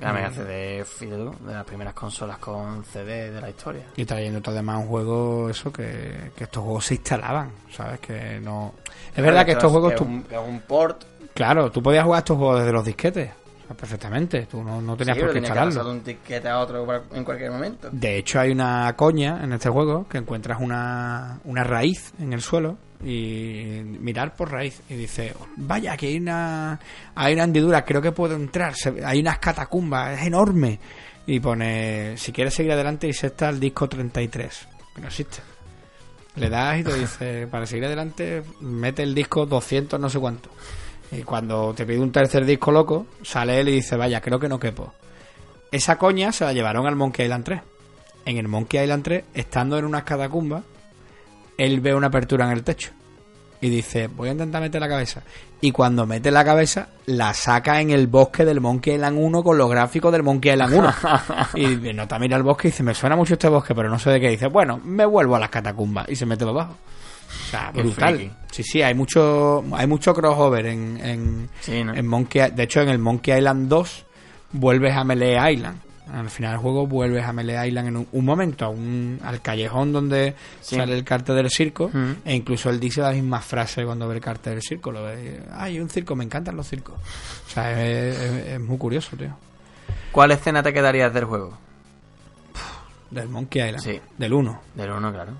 [0.00, 3.82] La Mega CD, fíjate tú, de las primeras consolas con CD de la historia.
[3.96, 8.00] Y trayéndote además un juego, eso, que, que estos juegos se instalaban, ¿sabes?
[8.00, 8.74] Que no...
[9.14, 9.92] Es verdad que estos juegos...
[9.92, 11.04] Que tú- es un, que es un port...
[11.34, 13.30] Claro, tú podías jugar estos juegos desde los disquetes.
[13.30, 14.46] o sea, perfectamente.
[14.50, 15.84] Tú no, no tenías sí, por qué que instalarlo.
[15.84, 17.88] de un tiquete a otro en cualquier momento.
[17.92, 22.40] De hecho, hay una coña en este juego que encuentras una, una raíz en el
[22.40, 26.80] suelo y mirar por raíz y dice, vaya, aquí hay una,
[27.14, 28.74] hay una hendidura, creo que puedo entrar,
[29.04, 30.78] hay unas catacumbas, es enorme.
[31.26, 35.38] Y pone, si quieres seguir adelante, y se está el disco 33, que no existe.
[36.36, 40.50] Le das y te dice, para seguir adelante, mete el disco 200 no sé cuánto.
[41.10, 44.48] Y cuando te pide un tercer disco loco, sale él y dice, vaya, creo que
[44.48, 44.92] no quepo.
[45.70, 47.60] Esa coña se la llevaron al Monkey Island 3.
[48.24, 50.64] En el Monkey Island 3, estando en unas catacumbas,
[51.58, 52.90] él ve una apertura en el techo.
[53.60, 55.22] Y dice, voy a intentar meter la cabeza.
[55.60, 59.56] Y cuando mete la cabeza, la saca en el bosque del Monkey Island 1 con
[59.56, 60.94] los gráficos del Monkey Island 1.
[61.56, 64.10] y nota mira el bosque y dice, me suena mucho este bosque, pero no sé
[64.10, 64.28] de qué.
[64.28, 66.08] dice, bueno, me vuelvo a las catacumbas.
[66.08, 66.76] Y se mete para abajo.
[67.28, 68.36] O sea, brutal.
[68.52, 71.94] Sí, sí, hay mucho, hay mucho crossover en, en, Sí, ¿no?
[71.94, 74.06] en Monkey, de hecho, en el Monkey Island 2
[74.52, 75.80] vuelves a Melee Island.
[76.12, 79.42] Al final del juego vuelves a Melee Island en un, un momento, a un, al
[79.42, 80.76] callejón donde Sí.
[80.76, 81.86] sale el cartel del circo.
[81.86, 82.14] Ujú.
[82.24, 84.92] E incluso él dice la misma frase cuando ve el cartel del circo.
[84.92, 86.94] Lo ve, Ay, un circo, me encantan los circos.
[87.46, 89.36] O sea, es, es- es muy curioso, tío.
[90.12, 91.58] ¿Cuál escena te quedarías del juego?
[93.10, 93.82] Del Monkey Island.
[93.84, 94.00] Sí.
[94.16, 94.60] Del 1.
[94.76, 95.32] Del 1, claro.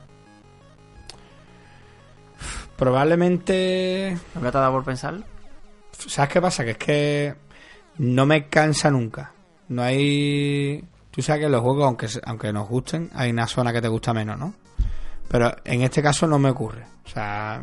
[2.77, 4.17] Probablemente...
[4.35, 5.25] ¿Nunca te ha dado por pensarlo?
[5.93, 6.65] ¿Sabes qué pasa?
[6.65, 7.35] Que es que
[7.99, 9.33] no me cansa nunca.
[9.69, 10.85] No hay...
[11.11, 14.13] Tú sabes que los juegos, aunque, aunque nos gusten, hay una zona que te gusta
[14.13, 14.55] menos, ¿no?
[15.29, 16.85] Pero en este caso no me ocurre.
[17.05, 17.63] O sea,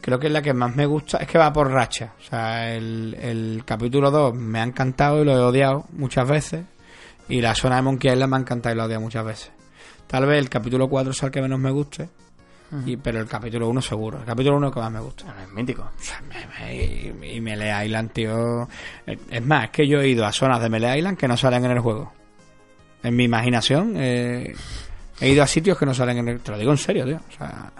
[0.00, 1.18] creo que es la que más me gusta.
[1.18, 2.14] Es que va por racha.
[2.18, 6.64] O sea, el, el capítulo 2 me ha encantado y lo he odiado muchas veces.
[7.28, 9.50] Y la zona de Monkey Island me ha encantado y lo he odiado muchas veces.
[10.06, 12.08] Tal vez el capítulo 4 sea el que menos me guste.
[12.86, 14.18] Y, pero el capítulo 1 seguro.
[14.18, 15.24] El capítulo 1 es el que más me gusta.
[15.24, 15.90] Bueno, es mítico.
[16.28, 18.68] Me- y, Melee Island, tío.
[19.06, 21.36] eh, Es más, es que yo he ido a zonas de Melee Island que no
[21.36, 22.12] salen en el juego.
[23.02, 24.54] En mi imaginación, eh,
[25.20, 26.40] he ido a sitios que no salen en el.
[26.40, 27.16] Te lo digo en serio, tío.
[27.28, 27.72] O sea,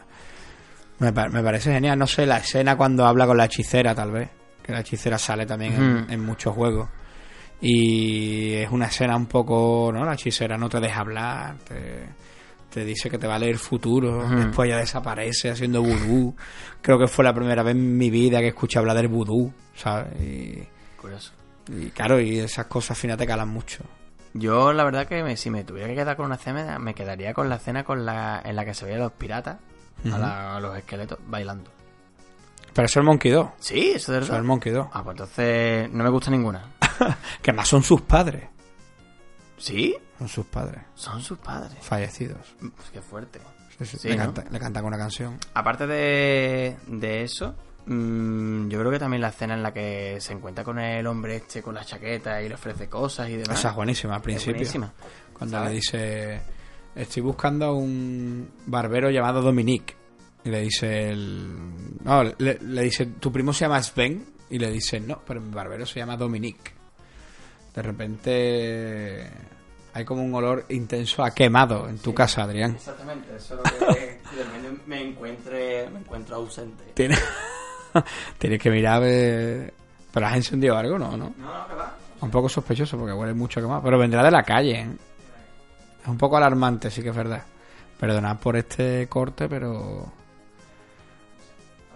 [0.99, 1.99] me, me parece genial.
[1.99, 4.28] No sé, la escena cuando habla con la hechicera, tal vez.
[4.62, 6.88] Que la hechicera sale también en, muchos juegos.
[7.61, 9.91] Y es una escena un poco.
[9.93, 10.05] ¿No?
[10.05, 11.57] La hechicera no te deja hablar.
[11.59, 12.07] Te,
[12.71, 14.29] te dice que te va a leer futuro.
[14.29, 16.35] Después ya desaparece haciendo vudú.
[16.81, 20.09] Creo que fue la primera vez en mi vida que escuché hablar del vudú, ¿sabes?
[20.21, 20.62] Y,
[21.01, 21.33] Curioso.
[21.68, 23.85] y claro, y esas cosas al final te calan mucho.
[24.33, 27.35] Yo, la verdad, que me- si me tuviera que quedar con una escena, me quedaría
[27.35, 29.59] con la escena con la, en la que se veían los piratas,
[30.05, 31.71] a, la- a los esqueletos, bailando.
[32.73, 33.49] Pero eso es el Monkey 2.
[33.59, 34.45] Sí, eso es Eso es el verdad.
[34.45, 34.87] Monkey 2.
[34.93, 36.62] Ah, pues entonces no me gusta ninguna.
[37.43, 38.45] Que más son sus padres.
[39.59, 39.97] ¿Sí?
[40.21, 40.83] Son sus padres.
[40.95, 41.79] Son sus padres.
[41.81, 42.55] Fallecidos.
[42.61, 43.41] Pues qué fuerte.
[43.79, 44.25] Sí, sí, Sí, le, ¿no?
[44.35, 45.39] canta- le cantan una canción.
[45.55, 47.55] Aparte de, de eso,
[47.87, 51.37] mm, yo creo que también la escena en la que se encuentra con el hombre
[51.37, 53.59] este con la chaqueta y le ofrece cosas y demás.
[53.59, 54.53] Esa es buenísima al es principio.
[54.55, 54.93] buenísima.
[55.33, 55.71] Cuando ¿Sabes?
[55.71, 56.41] le dice,
[56.95, 59.97] estoy buscando a un barbero llamado Dominique.
[60.45, 61.99] Y le dice el...
[62.05, 64.27] No, le, le dice, tu primo se llama Sven.
[64.51, 66.73] Y le dice, no, pero mi barbero se llama Dominique.
[67.75, 69.31] De repente
[70.01, 72.72] hay como un olor intenso a quemado en tu casa, Adrián.
[72.72, 74.20] Exactamente, eso es lo que
[74.86, 76.84] me encuentre, me encuentro ausente.
[76.94, 77.22] Tienes,
[78.38, 79.74] tienes que mirar a ver,
[80.12, 80.98] ¿Pero has encendido algo?
[80.98, 81.32] No, ¿no?
[81.36, 81.94] No, no, que va.
[82.20, 83.82] Un poco sospechoso porque huele mucho quemado.
[83.82, 84.88] Pero vendrá de la calle, ¿eh?
[86.03, 87.42] Es un poco alarmante, sí que es verdad.
[87.98, 90.12] Perdonad por este corte, pero...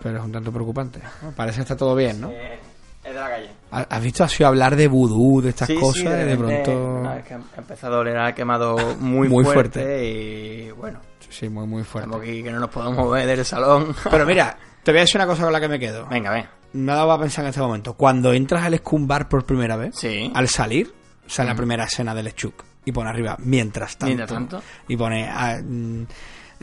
[0.03, 1.01] Pero es un tanto preocupante.
[1.35, 2.31] Parece que está todo bien, ¿no?
[2.31, 2.59] Eh,
[3.05, 3.51] es de la calle.
[3.71, 6.03] ¿Has visto así hablar de vudú, de estas Sí, cosas?
[6.03, 7.03] sí, de pronto...
[7.03, 11.49] vez que ha empezado a oler a quemado muy, Muy fuerte, y bueno, Sí, sí,
[11.49, 12.09] muy, muy fuerte.
[12.09, 13.95] estamos aquí que no nos podemos mover del salón.
[14.11, 16.07] Pero mira, te voy a decir una cosa con la que me quedo.
[16.07, 16.47] Venga, ven.
[16.75, 17.95] Nada va a pensar en este momento.
[17.95, 20.31] Cuando entras al Scumbar por primera vez, Sí.
[20.35, 20.93] al salir,
[21.27, 22.65] sale la primera escena del Lechuk.
[22.87, 24.07] Y pone arriba, mientras tanto.
[24.07, 24.63] Mientras tanto.
[24.89, 26.03] Y pone, ah, mm,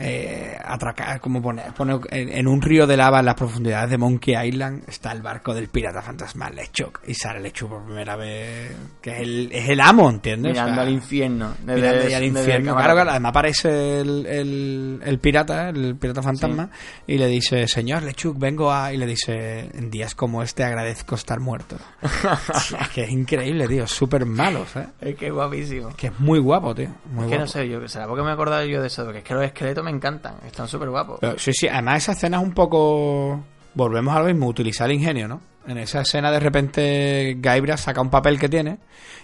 [0.04, 4.34] eh, atracar, como pone, pone en, un río de lava en las profundidades de Monkey
[4.48, 7.00] Island está el barco del pirata fantasmal Lechuk.
[7.06, 10.50] Y sale Lechuk por primera vez, que es el, es el amo, ¿entiendes?
[10.50, 11.54] O Mirando sea, al infierno.
[11.64, 12.74] desde- mirando al infierno.
[12.74, 16.68] Claro, claro, además aparece el, el, el pirata, el pirata fantasma,
[17.06, 18.92] y le dice, señor Lechuk, vengo a...
[18.92, 21.76] Y le dice, en días como este agradezco estar muerto.
[22.02, 24.88] es que es increíble, tío, súper malo, ¿sabes?
[25.00, 25.90] Es que es guapísimo.
[25.96, 26.88] Que es muy guapo, tío.
[27.12, 27.40] Muy Es que guapo.
[27.42, 29.44] no sé, yo, será porque me he acordado yo de eso, porque es que los
[29.44, 31.18] esqueletos me encantan, están súper guapos.
[31.20, 33.44] Pero, sí, sí, además esa escena es un poco...
[33.74, 35.40] Volvemos a lo mismo, utilizar el ingenio, ¿no?
[35.66, 38.78] En esa escena de repente Gaibra saca un papel que tiene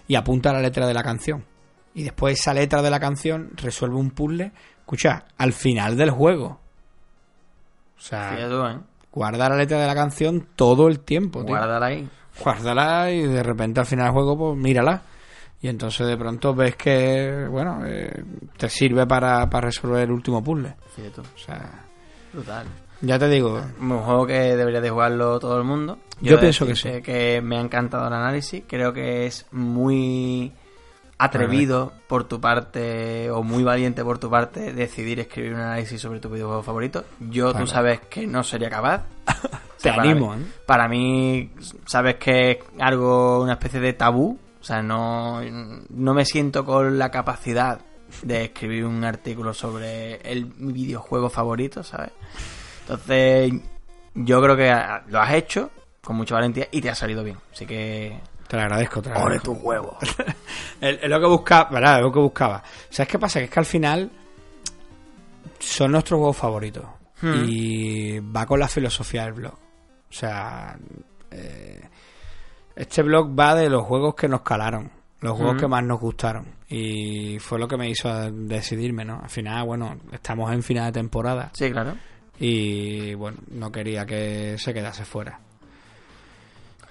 [0.06, 1.44] y apunta la letra de la canción.
[1.94, 6.60] Y después esa letra de la canción resuelve un puzzle, escucha, al final del juego.
[7.96, 8.78] O sea, tú, ¿eh?
[9.12, 11.56] guarda la letra de la canción todo el tiempo, tío.
[11.56, 12.08] Guárdala ahí.
[12.42, 15.02] Guárdala y de repente al final del juego, pues mírala.
[15.60, 18.24] Y entonces de pronto ves que, bueno, eh,
[18.56, 20.74] te sirve para, para resolver el último puzzle.
[21.14, 21.20] Tú.
[21.22, 21.84] O sea,
[22.32, 22.66] Brutal.
[23.00, 25.98] ya te digo, Un juego que debería de jugarlo todo el mundo.
[26.20, 28.62] Yo pienso que decirte que me ha encantado el análisis.
[28.68, 30.52] Creo que es muy
[31.18, 36.20] atrevido por tu parte o muy valiente por tu parte decidir escribir un análisis sobre
[36.20, 37.04] tu videojuego favorito.
[37.18, 37.64] Yo Claro.
[37.64, 39.02] tú sabes que no sería capaz.
[39.78, 40.46] O te para animo, mí- ¿eh?
[40.66, 41.50] Para mí,
[41.86, 44.36] sabes que es algo, una especie de tabú.
[44.68, 45.40] O sea, no,
[45.88, 47.80] no me siento con la capacidad
[48.20, 52.10] de escribir un artículo sobre el mi videojuego favorito, ¿sabes?
[52.82, 53.50] Entonces,
[54.14, 54.70] yo creo que
[55.10, 55.70] lo has hecho
[56.04, 57.38] con mucha valentía y te ha salido bien.
[57.50, 58.20] Así que.
[58.46, 59.54] Te lo agradezco, te lo ¡Ole agradezco.
[59.54, 59.96] tu huevo!
[60.82, 61.96] Es lo que buscaba, ¿verdad?
[61.96, 62.62] Es lo que buscaba.
[62.90, 63.38] ¿Sabes qué pasa?
[63.38, 64.10] Que es que al final
[65.60, 66.84] son nuestros juegos favoritos.
[67.22, 67.42] Hmm.
[67.46, 69.54] Y va con la filosofía del blog.
[69.54, 70.76] O sea,
[71.30, 71.88] eh,
[72.78, 76.46] este blog va de los juegos que nos calaron, los juegos que más nos gustaron.
[76.68, 79.20] Y fue lo que me hizo decidirme, ¿no?
[79.20, 81.50] Al final, bueno, estamos en final de temporada.
[81.54, 81.96] Sí, claro.
[82.38, 85.40] Y bueno, no quería que se quedase fuera.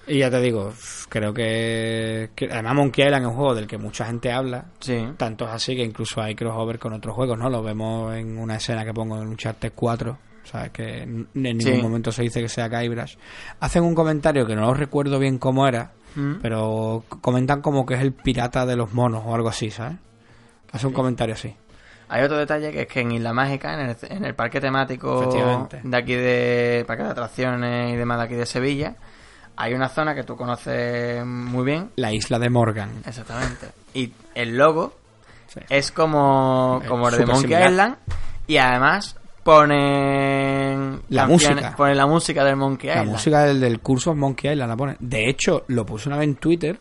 [0.06, 0.74] Y ya te digo,
[1.08, 4.66] creo que, que además Monkey Island es un juego del que mucha gente habla.
[4.80, 5.06] Sí.
[5.16, 7.48] Tanto es así que incluso hay crossover con otros juegos, ¿no?
[7.48, 10.18] Lo vemos en una escena que pongo en Uncharted 4.
[10.50, 10.70] ¿Sabes?
[10.70, 11.82] Que en ningún Sí.
[11.82, 13.16] momento se dice que sea Guybrush.
[13.60, 16.36] Hacen un comentario que no lo recuerdo bien cómo era, Mm.
[16.40, 19.98] pero comentan como que es el pirata de los monos o algo así, ¿sabes?
[20.72, 21.54] Hace un comentario así.
[22.08, 25.30] Hay otro detalle que es que en Isla Mágica, en el, en el parque temático
[25.82, 28.96] de aquí de parque de atracciones y demás de aquí de Sevilla,
[29.56, 32.90] hay una zona que tú conoces muy bien, La isla de Morgan.
[33.06, 33.66] exactamente.
[33.92, 34.94] Y el logo
[35.48, 35.60] Sí.
[35.68, 37.70] es como, como el de Monkey similar.
[37.70, 37.96] Island
[38.46, 39.16] y además
[39.48, 41.74] ponen La música.
[41.76, 43.10] ponen la música del Monkey La Island.
[43.12, 44.96] música del, del curso Monkey Island la pone.
[45.00, 46.78] De hecho, lo puse una vez en Twitter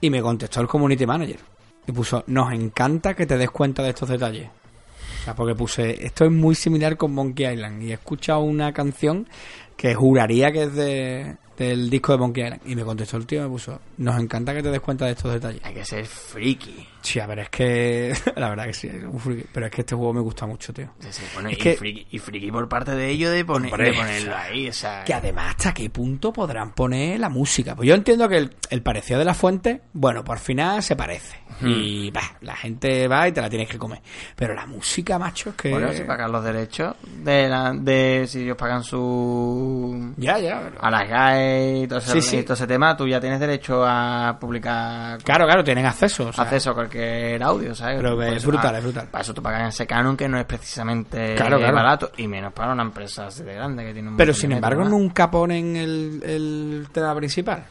[0.00, 1.38] y me contestó el community manager.
[1.86, 4.48] Y puso, nos encanta que te des cuenta de estos detalles.
[4.48, 7.82] O sea, porque puse, esto es muy similar con Monkey Island.
[7.82, 9.28] Y he escuchado una canción
[9.76, 12.62] que juraría que es de, del disco de Monkey Island.
[12.66, 15.32] Y me contestó el tío me puso, nos encanta que te des cuenta de estos
[15.32, 15.60] detalles.
[15.64, 16.86] Hay que ser friki.
[17.02, 19.44] Sí, a ver, es que, la verdad que sí, es un friki.
[19.52, 20.88] pero es que este juego me gusta mucho, tío.
[20.98, 21.22] Sí, sí.
[21.34, 23.96] Bueno, Es y, que- friki, y friki por parte de ellos de, poner, Hombre, de
[23.96, 24.68] ponerlo ahí.
[24.68, 27.76] O sea, Que además, ¿hasta qué punto podrán poner la música?
[27.76, 31.36] Pues yo entiendo que el, el parecido de la fuente, bueno, por final se parece.
[31.62, 34.00] Y bah, la gente va y te la tienes que comer.
[34.34, 35.70] Pero la música, macho, es que.
[35.70, 40.60] Bueno, si pagan los derechos de, la, de si ellos pagan su Ya, ya.
[40.64, 42.36] pero- a las GAE y todo ese, Sí, sí.
[42.38, 46.28] y todo ese tema, tú ya tienes derecho a publicar Claro, claro, tienen acceso.
[46.28, 47.96] o sea, acceso a cualquier audio, ¿sabes?
[47.96, 49.08] Pero es brutal, ah, es brutal.
[49.08, 51.74] Para eso tú pagas ese canon que no es precisamente Claro, claro.
[51.74, 54.84] barato y menos para una empresa así de grande que tiene un Pero sin embargo,
[54.84, 57.64] nunca ponen el, el tema principal.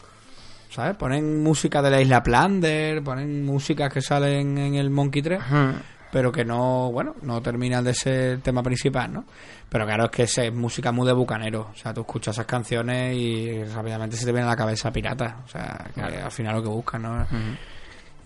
[0.75, 0.97] ¿Sabes?
[0.97, 5.39] Ponen música de la isla Plunder, ponen músicas que salen en el Monkey 3.
[5.39, 5.79] Ujú.
[6.11, 9.25] pero que no, bueno, no terminan de ser el tema principal, ¿no?
[9.69, 11.69] Pero claro, es que es música muy de bucanero.
[11.73, 15.37] O sea, tú escuchas esas canciones y rápidamente se te viene a la cabeza pirata.
[15.45, 17.25] O sea, que al final lo que buscan, ¿no?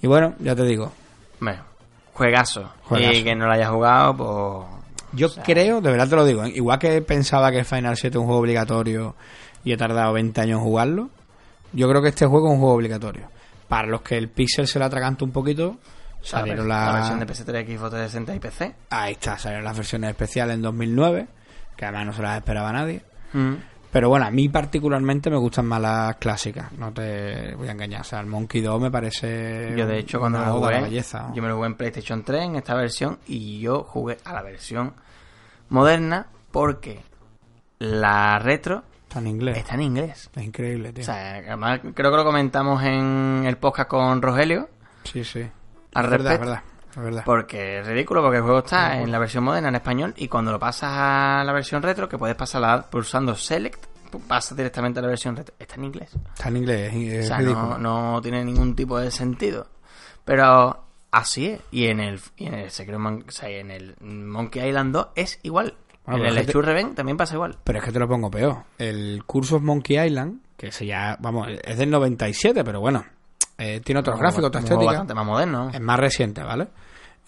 [0.01, 0.91] Y bueno, ya te digo.
[1.39, 1.63] Bueno,
[2.13, 2.71] juegazo.
[2.83, 3.13] Juegazo.
[3.13, 4.83] Y que no lo haya jugado, pues...
[5.13, 6.51] Yo creo, de verdad te lo digo, ¿eh?
[6.53, 9.15] igual que pensaba que Final 7 es un juego obligatorio
[9.63, 11.09] y he tardado 20 años en jugarlo,
[11.73, 13.29] Yo creo que este juego es un juego obligatorio.
[13.67, 15.77] Para los que el Pixel se le atraganta un poquito,
[16.21, 18.75] salieron la, la, versión de PS3, Xbox 360 y PC.
[18.89, 21.27] Ahí está, salieron las versiones especiales en 2009,
[21.75, 23.03] que además no se las esperaba nadie.
[23.33, 23.53] Mm.
[23.91, 28.01] Pero bueno, a mí particularmente me gustan más las clásicas, no te voy a engañar.
[28.01, 29.73] O sea, el Monkey 2 me parece.
[29.75, 31.31] Yo, de hecho, cuando lo la jugué, belleza.
[31.33, 34.43] yo me lo jugué en PlayStation 3 en esta versión y yo jugué a la
[34.43, 34.93] versión
[35.69, 36.99] moderna porque
[37.79, 39.57] la retro Está en inglés.
[39.57, 40.29] está en inglés.
[40.35, 41.01] Es increíble, tío.
[41.01, 44.69] O sea, además creo que lo comentamos en el podcast con Rogelio
[45.03, 45.49] sí, sí.
[45.95, 46.63] al es verdad, es verdad.
[46.91, 47.23] Es verdad.
[47.25, 50.51] Porque es ridículo, porque el juego está en la versión moderna en español y cuando
[50.51, 55.01] lo pasas a la versión retro, que puedes pasarla pulsando Select, pu- pasas directamente a
[55.01, 55.55] la versión retro.
[55.57, 56.09] Está en inglés.
[56.35, 57.77] Está en inglés, es, es O sea, ridículo.
[57.79, 59.67] no, no tiene ningún tipo de sentido.
[60.25, 61.61] Pero así es.
[61.71, 65.07] Y en el, y en el Secret Mon- o sea, en el Monkey Island 2
[65.15, 65.75] es igual.
[66.15, 67.57] En pero el gente- True Revenge también pasa igual.
[67.63, 68.63] Pero es que te lo pongo peor.
[68.77, 73.05] El Curse of Monkey Island, que se ya, vamos, es del 97, pero bueno,
[73.57, 75.03] eh, tiene otros gráficos, otra estética.
[75.15, 75.69] más moderno.
[75.73, 76.67] Es más reciente, ¿vale?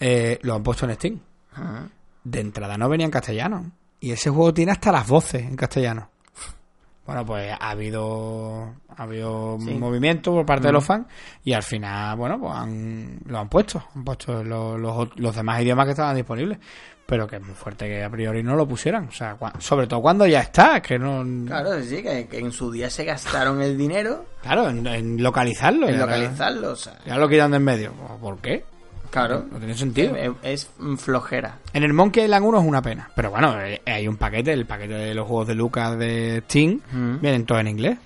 [0.00, 1.20] Eh, lo han puesto en Steam.
[1.54, 1.88] Ajá.
[2.24, 3.70] De entrada no venía en castellano.
[4.00, 6.08] Y ese juego tiene hasta las voces en castellano.
[7.04, 9.74] Bueno, pues ha habido, ha habido Sí.
[9.74, 11.06] movimiento por parte de los fans
[11.44, 13.82] y al final, bueno, pues han, lo han puesto.
[13.96, 16.58] Han puesto los, los, los demás idiomas que estaban disponibles.
[17.04, 19.08] Pero que es muy fuerte que a priori no lo pusieran.
[19.08, 21.24] O sea, cua- sobre todo cuando ya está, que no...
[21.46, 25.88] Claro, sí, que, que en su día se gastaron el dinero Claro, en, en localizarlo.
[25.88, 26.70] en ahora- localizarlo.
[26.70, 27.92] O sea, Ya lo quitan de en medio.
[28.20, 28.64] ¿Por qué?
[29.12, 29.44] Claro.
[29.52, 30.16] No tiene sentido.
[30.16, 31.58] Es, es flojera.
[31.72, 33.08] En el Monkey Island 1 es una pena.
[33.14, 36.80] Pero bueno, eh, hay un paquete, el paquete de los juegos de Lucas de Steam,
[36.92, 37.20] Mm.
[37.20, 37.98] vienen todos en inglés.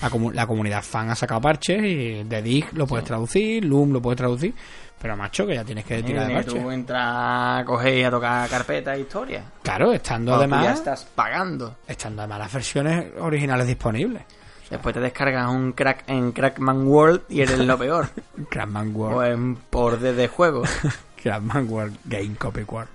[0.00, 3.92] La, comu- la comunidad fan ha sacado parches y de Dig lo puedes traducir, Loom
[3.92, 4.54] lo puedes traducir.
[5.00, 6.54] Pero macho, que ya tienes que tirar de parches.
[6.62, 9.42] tú entras a coger y a tocar carpeta e historia.
[9.62, 11.76] Claro, estando Cuando tú ya además, estás pagando.
[11.86, 14.22] estando además las versiones originales disponibles.
[14.70, 18.08] Después te descargas un crack en Crackman World y eres lo peor.
[18.50, 20.62] Crackman o World, en por de juego.
[21.22, 22.90] Crackman World Game Copy World.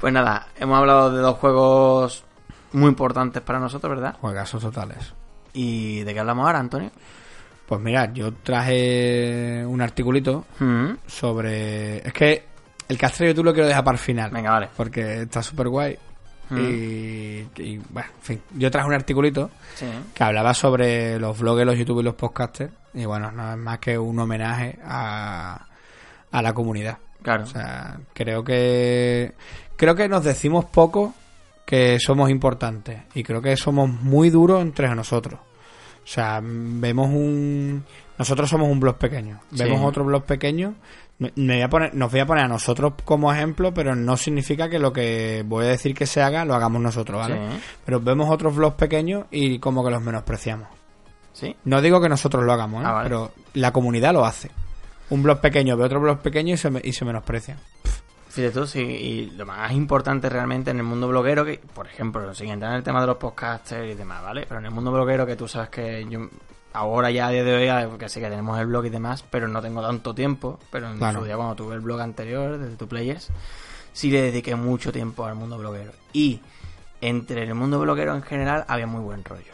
[0.00, 2.24] Pues nada, hemos hablado de dos juegos
[2.72, 4.16] muy importantes para nosotros, ¿verdad?
[4.20, 5.12] Juegazos totales.
[5.52, 6.90] ¿Y de qué hablamos ahora, Antonio?
[7.66, 12.06] Pues mirad, yo traje un articulito Mm, sobre...
[12.06, 12.44] Es que
[12.88, 14.30] el castrello tú lo quiero dejar para el final.
[14.30, 14.68] Venga, vale.
[14.76, 15.98] Porque está súper guay.
[16.50, 16.58] Mm.
[16.58, 18.40] Y, y, bueno, en fin.
[18.56, 19.86] Yo traje un articulito Sí.
[20.14, 22.72] que hablaba sobre los blogs, los youtubers y los podcasters.
[22.94, 25.66] Y bueno, no es más que un homenaje a,
[26.30, 26.98] a la comunidad.
[27.22, 27.42] Claro.
[27.44, 29.32] O sea, creo que
[29.76, 31.14] creo que nos decimos poco
[31.64, 35.40] que somos importantes y creo que somos muy duros entre nosotros.
[35.40, 37.84] O sea, vemos un
[38.18, 39.64] nosotros somos un blog pequeño, Sí.
[39.64, 40.74] vemos otro blog pequeño.
[41.18, 44.68] Me voy a poner, nos voy a poner a nosotros como ejemplo, pero no significa
[44.68, 47.36] que lo que voy a decir que se haga lo hagamos nosotros, ¿vale?
[47.52, 47.60] Sí.
[47.86, 50.68] Pero vemos otros blogs pequeños y como que los menospreciamos.
[51.32, 51.56] Sí.
[51.64, 52.86] No digo que nosotros lo hagamos, ¿eh?
[52.86, 53.08] Ah, vale.
[53.08, 54.50] pero la comunidad lo hace.
[55.08, 57.58] Un blog pequeño ve otro blog pequeño y se, me- y se menosprecian.
[58.28, 62.34] Fíjate tú, sí, y lo más importante realmente en el mundo bloguero, que por ejemplo,
[62.34, 64.44] sin entrar en el tema de los podcasters y demás, ¿vale?
[64.46, 66.28] Pero en el mundo bloguero, que tú sabes que yo
[66.76, 69.48] ahora ya a día de hoy, que sí que tenemos el blog y demás, pero
[69.48, 71.20] no tengo tanto tiempo, pero en Claro.
[71.20, 73.28] su día cuando tuve el blog anterior, desde tu Players,
[73.92, 75.92] sí le dediqué mucho tiempo al mundo bloguero.
[76.12, 76.40] Y
[77.00, 79.52] entre el mundo bloguero en general había muy buen rollo.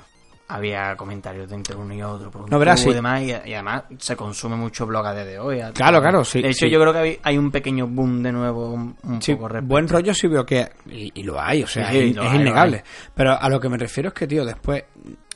[0.49, 3.55] Había comentarios de entre uno y otro por un No, verás, y demás, y, y
[3.55, 5.61] además se consume mucho blog a día de hoy.
[5.73, 6.71] Claro, claro, sí, De hecho, sí.
[6.71, 9.69] yo creo que hay, hay un pequeño boom de nuevo, un, un Sí, poco respecto.
[9.69, 10.71] buen rollo sí veo que...
[10.91, 12.85] Y, y lo hay, o sea, es, hay, innegable.
[13.15, 14.85] Pero a lo que me refiero es que, tío, después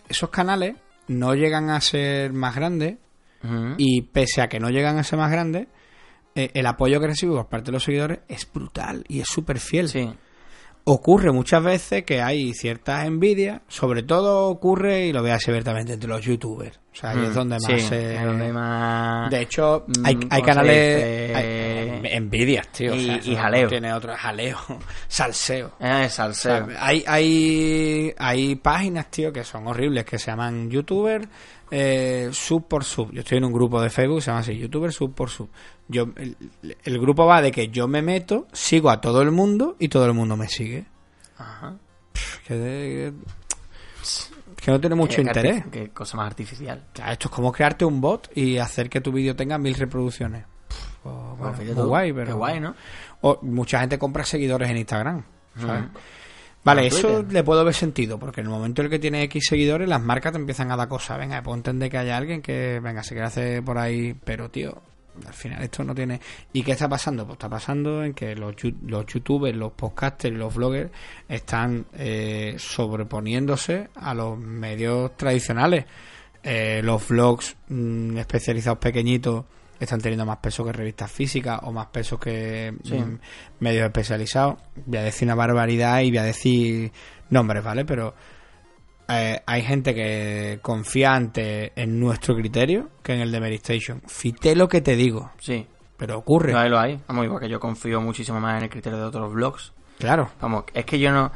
[0.06, 0.76] esos canales
[1.08, 2.96] no llegan a ser más grandes
[3.78, 5.68] y pese a que no llegan a ser más grandes,
[6.34, 9.60] eh, el apoyo que recibo por parte de los seguidores es brutal y es súper
[9.60, 9.88] fiel.
[9.88, 10.10] Sí,
[10.88, 15.94] Ocurre muchas veces que hay ciertas envidias, sobre todo ocurre, y lo veo así abiertamente,
[15.94, 16.78] entre los youtubers.
[16.92, 18.14] O sea, ahí es Mm, donde más sí, se...
[18.14, 19.28] es donde más...
[19.30, 20.96] De hecho, Mm, hay, hay ¿cómo se canales...
[20.96, 21.34] dice?
[21.34, 22.92] hay- envidias, tío.
[22.92, 23.68] o Y- sea, y eso no jaleo.
[23.68, 24.58] Tiene otro jaleo.
[25.08, 25.72] Salseo.
[25.80, 26.66] Eh, O salseo.
[26.68, 31.28] sea, hay, hay, hay páginas, tío, que son horribles, que se llaman youtuber
[31.70, 33.12] eh, sub por sub.
[33.12, 35.48] Yo estoy en un grupo de Facebook se llama así, youtuber sub por sub.
[35.88, 36.36] Yo, el,
[36.84, 40.06] el grupo va de que yo me meto, sigo a todo el mundo y todo
[40.06, 40.86] el mundo me sigue.
[41.38, 41.74] Ajá.
[42.12, 43.12] Pff, Que, de-
[44.56, 45.64] que no tiene mucho Qué interés.
[45.70, 46.82] Qué cosa más artificial.
[46.94, 50.44] Esto es como crearte un bot y hacer que tu vídeo tenga mil reproducciones.
[50.68, 52.36] Pff, pues, bueno, muy guay, Qué pero...
[52.36, 52.74] guay, ¿no?
[53.20, 55.24] O mucha gente compra seguidores en Instagram.
[55.60, 55.84] ¿sabes?
[56.66, 59.44] Vale, eso le puedo ver sentido, porque en el momento en el que tiene X
[59.50, 61.16] seguidores, las marcas te empiezan a dar cosas.
[61.16, 64.82] Venga, puedo entender que haya alguien que, venga, se quiere hacer por ahí, pero tío,
[65.24, 66.20] al final esto no tiene...
[66.52, 67.24] ¿Y qué está pasando?
[67.24, 70.90] Pues está pasando en que los, los youtubers, los podcasters y los bloggers
[71.28, 75.84] están eh, sobreponiéndose a los medios tradicionales.
[76.42, 79.44] eh, los vlogs mm, especializados pequeñitos
[79.80, 82.94] están teniendo más peso que revistas físicas o más peso que Sí.
[82.94, 83.18] mm,
[83.60, 84.56] medios especializados.
[84.86, 86.92] Voy a decir una barbaridad y voy a decir
[87.30, 87.84] nombres, ¿vale?
[87.84, 88.14] Pero
[89.08, 94.02] eh, hay gente que confía antes en nuestro criterio que en el de Meristation.
[94.06, 95.66] Fité lo que te digo, Sí,
[95.96, 96.52] pero ocurre.
[96.52, 97.00] lo hay, lo hay.
[97.06, 99.72] Vamos, igual que yo confío muchísimo más en el criterio de otros blogs.
[99.98, 101.30] Claro, Vamos, es que yo no,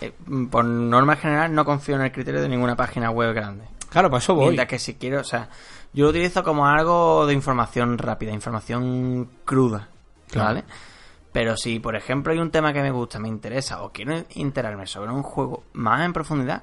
[0.00, 0.12] eh,
[0.50, 3.64] por norma general, no confío en el criterio de ninguna página web grande.
[3.90, 4.46] claro, para eso voy.
[4.46, 5.48] Mientras que si quiero, o sea,
[5.96, 9.88] yo lo utilizo como algo de información rápida, información cruda,
[10.30, 10.46] Claro.
[10.48, 10.64] ¿vale?
[11.32, 14.86] Pero si, por ejemplo, hay un tema que me gusta, me interesa, o quiero enterarme
[14.86, 16.62] sobre un juego más en profundidad,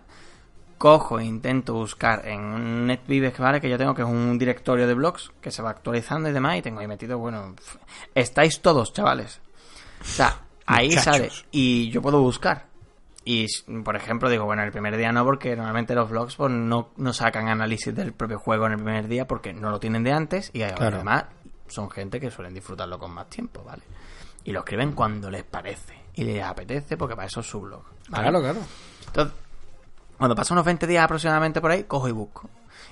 [0.77, 3.61] cojo e intento buscar en un NetVives, ¿vale?
[3.61, 6.57] Que yo tengo, que es un directorio de blogs que se va actualizando y demás,
[6.57, 7.55] y tengo ahí metido, bueno,
[8.15, 9.41] estáis todos, chavales.
[10.01, 11.03] O sea, ahí Muchachos.
[11.15, 12.65] sale, y yo puedo buscar.
[13.25, 13.47] Y,
[13.83, 17.13] por ejemplo, digo, bueno, el primer día no, porque normalmente los vlogs pues, no, no
[17.13, 20.49] sacan análisis del propio juego en el primer día porque no lo tienen de antes
[20.53, 20.95] y Claro.
[20.97, 21.25] además
[21.67, 23.81] son gente que suelen disfrutarlo con más tiempo, ¿vale?
[24.43, 27.83] Y lo escriben cuando les parece y les apetece porque para eso es su blog.
[28.09, 28.23] ¿vale?
[28.29, 28.59] Claro, claro.
[29.07, 29.33] Entonces,
[30.17, 32.49] cuando pasan unos 20 días aproximadamente por ahí, cojo y busco.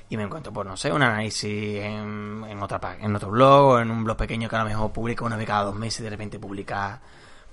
[0.10, 3.80] Y me encuentro, pues no sé, un análisis en, en, otra, en otro blog o
[3.80, 6.04] en un blog pequeño que a lo mejor publica una vez cada dos meses y
[6.04, 7.02] de repente publica,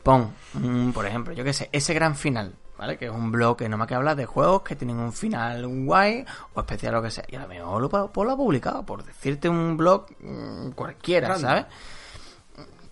[0.02, 2.96] pon, mm, por ejemplo, yo qué sé, ese gran final, ¿vale?
[2.96, 5.66] Que es un blog que no me que habla de juegos que tienen un final
[5.84, 6.24] guay
[6.54, 7.24] o especial o que sea.
[7.28, 11.28] Y a lo mejor lo, pues lo ha publicado, por decirte un blog mm, cualquiera,
[11.28, 11.42] Random.
[11.50, 11.66] ¿sabes?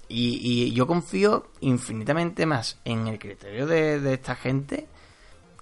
[0.08, 4.86] Y, y yo confío infinitamente más en el criterio de, de esta gente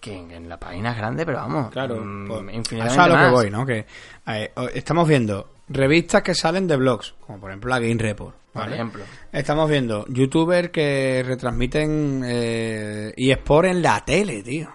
[0.01, 3.25] que en, en las páginas grandes, pero vamos, Claro, mm, pues, infinitamente a lo más.
[3.27, 3.65] que voy, ¿no?
[3.65, 3.87] Que
[4.27, 8.63] eh, estamos viendo revistas que salen de blogs, como por ejemplo la Game Report, Por
[8.63, 8.75] ¿vale?
[8.77, 9.05] ejemplo.
[9.33, 14.69] Estamos viendo youtubers que retransmiten eh, eSport en la tele, tío.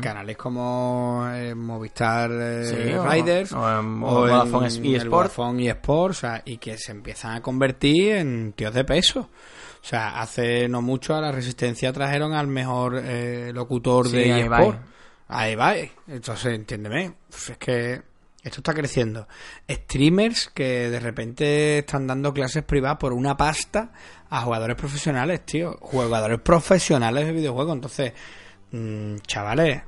[0.00, 5.02] Canales como eh, Movistar eh, Sí, o- Riders o en Vodafone en eSport.
[5.02, 9.20] el Vodafone eSport, o sea, y que se empiezan a convertir en tíos de peso.
[9.20, 14.42] O sea, hace no mucho a la Resistencia trajeron al mejor eh, locutor Sí, de
[14.42, 14.62] eSport.
[14.76, 14.78] Ibai.
[15.26, 15.90] A Ibai.
[16.06, 17.12] Entonces, entiéndeme.
[17.28, 18.02] Pues es que
[18.44, 19.26] esto está creciendo.
[19.68, 23.90] Streamers que de repente están dando clases privadas por una pasta
[24.30, 25.76] a jugadores profesionales, tío.
[25.80, 27.74] Jugadores profesionales de videojuegos.
[27.74, 28.12] Entonces,
[28.70, 29.82] mm, chavales,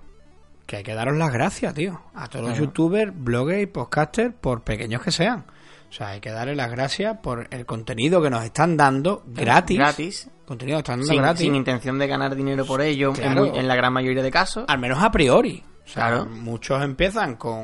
[0.67, 2.01] que hay que daros las gracias, tío.
[2.15, 5.45] A todos los youtubers, bloggers y podcasters, por pequeños que sean.
[5.89, 9.79] O sea, hay que darle las gracias por el contenido que nos están dando gratis.
[9.79, 10.31] Gratis.
[10.45, 11.41] Contenido que están dando Sin, gratis.
[11.43, 13.47] sin intención de ganar dinero por ello, en Claro.
[13.47, 14.65] muy- en, la gran mayoría de casos.
[14.69, 15.63] Al menos a priori.
[15.87, 16.27] O sea, Claro.
[16.27, 17.61] muchos empiezan con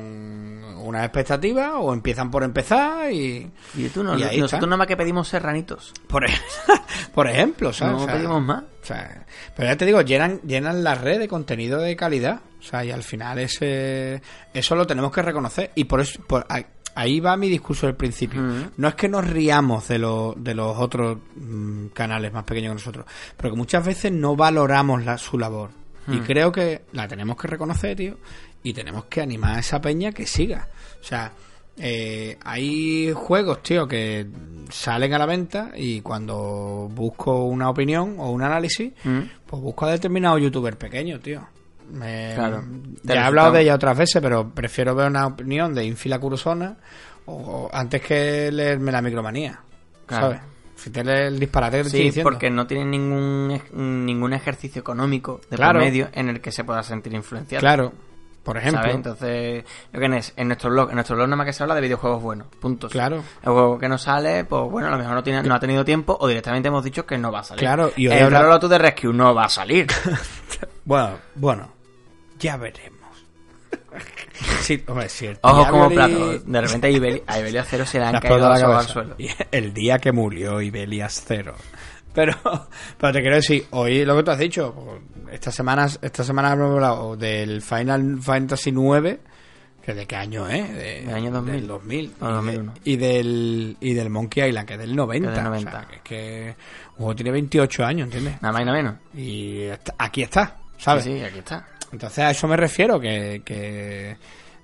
[0.79, 3.51] una expectativa o empiezan por empezar y...
[3.75, 5.93] Y tú no, y ahí nosotros nada más que pedimos serranitos.
[6.07, 6.41] Por, ej-
[7.15, 7.97] por ejemplo, ¿sabes?
[7.97, 8.63] No O sea, pedimos más.
[8.63, 9.27] o sea,
[9.57, 12.41] pero ya te digo, llenan, llenan la red de contenido de calidad.
[12.61, 14.23] O sea, y al final ese,
[14.55, 15.73] eso lo tenemos que reconocer.
[15.75, 16.47] Y por eso, por,
[16.95, 18.41] ahí, va mi discurso del principio.
[18.77, 22.75] No es que nos riamos de, los de los otros mm, canales más pequeños que
[22.75, 25.71] nosotros, pero que muchas veces no valoramos la, su labor.
[26.09, 26.25] Y Hmm.
[26.25, 28.17] creo que la tenemos que reconocer, tío,
[28.63, 30.69] y tenemos que animar a esa peña que siga.
[31.01, 31.33] O sea,
[31.77, 34.27] eh, hay juegos, tío, que
[34.71, 39.21] salen a la venta y cuando busco una opinión o un análisis, Mm.
[39.47, 41.47] pues busco a determinado youtuber pequeño, tío.
[41.91, 42.63] Me- Claro.
[43.03, 46.77] Ya he hablado de ella otras veces, pero prefiero ver una opinión de Infila Curosona
[47.27, 49.61] o, o antes que leerme la micromanía.
[50.07, 50.27] Claro.
[50.27, 50.41] ¿Sabes?
[50.83, 52.31] Si te lees el disparate que te estoy Sí, diciendo.
[52.31, 53.61] porque no tienen ningún,
[54.05, 55.79] ningún ejercicio económico de Claro.
[55.79, 57.61] por medio en el que se pueda sentir influenciado.
[57.61, 57.93] Claro,
[58.43, 58.81] por ejemplo.
[58.83, 58.97] ¿sabes?
[58.97, 61.77] Entonces, lo que es, en nuestro blog, en nuestro blog nada más que se habla
[61.77, 62.91] de videojuegos buenos, puntos.
[62.91, 63.19] Claro.
[63.43, 65.85] El juego que no sale, pues bueno, a lo mejor no, tiene, no ha tenido
[65.85, 67.61] tiempo o directamente hemos dicho que no va a salir.
[67.61, 69.87] Claro, y hoy el habla- Call of Duty de Rescue no va a salir.
[70.85, 71.69] Bueno, bueno,
[72.41, 72.99] ya veremos.
[74.61, 76.45] Sí, hombre, si el Ojos como platos.
[76.47, 78.93] De repente a Ibeli, a Ibeli Acero se le han caído la ojos al cabeza.
[78.93, 79.15] suelo.
[79.19, 81.55] Y El día que murió Ibelias cero.
[82.15, 82.35] Pero,
[82.99, 85.01] pero te quiero decir, hoy lo que tú has dicho,
[85.31, 89.17] esta semana, esta semana hemos hablado del Final Fantasy IX,
[89.83, 91.55] que de qué año es, de, Del año 2000.
[91.55, 92.13] del 2000.
[92.21, 92.73] No, y, 2001.
[92.75, 95.27] de- y del, y del Monkey Island, que es del 90.
[95.29, 95.71] Que es del O 90.
[95.71, 96.57] sea, que es que
[96.91, 98.43] un juego tiene 28 años, ¿entiendes?
[98.43, 98.95] Nada más y nada menos.
[99.15, 101.05] Y está- aquí está, ¿sabes?
[101.05, 101.67] Sí, sí, aquí está.
[101.93, 104.17] Entonces a eso me refiero que, que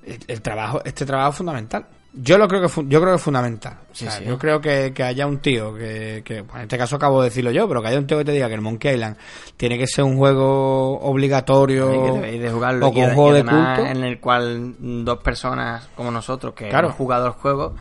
[0.07, 1.87] el, el trabajo, este trabajo es fundamental.
[2.21, 3.79] Yo lo creo que yo creo que es fundamental.
[3.93, 4.25] O sea, sí.
[4.25, 7.29] Yo creo que, que haya un tío que, que bueno, en este caso acabo de
[7.29, 9.17] decirlo yo, pero que haya un tío que te diga que el Monkey Island
[9.59, 11.87] tiene que ser un juego obligatorio
[12.23, 13.87] de jugarlo o con ade- juego de culto.
[13.87, 14.75] en el cual
[15.05, 16.87] dos personas como nosotros que Claro.
[16.89, 17.75] hemos jugado el juego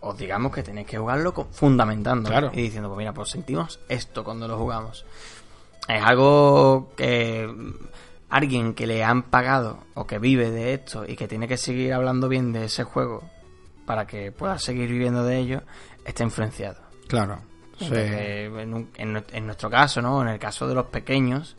[0.00, 2.50] os digamos que tenéis que jugarlo fundamentando Claro.
[2.54, 5.04] y diciendo pues mira pues sentimos esto cuando lo jugamos
[5.86, 7.46] es algo que
[8.30, 11.92] alguien que le han pagado o que vive de esto y que tiene que seguir
[11.94, 13.28] hablando bien de ese juego
[13.84, 15.62] para que pueda seguir viviendo de ello,
[16.04, 16.80] está influenciado.
[17.08, 17.38] Claro.
[17.78, 17.86] Sí.
[17.92, 20.20] En, un- en nu- en nuestro caso, ¿no?
[20.22, 21.56] En el caso de los pequeños,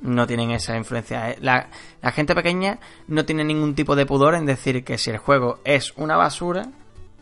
[0.00, 1.30] no tienen esa influencia.
[1.30, 1.68] Eh, La,
[2.02, 5.60] la gente pequeña no tiene ningún tipo de pudor en decir que si el juego
[5.64, 6.66] es una basura,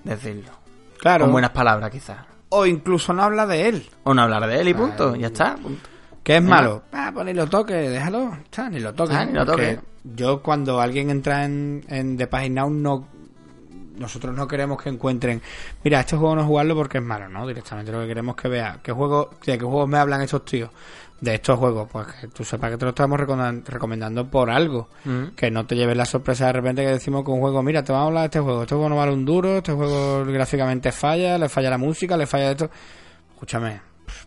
[0.04, 0.52] decirlo.
[0.98, 1.24] Claro.
[1.24, 2.18] Con buenas palabras, quizás.
[2.48, 3.88] O incluso no habla de él.
[4.04, 5.16] O no hablar de él y punto.
[5.16, 5.56] Ya está.
[5.56, 5.88] punto.
[6.26, 6.82] Que es malo.
[6.92, 8.36] Ah, pues ni lo toque, déjalo.
[8.42, 9.14] Está, ni lo toque.
[9.14, 9.78] Ah, ni lo toque.
[10.02, 13.06] Yo cuando alguien entra en, en The Page Now, no,
[13.96, 15.40] nosotros no queremos que encuentren,
[15.84, 17.46] mira, este juego no jugarlo porque es malo, ¿no?
[17.46, 20.70] Directamente lo que queremos que vea qué juego, de qué juegos me hablan estos tíos.
[21.20, 24.88] De estos juegos, pues que tú sepas que te lo estamos recomendan- recomendando por algo.
[25.04, 25.28] Mm.
[25.36, 27.92] Que no te lleves la sorpresa de repente que decimos que un juego, mira, te
[27.92, 30.90] vamos a hablar de este juego, este juego no vale un duro, este juego gráficamente
[30.90, 32.68] falla, le falla la música, le falla esto.
[33.32, 33.80] Escúchame,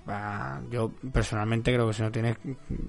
[0.10, 2.38] va, yo personalmente creo que si no tienes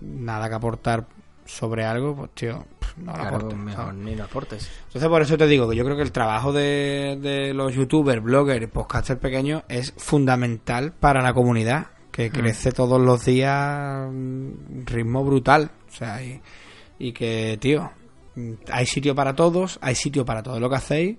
[0.01, 1.07] nada que aportar
[1.45, 2.65] sobre algo, pues tío,
[2.97, 4.71] no lo Claro, aportes, ni lo aportes.
[4.87, 8.23] Entonces por eso te digo que yo creo que el trabajo de, de los youtubers,
[8.23, 14.07] bloggers y podcasters pequeños es fundamental para la comunidad, que crece todos los días a
[14.09, 15.71] un ritmo brutal.
[15.89, 16.41] O sea, y,
[16.99, 17.91] y que, tío,
[18.37, 21.19] mm, hay sitio para todos, hay sitio para todo lo que hacéis.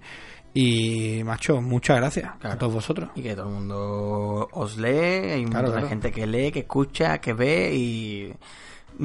[0.54, 2.56] Y, macho, muchas gracias Claro.
[2.56, 3.10] a todos vosotros.
[3.16, 5.88] Y que todo el mundo os lee, hay Claro, montón claro.
[5.88, 8.34] gente que lee, que escucha, que ve y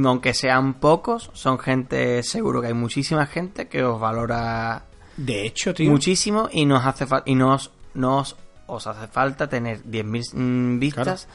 [0.05, 4.85] aunque sean pocos, son gente, seguro que hay muchísima gente que os valora
[5.17, 8.37] De hecho, tío, muchísimo y nos hace y nos, nos
[8.67, 11.29] os hace falta tener 10.000 mm, vistas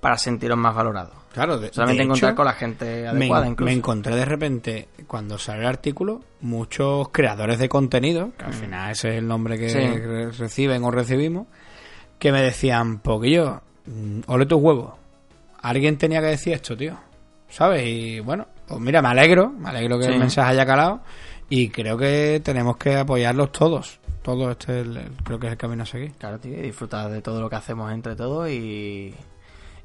[0.00, 1.14] para sentiros más valorados.
[1.36, 3.66] Claro, de, Solamente de encontrar hecho, con la gente me, adecuada incluso.
[3.66, 8.90] me encontré de repente, cuando sale el artículo, muchos creadores de contenido, que al final
[8.90, 10.32] ese es el nombre que Mm.
[10.32, 10.38] Sí.
[10.42, 11.46] reciben o recibimos,
[12.18, 14.94] que me decían, Poquillo, mm, ole tus huevos.
[15.62, 16.96] Alguien tenía que decir esto, tío.
[17.48, 17.84] ¿Sabes?
[17.86, 20.12] Y bueno, pues mira, me alegro, me alegro que Sí.
[20.12, 21.00] el mensaje haya calado
[21.48, 24.00] y creo que tenemos que apoyarlos todos.
[24.22, 26.12] Todo este es el- el- creo que es el camino a seguir.
[26.18, 29.14] Claro, tío, y disfrutar de todo lo que hacemos entre todos y,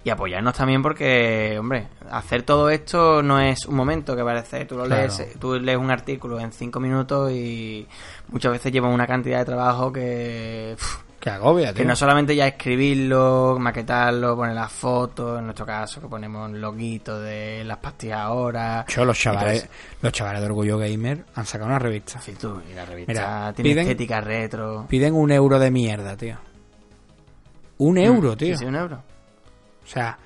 [0.03, 4.75] y apoyarnos también porque, hombre, hacer todo esto no es un momento que parece, tú
[4.77, 5.01] lo Claro.
[5.03, 7.87] lees, tú lees un artículo en cinco minutos y
[8.29, 10.75] muchas veces lleva una cantidad de trabajo que,
[11.19, 11.85] Que agobia, que tío.
[11.85, 17.63] no solamente ya escribirlo, maquetarlo, poner las fotos, en nuestro caso que ponemos loguitos de
[17.63, 18.83] las pastillas ahora.
[18.87, 19.69] Yo, los chavales,
[20.01, 22.19] los chavales de Orgullo Gamer han sacado una revista.
[22.19, 24.87] Sí, tú, y la revista Mira, tiene piden- estética retro.
[24.89, 26.37] Piden un euro de mierda, tío.
[27.77, 28.57] Un euro, Mm, tío.
[28.57, 29.03] Sí, sí, un euro.
[29.83, 30.17] O sea,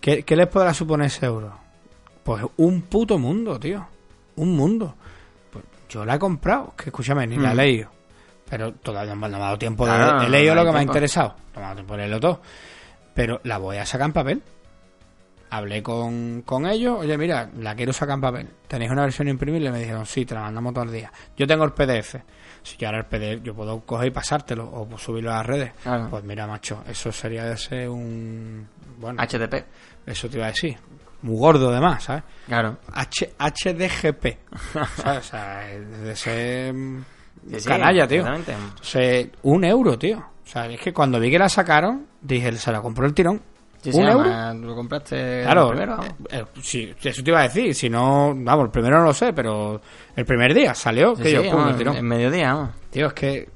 [0.00, 1.58] ¿qué, qué les podrá suponer ese euro?
[2.22, 3.86] Pues un puto mundo, tío.
[4.36, 4.94] Un mundo.
[5.50, 7.56] Pues yo la he comprado, que escúchame, ni la he Mm.
[7.56, 7.90] leído.
[8.48, 10.28] Pero todavía no me ha dado tiempo de...
[10.28, 11.36] Leído no lo que me ha interesado.
[11.54, 12.40] No me ha dado tiempo de leerlo todo.
[13.14, 14.42] Pero la voy a sacar en papel.
[15.50, 16.98] Hablé con, con ellos.
[17.00, 18.48] Oye, mira, la quiero sacar en papel.
[18.68, 19.70] ¿Tenéis una versión imprimible?
[19.72, 21.12] Me dijeron, sí, te la mandamos todo el día.
[21.36, 22.16] Yo tengo el PDF.
[22.62, 25.72] Si yo ahora el PDF, yo puedo coger y pasártelo o subirlo a las redes.
[25.82, 26.08] Claro.
[26.10, 28.66] Pues mira, macho, eso sería de ser un...
[28.98, 29.64] Bueno, HTTP.
[30.06, 30.76] eso te iba a decir.
[31.22, 32.22] Muy gordo además, ¿sabes?
[32.46, 32.78] Claro.
[32.92, 34.26] H HDGP.
[34.96, 35.18] ¿sabes?
[35.18, 36.74] O sea, de ser
[37.48, 38.24] Sí, sí, canalla, tío.
[38.82, 40.18] sea, un euro, tío.
[40.18, 43.40] O sea, es que cuando vi que la sacaron, dije, se la compró el tirón.
[43.82, 44.54] Sí, ¿Un euro?
[44.54, 45.96] Lo compraste Claro, primero.
[45.96, 46.14] vamos.
[46.30, 47.74] eh, sí, eso te iba a decir.
[47.74, 49.80] Si no, vamos, el primero no lo sé, pero
[50.14, 51.96] el primer día salió Sí, que sí, yo, vamos, el tirón.
[51.96, 52.70] en mediodía, vamos.
[52.90, 53.48] Tío, es que.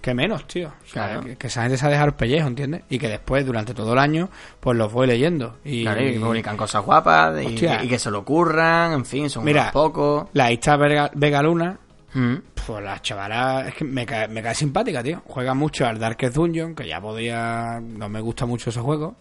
[0.00, 0.68] Que menos, tío.
[0.68, 1.20] O sea, Claro.
[1.22, 2.82] que, que esa gente se ha dejado el pellejo, ¿entiendes?
[2.88, 4.30] Y que después, durante todo el año,
[4.60, 5.56] pues los voy leyendo.
[5.64, 9.44] Y, Claro, y publican cosas guapas y, y que se lo ocurran, en fin, son
[9.44, 9.62] Mira.
[9.62, 10.28] unos pocos.
[10.34, 11.76] La Ista Vega, Vega Luna,
[12.14, 12.34] Mm.
[12.66, 15.20] pues la chavala es que me cae, me cae simpática, tío.
[15.26, 17.80] Juega mucho al Darkest Dungeon, que ya podía.
[17.80, 19.16] No me gusta mucho ese juego.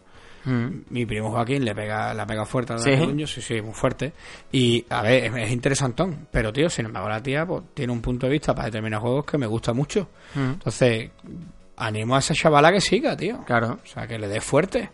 [0.46, 0.68] Mm.
[0.90, 2.90] Mi primo Joaquín le pega, la pega fuerte al ¿Sí?
[2.90, 4.14] Darkest Dungeon, sí, sí, muy fuerte.
[4.52, 6.28] Y, a ver, es, es interesantón.
[6.32, 9.26] Pero, tío, sin embargo, la tía pues, tiene un punto de vista para determinados juegos
[9.26, 10.10] que me gusta mucho.
[10.36, 10.52] Mm.
[10.52, 11.12] Entonces,
[11.78, 13.44] animo a esa chavala que siga, tío.
[13.46, 13.80] Claro.
[13.84, 14.90] O sea, que le dé fuerte.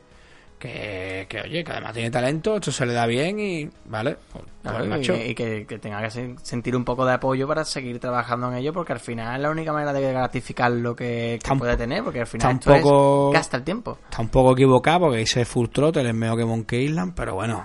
[0.65, 4.17] Que, que, oye, que además tiene talento, esto se le da bien y, ¿vale?
[4.31, 7.99] Pues, Claro, y- que, que tenga que sen- sentir un poco de apoyo para seguir
[7.99, 11.77] trabajando en ello, porque al final es la única manera de gratificar lo que, puede
[11.77, 13.99] tener, porque al final esto tampoco- es gasta el tiempo.
[14.09, 17.63] Está un poco equivocado porque dice Full Throttle es mejor que Monkey Island, pero bueno,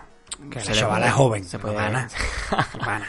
[0.51, 1.45] que Se puede- es joven.
[1.45, 2.07] se puede- gana,
[2.79, 3.07] no gana.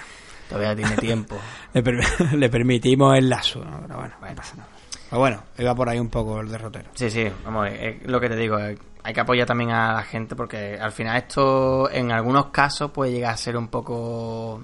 [0.48, 1.38] Todavía tiene tiempo.
[1.74, 2.00] Le, per-
[2.38, 3.82] le permitimos el lazo, ¿no?
[3.82, 4.70] pero bueno, no pasa nada.
[5.12, 6.90] Pero bueno, iba por ahí un poco el derrotero.
[6.94, 10.04] Sí, sí, vamos, es lo que te digo, eh, hay que apoyar también a la
[10.04, 14.62] gente porque al final esto en algunos casos puede llegar a ser un poco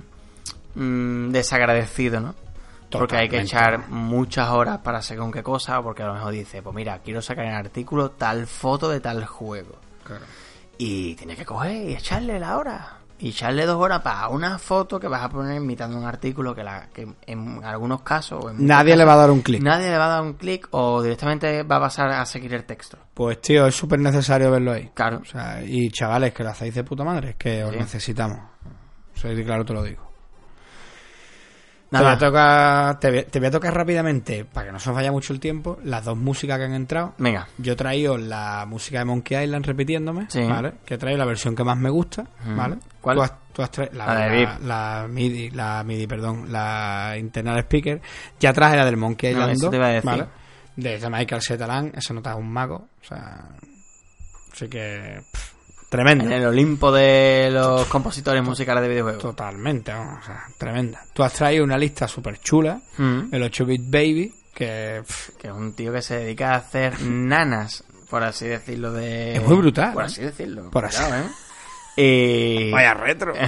[0.76, 2.34] mm, desagradecido, ¿no?
[2.90, 6.32] Porque hay que echar muchas horas para según qué cosa, o porque a lo mejor
[6.32, 9.76] dice, pues mira, quiero sacar en artículo tal foto de tal juego.
[10.78, 12.97] Y tienes que coger y echarle la hora.
[13.20, 16.64] Y echarle dos horas para una foto que vas a poner imitando un artículo que,
[16.64, 18.46] la, que en algunos casos...
[18.46, 19.62] o en Nadie le va a dar un clic.
[19.64, 22.66] Nadie le va a dar un clic o directamente va a pasar a seguir el
[22.66, 22.98] texto.
[23.16, 24.92] Pues tío, es súper necesario verlo ahí.
[24.94, 25.20] Claro.
[25.22, 27.78] O sea, y chavales, que lo hacéis de puta madre, es que os Sí.
[27.80, 28.40] necesitamos.
[29.16, 30.07] Soy de claro, te lo digo.
[31.90, 32.06] Te Nada.
[32.10, 34.96] voy, a tocar, te, voy, te voy a tocar rápidamente, para que no se os
[34.96, 37.14] vaya mucho el tiempo, las dos músicas que han entrado.
[37.18, 37.48] Venga.
[37.58, 40.44] Yo he traído la música de Monkey Island repitiéndome, Sí.
[40.44, 40.74] ¿vale?
[40.86, 42.56] Que he traído la versión que más me gusta, Ujú.
[42.58, 42.76] ¿vale?
[43.00, 43.16] ¿Cuál?
[43.16, 44.64] Tú has, tú has tra- la, La de la- VIP.
[44.66, 48.02] la MIDI, la MIDI, perdón, la internal speaker.
[48.38, 50.06] Ya traje la del Monkey No, Island eso 2, te iba a decir.
[50.10, 50.26] ¿vale?
[50.76, 53.46] De Michael Setalan, ese nota es un mago, o sea...
[54.52, 55.22] Así que...
[55.32, 55.54] pff,
[55.90, 56.26] tremendo.
[56.26, 59.22] En el Olimpo de los compositores musicales de videojuegos.
[59.22, 61.02] Totalmente, vamos, o sea, tremenda.
[61.14, 63.34] Tú has traído una lista súper chula, Mm.
[63.34, 67.84] el 8-bit Baby, que pff, Que es un tío que se dedica a hacer nanas,
[68.10, 68.92] por así decirlo.
[68.92, 70.06] de Es muy brutal, Por ¿eh?
[70.08, 70.70] así decirlo.
[70.72, 71.24] Por así- ¿eh?
[72.00, 72.72] Y...
[72.94, 73.34] retro.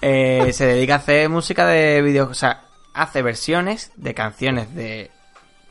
[0.00, 2.62] Eh, se dedica a hacer música de videos, o sea,
[2.94, 5.10] hace versiones de canciones de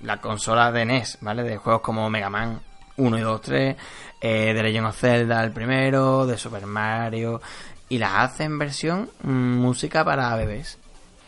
[0.02, 1.44] la consola de NES, ¿vale?
[1.44, 2.60] De juegos como Mega Man
[2.98, 3.78] 1 y 2, 3,
[4.22, 7.42] eh, de Legend of Zelda el primero, de Super Mario,
[7.90, 10.78] y las hace en versión mm, música para bebés.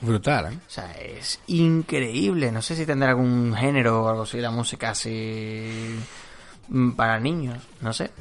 [0.01, 0.57] Brutal, ¿eh?
[0.65, 2.51] O sea, es increíble.
[2.51, 5.99] No sé si tendrá algún género o algo así, la música así
[6.69, 8.11] mm, para niños, no sé.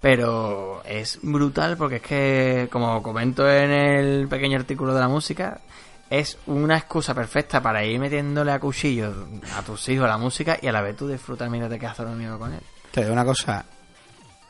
[0.00, 5.60] Pero es brutal porque es que, como comento en el pequeño artículo de la música,
[6.08, 9.12] es una excusa perfecta para ir metiéndole a cuchillo
[9.56, 12.38] a tus hijos la música y a la vez tú disfrutar mientras te quedas dormido
[12.38, 12.60] con él.
[12.92, 13.64] Te digo una cosa.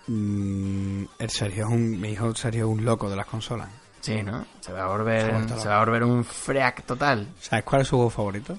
[0.09, 3.69] Mm, el Sergio es un, mi hijo Sergio es un loco de las consolas.
[4.01, 4.47] Sí, ¿no?
[4.61, 7.27] Se va a volver, Se va a volver un freak total.
[7.41, 8.59] ¿Sabes cuál es su juego favorito?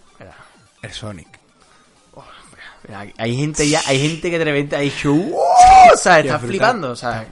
[0.82, 1.40] El Sonic.
[2.88, 5.36] Mira, Hay gente ya, hay gente que de repente ha dicho, ¡wow!
[5.94, 7.30] O sea, está es flipando, o sea, Es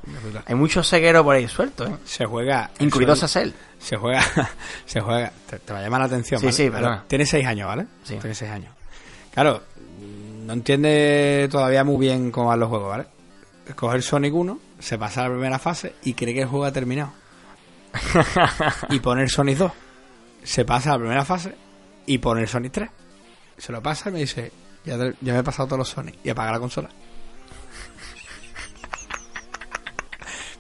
[0.48, 1.96] hay muchos cegueros por ahí sueltos, ¿eh?
[2.06, 2.72] Se juega.
[2.80, 3.52] el Incluidos a Sonic- Cell.
[3.80, 4.24] Se juega.
[4.86, 5.32] Se juega.
[5.50, 6.56] Te, te va a llamar la atención, Sí, ¿vale?
[6.58, 7.02] sí, Pero.
[7.08, 7.86] Tiene seis años, ¿vale?
[8.04, 8.16] Sí.
[8.18, 8.74] Tiene seis años.
[9.34, 9.62] Claro,
[10.46, 13.06] no entiende todavía muy bien cómo van los juegos, ¿vale?
[13.76, 16.66] Coge el Sonic 1, se pasa a la primera fase y cree que el juego
[16.66, 17.12] ha terminado.
[18.90, 19.72] y pone el Sonic 2.
[20.44, 21.56] Se pasa a la primera fase
[22.06, 22.90] y pone el Sonic 3.
[23.58, 24.52] Se lo pasa y me dice,
[24.86, 26.16] ya, te- ya me he pasado todos los Sonic.
[26.24, 26.90] Y apaga la consola.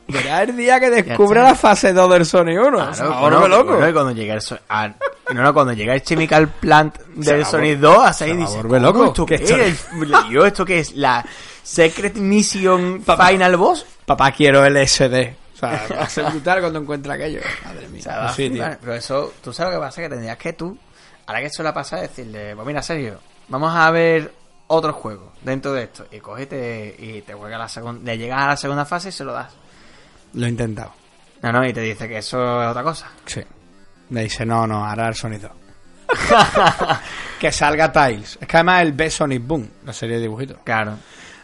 [0.07, 2.71] Verá el día que descubra la fase 2 del Sonic 1.
[2.71, 3.77] Claro, se va a bueno, volver loco.
[3.77, 4.93] bueno, cuando llega el so- ah,
[5.33, 8.23] no, no, cuando llega el Chemical Plant Se del a Sonic vol- 2, a se
[8.25, 9.05] ahí dice, volver ¿cómo loco?
[9.05, 9.87] ¿esto ¿Qué es?
[10.29, 10.95] Yo, ¿esto qué es?
[10.95, 11.25] ¿La
[11.63, 13.85] Secret Mission Final Boss?
[14.05, 15.35] Papá, quiero el SD.
[15.55, 17.41] O sea, va a ser brutal cuando encuentre aquello.
[17.63, 17.99] Madre mía.
[18.01, 18.51] O sea, sí, tío.
[18.51, 18.77] flipar.
[18.81, 20.77] Pero eso, tú sabes lo que pasa, que tendrías que tú,
[21.25, 24.31] ahora que eso le pasa, decirle, pues mira, Sergio, vamos a ver
[24.67, 26.05] otro juego dentro de esto.
[26.11, 29.23] Y cógete y te juega la segunda, le llegas a la segunda fase y se
[29.23, 29.51] lo das.
[30.33, 30.91] Lo he intentado.
[31.41, 33.09] No, no, y te dice que eso es otra cosa.
[33.25, 33.41] Sí.
[34.09, 35.51] Me dice, no, no, ahora el Sonic 2.
[37.39, 38.37] que salga Tiles.
[38.39, 40.57] Es que además el B Sonic Boom, la serie de dibujitos.
[40.63, 40.97] Claro.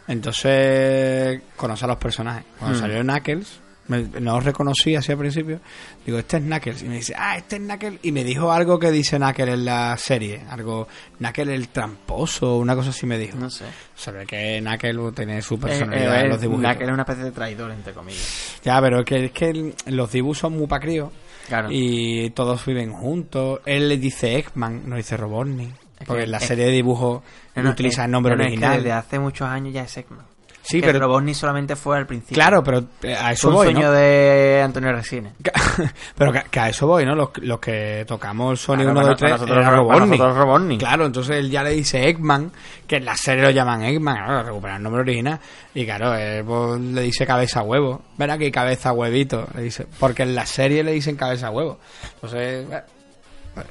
[0.07, 2.43] Entonces, conoce a los personajes.
[2.59, 2.81] Cuando Hmm.
[2.81, 5.59] salió Knuckles, me- no os reconocí así al principio.
[6.05, 6.83] Digo, este es Knuckles.
[6.83, 7.99] Y me dice, ah, este es Knuckles.
[8.03, 10.41] Y me dijo algo que dice Knuckles en la serie.
[10.49, 13.37] Algo, Knuckles el tramposo, una cosa así me dijo.
[13.37, 13.65] No sé.
[13.95, 16.77] Sabe que Knuckles tiene su Eh, personalidad eh, en los dibujos.
[16.77, 18.57] que es una especie de traidor, entre comillas.
[18.63, 21.09] Ya, pero es que, es que el- los dibujos son muy pa' críos.
[21.51, 21.67] Claro.
[21.69, 23.59] Y todos viven juntos.
[23.65, 25.73] Él le dice Eggman, no dice Robotnik.
[26.07, 27.21] Porque en la serie de dibujos
[27.55, 28.77] No, no, utiliza el nombre no, no, es que original.
[28.77, 30.25] desde hace muchos años ya es Eggman.
[30.71, 32.35] Sí, que pero Robotnik solamente fue al principio.
[32.35, 33.91] claro, pero eh, a Fue eso un voy, sueño ¿no?
[33.93, 35.33] de Antonio Resines.
[36.17, 37.15] pero que, que a eso voy, ¿no?
[37.15, 40.79] Los, los que tocamos Claro, 1, 2 para- y 3 para nosotros- Robotnik.
[40.79, 42.51] Claro, entonces él ya le dice Eggman,
[42.87, 45.39] que en la serie lo llaman Eggman, claro, recupera el nombre original.
[45.73, 48.01] Y claro, él pues, le dice cabeza huevo.
[48.17, 49.47] Ven aquí, cabeza huevito.
[49.55, 51.79] Le dice, porque en la serie le dicen cabeza huevo.
[52.15, 52.81] Entonces, eh,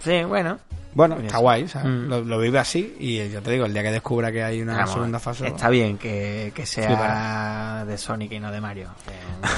[0.01, 0.59] Sí, bueno.
[0.93, 1.89] Bueno, está guay, ¿sabes?
[1.89, 2.09] Mm.
[2.09, 4.77] Lo, lo vive así y yo te digo, el día que descubra que hay una
[4.79, 5.47] Vamos, segunda fase...
[5.47, 8.91] Está bien que, que sea de Sonic y no de Mario.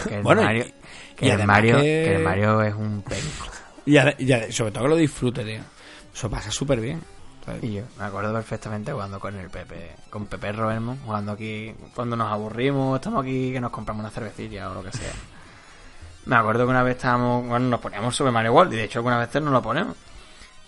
[0.04, 0.66] Que, que el Bueno, Mario,
[1.16, 3.46] que y el Mario, que- el Mario es un penco.
[3.86, 5.60] Y, y sobre todo que lo disfrute, tío.
[6.14, 7.00] Eso pasa súper bien.
[7.46, 7.64] ¿sabes?
[7.64, 12.14] Y yo me acuerdo perfectamente jugando con el Pepe, con Pepe Robermon, jugando aquí, cuando
[12.14, 15.10] nos aburrimos, estamos aquí, que nos compramos una cervecilla o lo que sea.
[16.26, 19.00] Me acuerdo que una vez estábamos, bueno, nos poníamos Super Mario World, y de hecho
[19.00, 19.96] algunas veces nos lo ponemos.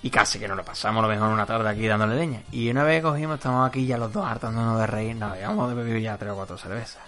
[0.04, 2.42] Y casi que nos lo pasamos lo mejor una tarde aquí dándole leña.
[2.52, 5.96] Y una vez cogimos, estamos aquí ya los dos hartándonos de reír, nos habíamos bebido
[5.96, 7.00] ya tres o cuatro cervezas.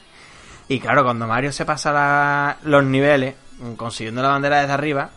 [0.67, 5.11] Y claro, cuando Mario se pasa los niveles, mm, consiguiendo la bandera desde arriba,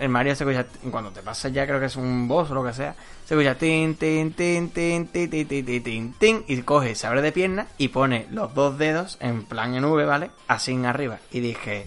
[0.00, 2.64] el Mario se escucha, cuando te pasas ya creo que es un boss o lo
[2.64, 6.96] que sea, se escucha tin, tin, tin, tin, tin, tin, tin, tin, tin, y coge,
[6.96, 10.32] se abre de pierna y pone los dos dedos en plan en V, ¿vale?
[10.48, 11.20] Así en arriba.
[11.30, 11.86] Y dije,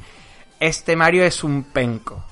[0.61, 2.23] este Mario es un penco.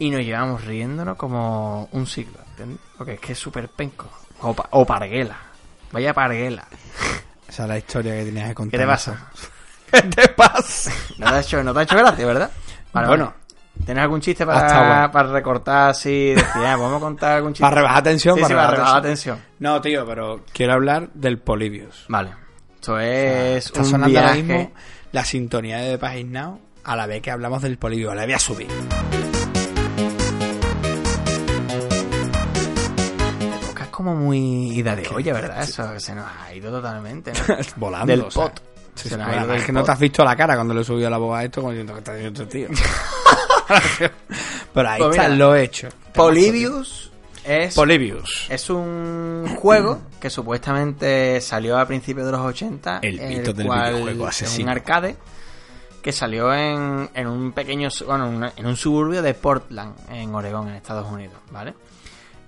[0.00, 2.78] Y nos llevamos riéndonos como un siglo, ¿entiendes?
[2.98, 4.08] Porque es que es súper penco.
[4.40, 5.36] O, pa- o parguela.
[5.92, 6.66] Vaya parguela.
[7.48, 8.72] Esa es la historia que tenías que contar.
[8.80, 9.30] ¿Qué te pasa?
[9.92, 10.92] ¿Qué te pasa?
[11.18, 12.50] No te ha hecho, no te ha hecho gracia, ¿verdad?
[12.92, 13.24] Vale, Bueno.
[13.26, 13.40] bueno.
[13.84, 15.10] ¿Tienes algún chiste Hasta para, bueno.
[15.12, 16.30] para recortar así?
[16.34, 17.62] Decir, ah, vamos a contar algún chiste.
[17.62, 19.36] Para rebajar tensión, Sí, para sí, para rebajar rebajar tensión.
[19.36, 19.56] tensión.
[19.58, 22.04] No, tío, pero quiero hablar del Polybius.
[22.08, 22.30] Vale.
[22.74, 24.72] Esto es Está un sonando ahora mismo
[25.12, 28.14] la sintonía de Page Now a la vez que hablamos del Polybius.
[28.14, 28.68] La voy a subir.
[34.00, 34.38] Como muy
[34.72, 35.62] ida de olla, ¿verdad?
[35.62, 37.56] Eso se nos ha ido totalmente, ¿no?
[37.76, 38.06] Volando.
[38.06, 38.44] Del o sea.
[38.44, 38.62] pot.
[38.94, 41.10] Se nos ha es que no te has visto la cara cuando le he subido
[41.10, 42.68] la voz a esto como diciendo que está diciendo este tío.
[44.74, 45.88] Pero ahí Pues está, mira, lo he hecho.
[46.14, 47.10] Polybius
[47.44, 47.74] es...
[47.74, 48.46] Polybius.
[48.48, 53.00] Es un juego que supuestamente salió a principios de los 80.
[53.02, 54.64] El mito del videojuego es asesino.
[54.64, 55.16] un arcade
[56.02, 60.74] que salió en, en un pequeño, bueno, en un suburbio de Portland, en Oregón, en
[60.74, 61.74] Estados Unidos, ¿vale?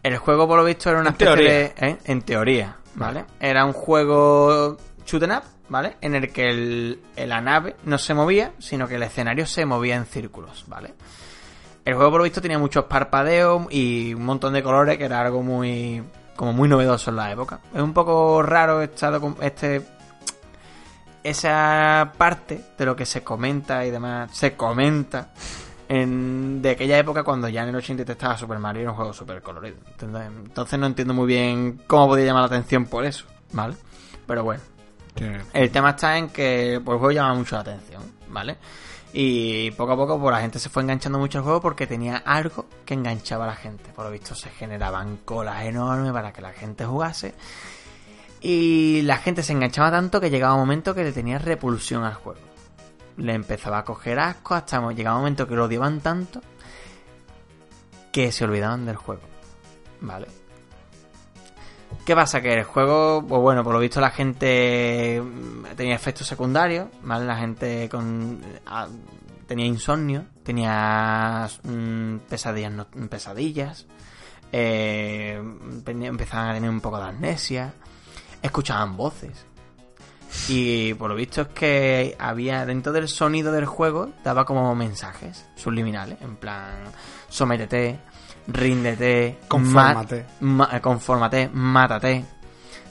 [0.03, 1.53] El juego, por lo visto, era una En especie teoría.
[1.53, 1.89] de...
[1.89, 1.99] ¿eh?
[2.05, 3.25] En teoría, ¿vale?
[3.41, 4.77] Era un juego
[5.07, 5.97] shoot 'em up, ¿vale?
[6.01, 9.95] En el que el, la nave no se movía, sino que el escenario se movía
[9.97, 10.95] en círculos, ¿vale?
[11.85, 15.21] El juego, por lo visto, tenía muchos parpadeos y un montón de colores, que era
[15.21, 16.03] algo muy.
[16.37, 17.61] como muy novedoso en la época.
[17.75, 19.83] Es un poco raro esta docu- este.
[21.23, 24.31] esa parte de lo que se comenta y demás.
[24.37, 25.31] Se comenta
[25.93, 29.13] en, de aquella época cuando ya en el 83 estaba Super Mario era un juego
[29.13, 29.77] súper colorido.
[29.91, 30.23] ¿entendés?
[30.27, 33.77] Entonces no entiendo muy bien cómo podía llamar la atención por eso, ¿vale?
[34.27, 34.63] Pero bueno.
[35.53, 38.57] El tema está en que pues, el juego llama mucho la atención, ¿vale?
[39.13, 42.17] Y poco a poco pues, la gente se fue enganchando mucho al juego porque tenía
[42.17, 43.91] algo que enganchaba a la gente.
[43.95, 47.35] Por lo visto se generaban colas enormes para que la gente jugase.
[48.41, 52.15] Y la gente se enganchaba tanto que llegaba un momento que le tenía repulsión al
[52.15, 52.52] juego.
[53.17, 56.41] Le empezaba a coger asco hasta llegaba un momento que lo odiaban tanto
[58.13, 59.23] que se olvidaban del juego.
[60.01, 60.27] ¿Vale?
[62.05, 62.41] ¿Qué pasa?
[62.41, 67.27] Que el juego, pues bueno, por lo visto la gente mm, tenía efectos secundarios, ¿vale?
[67.27, 68.41] La gente con
[69.47, 73.87] tenía insomnio, tenía mm, pesadillas, no- pesadillas,
[74.51, 75.41] eh,
[75.87, 77.73] empezaban a tener un poco de amnesia,
[78.43, 79.47] escuchaban voces.
[80.49, 85.47] Y por lo visto es que había dentro del sonido del juego daba como mensajes
[85.57, 86.73] subliminales, en plan,
[87.29, 87.99] sométete,
[88.47, 90.25] ríndete, Confórmate.
[90.41, 92.25] ma- ma- confórmate, mátate.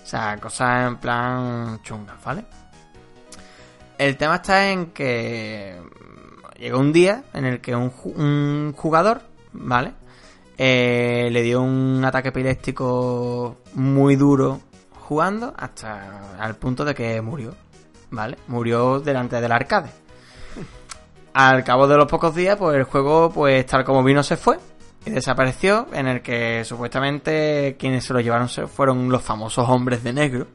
[0.04, 2.46] O sea, cosas en plan chungas, ¿vale?
[3.98, 5.80] El tema está en que
[6.60, 9.22] llegó un día en el que un, un jugador,
[9.54, 9.94] ¿vale?
[10.58, 14.62] Eh, le dio un ataque epiléptico muy duro
[15.12, 17.54] jugando hasta al punto de que murió,
[18.12, 18.38] ¿vale?
[18.48, 19.90] Murió delante del arcade.
[21.34, 24.58] Al cabo de los pocos días, pues el juego, pues tal como vino, se fue
[25.06, 30.14] y desapareció, en el que supuestamente quienes se lo llevaron fueron los famosos hombres de
[30.14, 30.48] negro,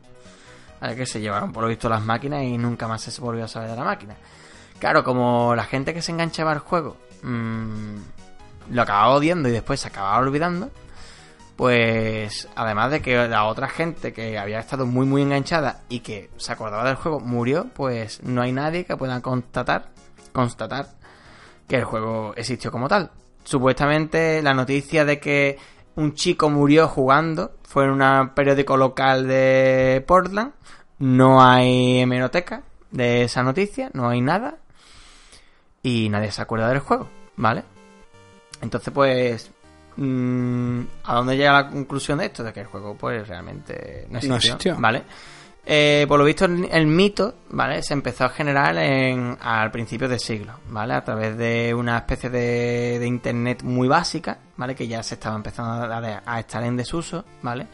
[0.80, 0.96] ¿vale?
[0.96, 3.68] que se llevaron por lo visto las máquinas y nunca más se volvió a saber
[3.68, 4.16] de la máquina.
[4.78, 7.96] Claro, como la gente que se enganchaba al juego mm,
[8.70, 10.70] lo acababa odiando y después se acababa olvidando,
[11.56, 16.30] pues además de que la otra gente que había estado muy muy enganchada y que
[16.36, 19.88] se acordaba del juego murió, pues no hay nadie que pueda constatar,
[20.32, 20.88] constatar
[21.66, 23.10] que el juego existió como tal.
[23.44, 25.58] Supuestamente la noticia de que
[25.94, 30.52] un chico murió jugando fue en un periódico local de Portland.
[30.98, 34.58] No hay hemeroteca de esa noticia, no hay nada.
[35.82, 37.64] Y nadie se acuerda del juego, ¿vale?
[38.60, 39.50] Entonces, pues,
[39.97, 42.43] mm, ¿a dónde llega la conclusión de esto?
[42.43, 44.77] De que el juego, pues, realmente no existió, No existió.
[44.78, 45.02] ¿vale?
[45.68, 47.82] Eh, por lo visto, el, el mito, ¿vale?
[47.82, 50.94] Se empezó a generar en, al principio del siglo, ¿vale?
[50.94, 54.77] A través de una especie de, de internet muy básica, ¿vale?
[54.77, 57.66] Que ya se estaba empezando a, a estar en desuso, ¿vale?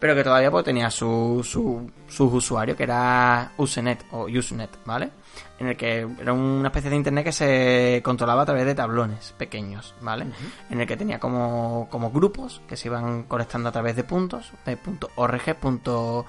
[0.00, 5.10] Pero que todavía pues, tenía su, su, sus usuarios, que era Usenet o Usenet, ¿vale?
[5.58, 9.34] En el que era una especie de internet que se controlaba a través de tablones
[9.38, 10.26] pequeños, ¿vale?
[10.70, 14.52] En el que tenía como, como grupos que se iban conectando a través de puntos,
[14.64, 16.26] de punto .org, punto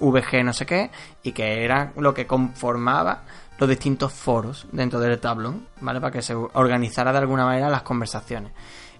[0.00, 0.90] VG no sé qué,
[1.22, 3.22] y que era lo que conformaba
[3.58, 6.00] los distintos foros dentro del tablón, ¿vale?
[6.00, 8.52] Para que se organizara de alguna manera las conversaciones.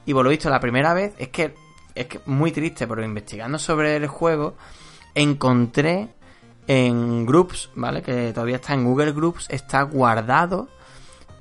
[0.06, 1.54] Y por lo visto, la primera vez es que
[1.94, 4.56] es que muy triste, pero investigando sobre el juego,
[5.14, 6.08] encontré
[6.66, 8.02] en Groups, ¿vale?
[8.02, 10.68] Que todavía está en Google Groups, está guardado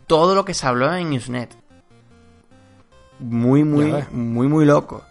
[0.07, 1.55] todo lo que se habló en Usenet.
[3.19, 5.03] Muy, muy, muy, muy loco.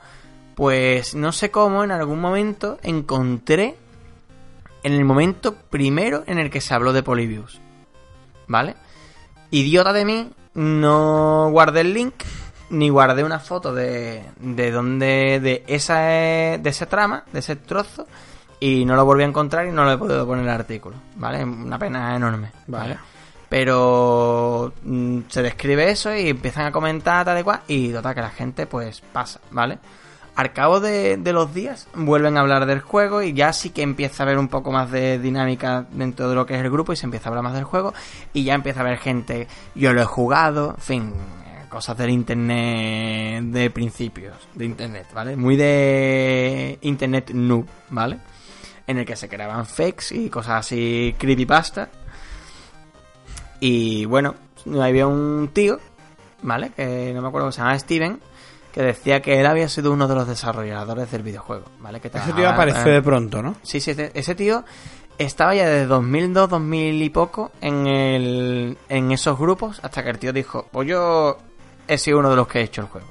[0.55, 3.77] Pues no sé cómo, en algún momento encontré
[4.83, 7.61] en el momento primero en el que se habló de Polybius.
[8.49, 8.77] ¿Vale?
[9.51, 12.15] Idiota de mí, no guardé el link
[12.71, 18.07] ni guardé una foto de, de donde de esa de ese trama, de ese trozo
[18.63, 21.43] y no lo volví a encontrar y no lo he podido poner el artículo, ¿vale?
[21.43, 22.95] Una pena enorme, ¿vale?
[22.95, 22.99] Vale.
[23.49, 28.21] Pero mm, se describe eso y empiezan a comentar tal y cual y total que
[28.21, 29.81] la gente pues pasa, ¿vale?
[30.37, 33.83] Al cabo de, de los días vuelven a hablar del juego y ya sí que
[33.83, 36.93] empieza a haber un poco más de dinámica dentro de lo que es el grupo
[36.93, 37.93] y se empieza a hablar más del juego
[38.33, 41.13] y ya empieza a haber gente, yo lo he jugado, en fin,
[41.47, 45.35] eh, cosas del internet de principios de internet, ¿vale?
[45.35, 48.19] Muy de internet noob, ¿vale?
[48.87, 51.89] En el que se creaban fakes y cosas así creepypasta.
[53.61, 54.35] Y bueno,
[54.81, 55.79] había un tío,
[56.43, 56.73] ¿vale?
[56.75, 58.21] Que no me acuerdo se llamaba Steven,
[58.73, 62.01] que decía que él había sido uno de los desarrolladores del videojuego, ¿vale?
[62.01, 63.55] Que Ese tío apareció de pronto, ¿no?
[63.63, 64.65] Sí, sí, ese, tío
[65.19, 70.19] estaba ya desde 2002, 2000 y poco en, el, en esos grupos hasta que el
[70.19, 71.39] tío dijo, pues yo
[71.87, 73.07] he sido uno de los que he hecho el juego.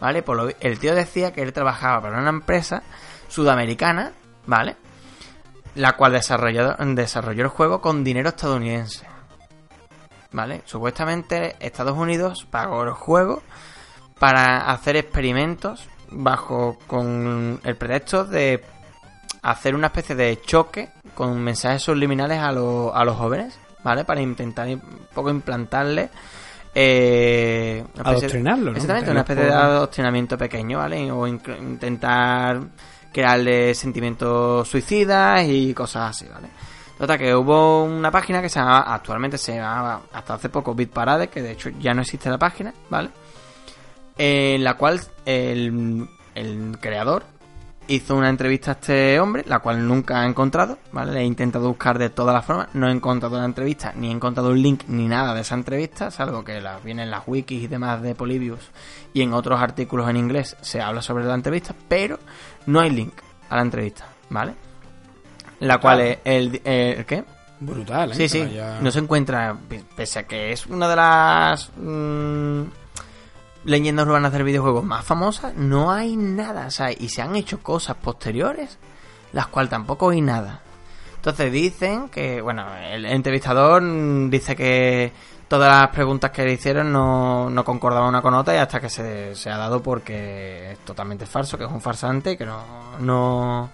[0.00, 0.22] ¿Vale?
[0.22, 2.84] Por lo el tío decía que él trabajaba para una empresa
[3.26, 4.12] sudamericana,
[4.46, 4.76] ¿vale?
[5.78, 9.06] La cual desarrolló, desarrolló el juego con dinero estadounidense.
[10.32, 10.62] ¿Vale?
[10.66, 13.42] Supuestamente Estados Unidos pagó el juego
[14.18, 18.62] para hacer experimentos bajo con el pretexto de
[19.42, 24.04] hacer una especie de choque con mensajes subliminales a, los- a los jóvenes, ¿vale?
[24.04, 24.80] Para intentar un
[25.14, 26.10] poco implantarle
[26.74, 28.76] eh, Adoctrinarlo, ¿no?
[28.76, 31.10] Exactamente, En una especie de adoctrinamiento pequeño, ¿vale?
[31.10, 32.60] O intentar
[33.18, 36.46] crearle sentimientos suicidas y cosas así, ¿vale?
[36.96, 41.26] Total, que hubo una página que se llamaba, actualmente se llamaba, hasta hace poco, BitParade,
[41.26, 43.10] que de hecho ya no existe la página, ¿vale?
[44.16, 47.24] En la cual el, el creador
[47.88, 51.12] hizo una entrevista a este hombre, la cual nunca he encontrado, ¿vale?
[51.12, 54.12] Le he intentado buscar de todas las formas, no he encontrado la entrevista, ni he
[54.12, 57.64] encontrado un link ni nada de esa entrevista, salvo que la, viene en las wikis
[57.64, 58.70] y demás de Polybius
[59.12, 62.18] y en otros artículos en inglés se habla sobre la entrevista, pero
[62.68, 63.14] no hay link
[63.50, 64.54] a la entrevista, ¿vale?
[65.60, 67.24] La cual es el, el ¿qué?
[67.60, 68.14] Brutal, ¿eh?
[68.14, 69.56] Sí, sí, vaya- no se encuentra,
[69.96, 72.62] pese a que es una de las mm,
[73.64, 77.60] leyendas urbanas del videojuego más famosas, no hay nada, o sea, y se han hecho
[77.62, 78.78] cosas posteriores,
[79.32, 80.60] las cuales tampoco hay nada.
[81.16, 83.82] Entonces dicen que, bueno, el entrevistador
[84.30, 85.12] dice que
[85.48, 88.90] todas las preguntas que le hicieron no, no concordaban una con otra y hasta que
[88.90, 92.98] se, se ha dado porque es totalmente falso, que es un farsante y que no,
[93.00, 93.70] no,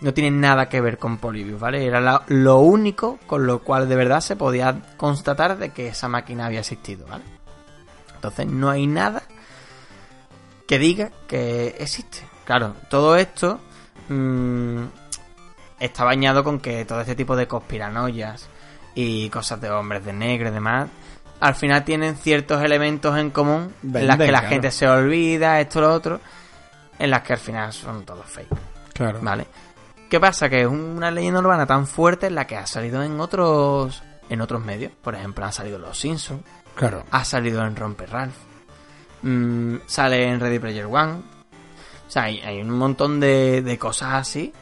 [0.00, 1.86] no tiene nada que ver con Polybius, ¿vale?
[1.86, 6.46] Era lo único con lo cual de verdad se podía constatar de que esa máquina
[6.46, 7.24] había existido, ¿vale?
[8.16, 9.22] Entonces no hay nada
[10.66, 12.18] que diga que existe.
[12.44, 13.60] Claro, todo esto
[14.08, 14.82] mm,
[15.78, 18.48] está bañado con que todo este tipo de conspiranoias
[18.94, 20.88] y cosas de hombres de negro y demás,
[21.40, 24.48] al final tienen ciertos elementos en común en las que la claro.
[24.48, 26.20] gente se olvida, esto, lo otro,
[26.98, 28.48] en las que al final son todos fake.
[28.94, 29.18] Claro.
[29.22, 29.46] ¿Vale?
[30.08, 30.48] ¿Qué pasa?
[30.48, 34.40] Que es una leyenda urbana tan fuerte en la que ha salido en otros en
[34.40, 34.92] otros medios.
[35.02, 36.42] Por ejemplo, han salido Los Simpsons,
[36.74, 37.02] Claro.
[37.10, 38.34] ha salido en Romper Ralph,
[39.22, 41.12] mm, sale en Ready Player One.
[42.06, 44.52] O sea, hay, hay un montón de, de cosas así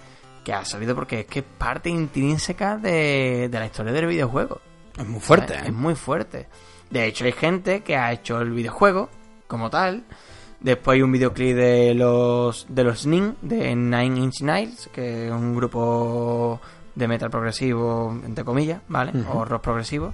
[0.45, 4.61] que ha salido porque es que es parte intrínseca de, de la historia del videojuego.
[4.99, 5.55] Es muy fuerte.
[5.55, 5.63] ¿eh?
[5.67, 6.47] Es muy fuerte.
[6.91, 9.09] De hecho, hay gente que ha hecho el videojuego
[9.47, 10.05] como tal.
[10.61, 15.33] Después hay un videoclip de los de los Nin, de Nine Inch Nails, que es
[15.33, 16.61] un grupo
[16.95, 19.13] de metal progresivo, entre comillas, ¿vale?
[19.33, 20.13] O rock progresivo.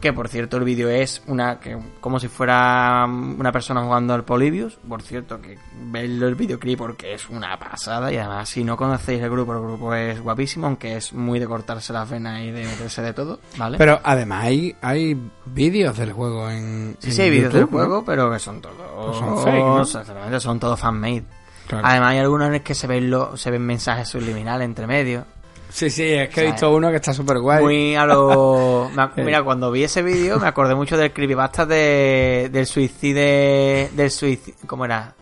[0.00, 4.24] Que por cierto el vídeo es una que como si fuera una persona jugando al
[4.24, 4.78] Polybius.
[4.88, 5.58] Por cierto, que
[5.90, 8.12] verlo el videoclip porque es una pasada.
[8.12, 11.46] Y además, si no conocéis el grupo, el grupo es guapísimo, aunque es muy de
[11.46, 13.76] cortarse las venas y de meterse de todo, ¿vale?
[13.78, 16.96] Pero además hay, hay vídeos del juego en.
[17.00, 19.18] Sí, en sí, hay vídeos del juego, pero que son todos.
[19.18, 19.82] Son fake, ¿no?
[19.82, 21.24] Exactamente, son todos fan-made.
[21.66, 21.86] Claro.
[21.86, 25.26] Además, hay algunos en los que se ven, lo, se ven mensajes subliminales entre medio.
[25.70, 27.62] Sí, sí, es que he visto uno que está súper guay.
[27.62, 28.90] Muy a lo.
[29.16, 33.90] Mira, cuando vi ese vídeo, me acordé mucho del creepypasta de, del suicide.
[33.94, 34.56] Del suicide.
[34.66, 35.14] ¿Cómo era?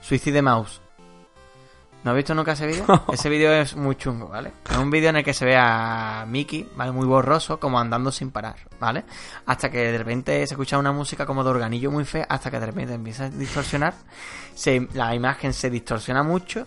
[0.00, 0.80] Suicide Mouse.
[2.04, 2.84] ¿No has visto nunca ese vídeo?
[3.12, 4.52] ese vídeo es muy chungo, ¿vale?
[4.70, 6.92] Es un vídeo en el que se ve a Mickey, ¿vale?
[6.92, 9.04] Muy borroso, como andando sin parar, ¿vale?
[9.46, 12.60] Hasta que de repente se escucha una música como de organillo muy fea, hasta que
[12.60, 13.94] de repente empieza a distorsionar.
[14.54, 16.64] Se, la imagen se distorsiona mucho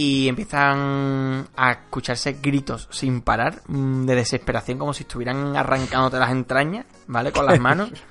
[0.00, 6.30] y empiezan a escucharse gritos sin parar mm, de desesperación como si estuvieran arrancándote las
[6.30, 7.32] entrañas, ¿vale?
[7.32, 7.90] Con las manos.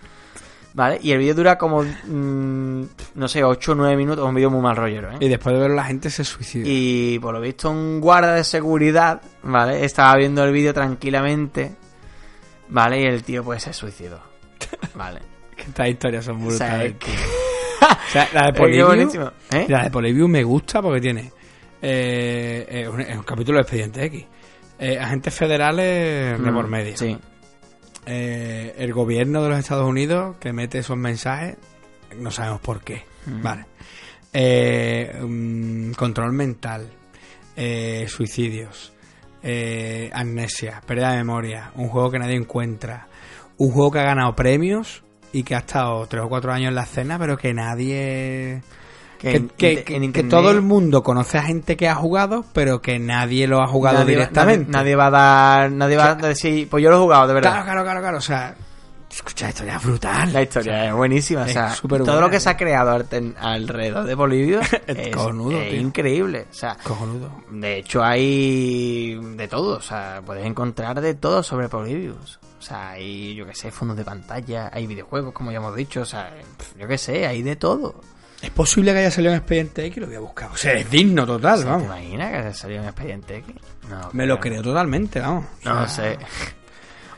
[0.71, 0.99] ¿Vale?
[1.01, 2.81] Y el vídeo dura como, mm,
[3.15, 5.17] no sé, 8 o 9 minutos, un vídeo muy mal rollero, ¿eh?
[5.19, 6.63] Y después de verlo la gente se suicida.
[6.67, 9.83] Y por lo visto un guarda de seguridad, ¿vale?
[9.83, 11.75] Estaba viendo el vídeo tranquilamente,
[12.69, 13.01] ¿vale?
[13.01, 14.21] Y el tío pues se suicidó,
[14.93, 15.21] ¿vale?
[15.57, 16.91] estas historias son O sea, brutales.
[16.91, 17.11] es que-
[17.81, 19.65] O sea, la de buenísimo, ¿eh?
[19.67, 21.31] la de me gusta porque tiene
[21.81, 24.25] eh, eh, un, es un capítulo de Expediente X.
[24.79, 26.97] Eh, agentes federales de Mm, por medio.
[26.97, 27.17] Sí.
[28.05, 31.57] Eh, el gobierno de los Estados Unidos que mete esos mensajes,
[32.17, 33.03] no sabemos por qué.
[33.25, 33.41] Mm.
[33.41, 33.65] Vale.
[34.31, 36.89] Eh, mm, control mental,
[37.55, 38.93] eh, suicidios,
[39.41, 43.07] eh, amnesia, pérdida de memoria, un juego que nadie encuentra,
[43.57, 45.03] un juego que ha ganado premios
[45.33, 48.61] y que ha estado tres o cuatro años en la escena, pero que nadie.
[49.19, 51.95] Que, en- que- en que- internet- que todo el mundo conoce a gente que ha
[51.95, 54.71] jugado, pero que nadie lo ha jugado nadie directamente.
[54.71, 55.71] Nadie, nadie va a dar.
[55.71, 57.51] Nadie va a decir, pues yo lo he jugado, de verdad.
[57.51, 58.17] Claro, claro, claro, claro.
[58.17, 58.55] O sea,
[59.11, 60.31] escucha, esto ya es brutal.
[60.31, 61.43] La historia es buenísima.
[61.43, 62.91] es o sea, todo buena, lo que se ha creado
[63.39, 66.45] alrededor de Bolivia Es cojonudo, increíble.
[66.49, 67.29] O sea, Cojonudo.
[67.51, 69.77] de hecho hay de todo.
[69.77, 72.39] O sea, puedes encontrar de todo sobre Polybius.
[72.57, 76.01] O sea, hay, yo que sé, fondos de pantalla, hay videojuegos, como ya hemos dicho.
[76.01, 76.31] O sea,
[76.77, 77.95] yo que sé, hay de todo.
[78.41, 80.49] Es posible que haya salido en Expediente X, lo voy a buscar.
[80.51, 81.83] O sea, es digno total, ¿Te vamos.
[81.85, 83.55] imaginas que salió un expediente X?
[83.89, 84.61] No, Me lo creo.
[84.61, 85.45] totalmente, vamos.
[85.65, 86.17] O No sea, sé.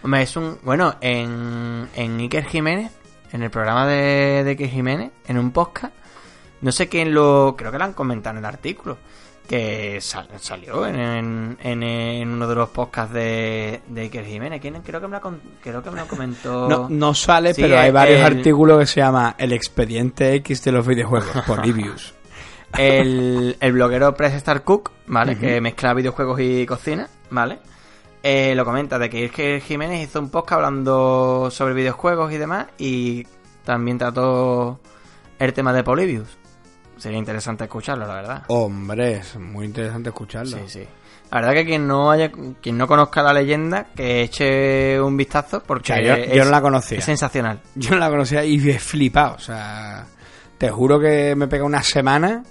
[0.03, 0.57] Hombre, es un.
[0.63, 2.91] Bueno, en, en Iker Jiménez,
[3.31, 5.93] en el programa de, de Iker Jiménez, en un podcast,
[6.61, 7.53] no sé quién lo.
[7.55, 8.97] Creo que lo han comentado en el artículo.
[9.51, 14.61] Que sal- salió en, en, en- en uno de los podcasts de, de Iker Jiménez.
[14.61, 14.81] ¿Quién?
[14.81, 16.69] Creo que me lo, con- creo que me lo comentó.
[16.69, 20.63] No, no sale, Sí, pero hay el- varios artículos que se llama El Expediente X
[20.63, 21.59] de los videojuegos, por
[22.77, 25.37] el, el bloguero Press Star Cook, ¿vale?
[25.37, 27.59] Que mezcla videojuegos y cocina, ¿vale?
[28.23, 32.67] Eh, lo comenta de que que Jiménez hizo un podcast hablando sobre videojuegos y demás
[32.77, 33.25] y
[33.65, 34.79] también trató
[35.39, 36.37] el tema de Polybius.
[37.01, 38.43] Sería interesante escucharlo, la verdad.
[38.49, 40.55] Hombre, es muy interesante escucharlo.
[40.59, 40.87] Sí, sí.
[41.31, 45.57] La verdad que quien no haya, quien no conozca la leyenda, que eche un vistazo
[45.57, 46.99] O porque sea, yo, es, yo no la conocía.
[46.99, 47.59] es sensacional.
[47.75, 49.33] Yo no la conocía y he flipado.
[49.33, 50.05] O sea,
[50.59, 52.43] te juro que me pega una semana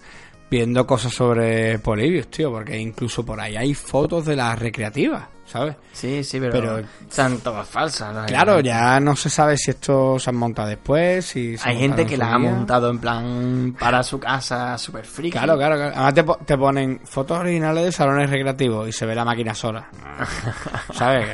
[0.51, 5.77] viendo cosas sobre Polybius, tío, porque incluso por ahí hay fotos de las recreativas, ¿sabes?
[5.93, 8.15] Sí, sí, pero, Pero- son todas falsas.
[8.15, 11.79] la Claro, ya no se sabe si esto se han montado después, si se Hay
[11.79, 15.33] gente que en la su ha montado en plan para su casa, super friki.
[15.37, 15.93] Claro, claro, claro.
[15.95, 19.55] Además te, po- te ponen fotos originales de salones recreativos y se ve la máquina
[19.55, 19.89] sola.
[20.95, 21.27] ¿Sabes?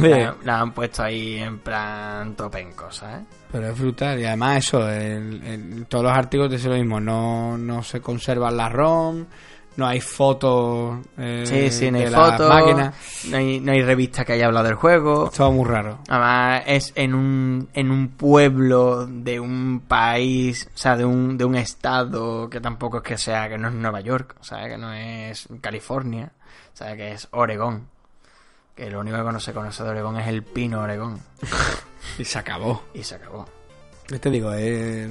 [0.00, 3.24] Que la, han puesto ahí en plan topen cosas, ¿eh?
[3.50, 4.18] Pero es brutal.
[4.20, 7.00] Y además eso, el- el- todos los artículos dicen lo mismo.
[7.00, 9.24] No, no se conservan la ROM,
[9.78, 12.94] no hay fotos eh, Sí, sí, no hay de las fotos, máquinas.
[13.30, 15.26] no hay, no hay revista que haya hablado del juego.
[15.26, 16.00] Es todo muy raro.
[16.08, 21.44] Además, es en un, en un pueblo de un país, o sea, de un, de
[21.44, 24.76] un estado que tampoco es que sea, que no es Nueva York, o sea, que
[24.76, 26.32] no es California,
[26.74, 27.86] o sea, que es Oregón.
[28.74, 31.20] Que lo único que no se conoce de Oregón es el pino Oregón.
[32.18, 32.82] Y se acabó.
[32.94, 33.46] Y se acabó.
[34.08, 35.08] Yo te digo, eh,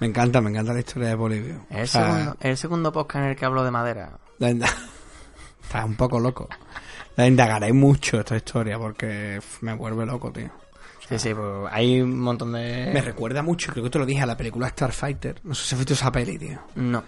[0.00, 1.60] me encanta, me encanta la historia de Bolivia.
[1.70, 4.18] Es el, O sea, segundo, es el segundo podcast en el que hablo de madera.
[4.38, 4.48] la
[5.62, 6.48] Está un poco loco.
[7.16, 10.50] La indagaré mucho esta historia porque me vuelve loco, tío.
[11.08, 12.90] Sí, sí, pues hay un montón de...
[12.92, 15.40] Me recuerda mucho, creo que te lo dije, a la película Starfighter.
[15.44, 16.58] No sé si has visto esa peli, tío.
[16.76, 17.04] No.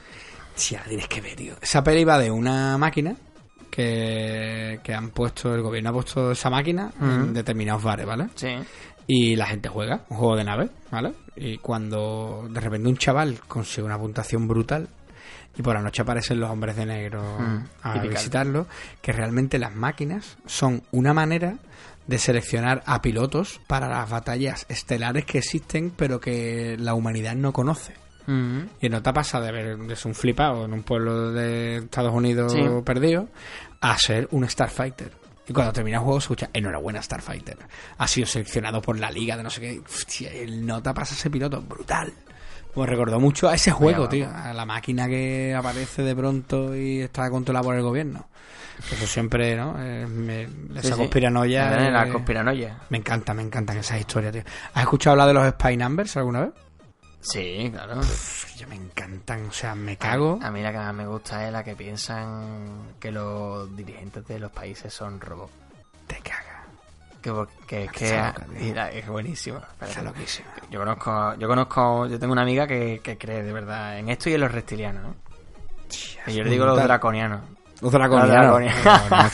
[0.55, 1.55] Sí, la tienes que ver, tío.
[1.61, 3.17] Esa peli va de una máquina
[3.71, 8.29] que, que han puesto, el gobierno ha puesto esa máquina en determinados bares, ¿vale?
[8.35, 8.55] Sí.
[9.07, 11.13] Y la gente juega, un juego de nave, ¿vale?
[11.37, 14.89] Y cuando de repente un chaval consigue una puntuación brutal
[15.57, 18.67] y por la noche aparecen los hombres de negro Mm, a visitarlo,
[19.01, 21.57] que realmente las máquinas son una manera
[22.07, 27.53] de seleccionar a pilotos para las batallas estelares que existen pero que la humanidad no
[27.53, 27.95] conoce.
[28.27, 28.61] Mm.
[28.81, 32.61] Y no te pasa de ver un flipado en un pueblo de Estados Unidos Sí.
[32.85, 33.29] perdido
[33.81, 35.13] a ser un Starfighter.
[35.49, 37.57] Y cuando termina el juego se escucha, enhorabuena Starfighter.
[37.99, 40.43] Ha sido seleccionado por la liga de no sé qué.
[40.43, 42.13] El nota pasa ese piloto, brutal.
[42.75, 44.29] Pues recordó mucho a ese juego, tío.
[44.29, 48.29] A la máquina que aparece de pronto y está controlada por el gobierno.
[48.93, 49.75] Eso siempre, ¿no?
[49.79, 50.43] Eh, me-
[50.79, 50.99] esa sí.
[50.99, 51.87] conspiranoia.
[51.87, 52.77] Eh, La eh, conspiranoia.
[52.91, 54.43] me encanta, me encantan esas historias, tío.
[54.75, 56.51] ¿Has escuchado hablar de los Spy Numbers alguna vez?
[57.27, 58.01] Sí, claro.
[58.01, 60.39] Pff, yo me encantan, o sea, me cago.
[60.41, 64.39] A mí la que más me gusta es la que piensan que los dirigentes de
[64.39, 65.53] los países son robots.
[66.07, 66.65] Te caga.
[67.67, 69.61] Que, es que loca, mira, es buenísimo.
[69.81, 70.49] Está loquísima.
[70.71, 74.31] Yo conozco, yo conozco, yo tengo una amiga que, que cree de verdad en esto
[74.31, 75.03] y en los reptilianos.
[75.03, 75.15] ¿no?
[76.29, 77.41] Y yo le digo los draconianos.
[77.81, 78.63] Los draconianos.
[78.63, 79.33] Los draconianos.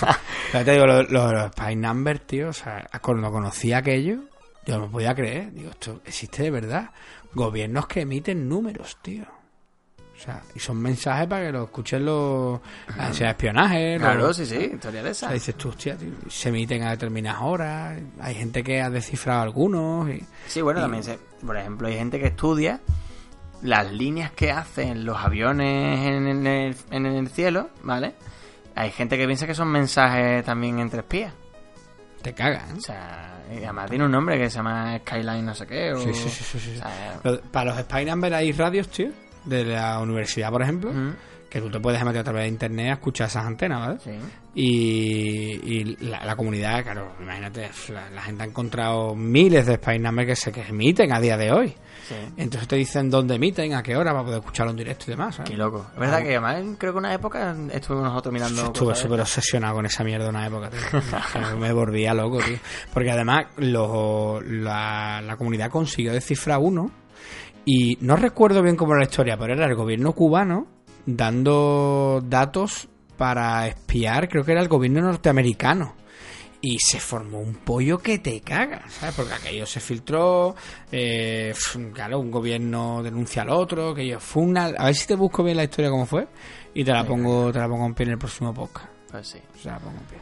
[0.53, 4.21] Te digo, los, los, los Spy Numbers, tío, o sea, cuando conocí aquello,
[4.65, 5.53] yo no me podía creer.
[5.53, 6.91] Digo, esto existe de verdad.
[7.35, 9.25] Gobiernos que emiten números, tío.
[9.25, 12.61] O sea, y son mensajes para que lo escuchen los...
[12.99, 13.97] ah, sea espionaje.
[13.99, 15.27] Claro, los- sí, sí, historia de O esa.
[15.27, 17.99] sea, dices tú, hostia, tío, se emiten a determinadas horas.
[18.21, 20.09] Hay gente que ha descifrado algunos.
[20.11, 20.23] Y...
[20.47, 22.81] Sí, bueno, Y- también, se, por ejemplo, hay gente que estudia
[23.63, 28.15] las líneas que hacen los aviones en el, en el cielo, ¿vale?
[28.75, 31.33] Hay gente que piensa que son mensajes también entre espías.
[32.23, 32.77] Te cagan.
[32.79, 35.93] O sea, y además tiene un nombre que se llama Skyline no sé qué.
[35.93, 36.73] O, Sí, sí, sí, sí, sí.
[36.77, 39.11] o sea, Lo- Para los Number hay radios, tío,
[39.45, 40.93] de la universidad, por ejemplo,
[41.53, 43.99] que tú te puedes meter a través de internet a escuchar esas antenas, ¿vale?
[44.03, 44.11] sí.
[44.55, 50.27] Y, y la, la comunidad, claro, imagínate, la, la gente ha encontrado miles de Number
[50.27, 51.75] que se que emiten a día de hoy.
[52.09, 52.15] Sí.
[52.37, 55.37] Entonces te dicen dónde emiten, a qué hora, para poder escucharlo en directo y demás,
[55.37, 55.51] ¿sabes?
[55.51, 55.87] Qué loco.
[55.95, 58.65] Es verdad que además creo que una época estuvimos nosotros mirando.
[58.65, 61.57] Estuve de- súper obsesionado con esa mierda una época, tío.
[61.59, 62.57] Me volvía loco, tío.
[62.93, 66.91] Porque además lo- la, la comunidad consiguió descifrar uno
[67.65, 70.67] y no recuerdo bien cómo era la historia, pero era el gobierno cubano
[71.07, 75.95] dando datos para espiar, creo que era el gobierno norteamericano.
[76.65, 79.17] Y se formó un pollo que te cagas, ¿sabes?
[79.17, 80.55] Porque aquello se filtró,
[80.93, 81.53] eh,
[81.93, 84.67] claro, un gobierno denuncia al otro, aquello fue una...
[84.67, 86.29] A ver si te busco bien la historia cómo fue
[86.73, 88.87] y te la pongo te la pongo en pie en el próximo podcast.
[89.11, 89.39] Pues sí.
[89.61, 90.19] Se la pongo en pie.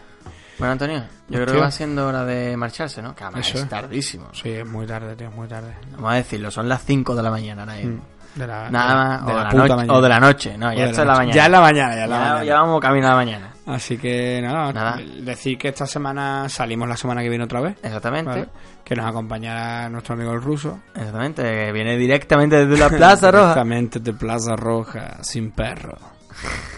[0.59, 3.15] Bueno, Antonio, yo creo que va siendo hora de marcharse, ¿no?
[3.15, 4.28] Que además Eso es tardísimo.
[4.35, 5.74] Sí, es muy tarde, tío, es muy tarde.
[5.93, 8.02] Vamos a decirlo, son las 5 de la mañana, ahora mismo.
[8.35, 10.85] De la, Nada más, de o, la la noche, o de la noche, no, ya
[10.85, 11.35] está la en la mañana.
[11.35, 12.44] Ya es la mañana, ya es la Ya- mañana.
[12.44, 13.51] ya vamos camino a la mañana.
[13.66, 14.98] Así que nada, Nada.
[15.20, 17.77] decir que esta semana salimos la semana que viene otra vez.
[17.82, 18.31] Exactamente.
[18.31, 18.48] ¿vale?
[18.85, 20.81] Que nos acompañará nuestro amigo el ruso.
[20.94, 23.43] Exactamente, que viene directamente desde la Plaza Roja.
[23.47, 25.97] Directamente de Plaza Roja, sin perro.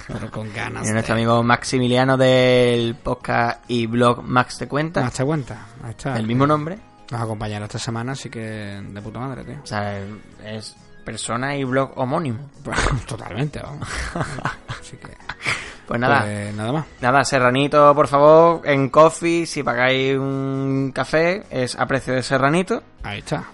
[0.08, 0.88] Pero con ganas.
[0.88, 5.66] Y nuestro amigo Maximiliano del podcast y blog Max Te Cuenta, Hazte cuenta.
[5.84, 6.16] Ahí está.
[6.16, 6.78] el mismo nombre.
[7.10, 9.60] Nos acompañará esta semana, así que de puta madre, tío.
[9.62, 9.98] O sea,
[10.44, 10.74] es
[11.04, 12.48] persona y blog homónimo.
[13.06, 13.88] Totalmente, vamos.
[14.80, 15.08] Así que.
[15.84, 16.86] Pues nada, pues nada más.
[17.02, 22.82] nada, serranito, por favor, en Coffee, si pagáis un café, es a precio de serranito.
[23.02, 23.44] Ahí está.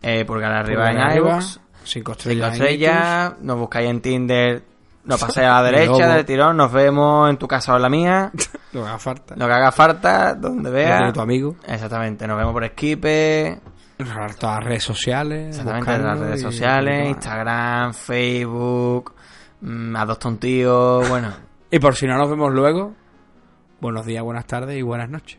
[0.00, 1.44] Eh, pulgar arriba Pulgar en iVoox.
[1.44, 2.46] Cinco Cinco estrellas.
[2.46, 4.62] en estrellas, nos buscáis en Tinder,
[5.04, 7.88] nos pasáis a la derecha del tirón, nos vemos en tu casa o en la
[7.90, 8.30] mía.
[8.72, 9.34] Lo que haga falta.
[9.36, 10.96] lo que haga falta, donde Lo vea.
[10.98, 11.56] tiene tu amigo.
[11.66, 13.58] Exactamente, nos vemos por Skype,
[13.96, 15.48] Todas las redes sociales.
[15.50, 19.14] exactamente en las buscarlo redes sociales, y- Instagram, Facebook,
[19.60, 21.32] mm, adopta un tío, bueno,
[21.70, 22.94] Y por si no nos vemos luego,
[23.80, 25.38] buenos días, buenas tardes y buenas noches.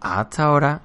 [0.00, 0.80] hasta ahora.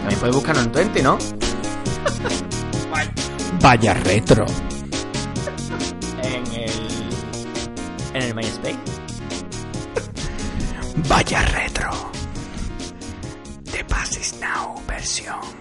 [0.00, 1.18] También puedes buscarnos en Twenty, ¿no?
[3.60, 4.46] Vaya retro.
[6.22, 6.70] En el.
[8.14, 8.78] En el MySpace.
[11.08, 11.90] Vaya retro.
[13.72, 15.57] The Pass is Now versión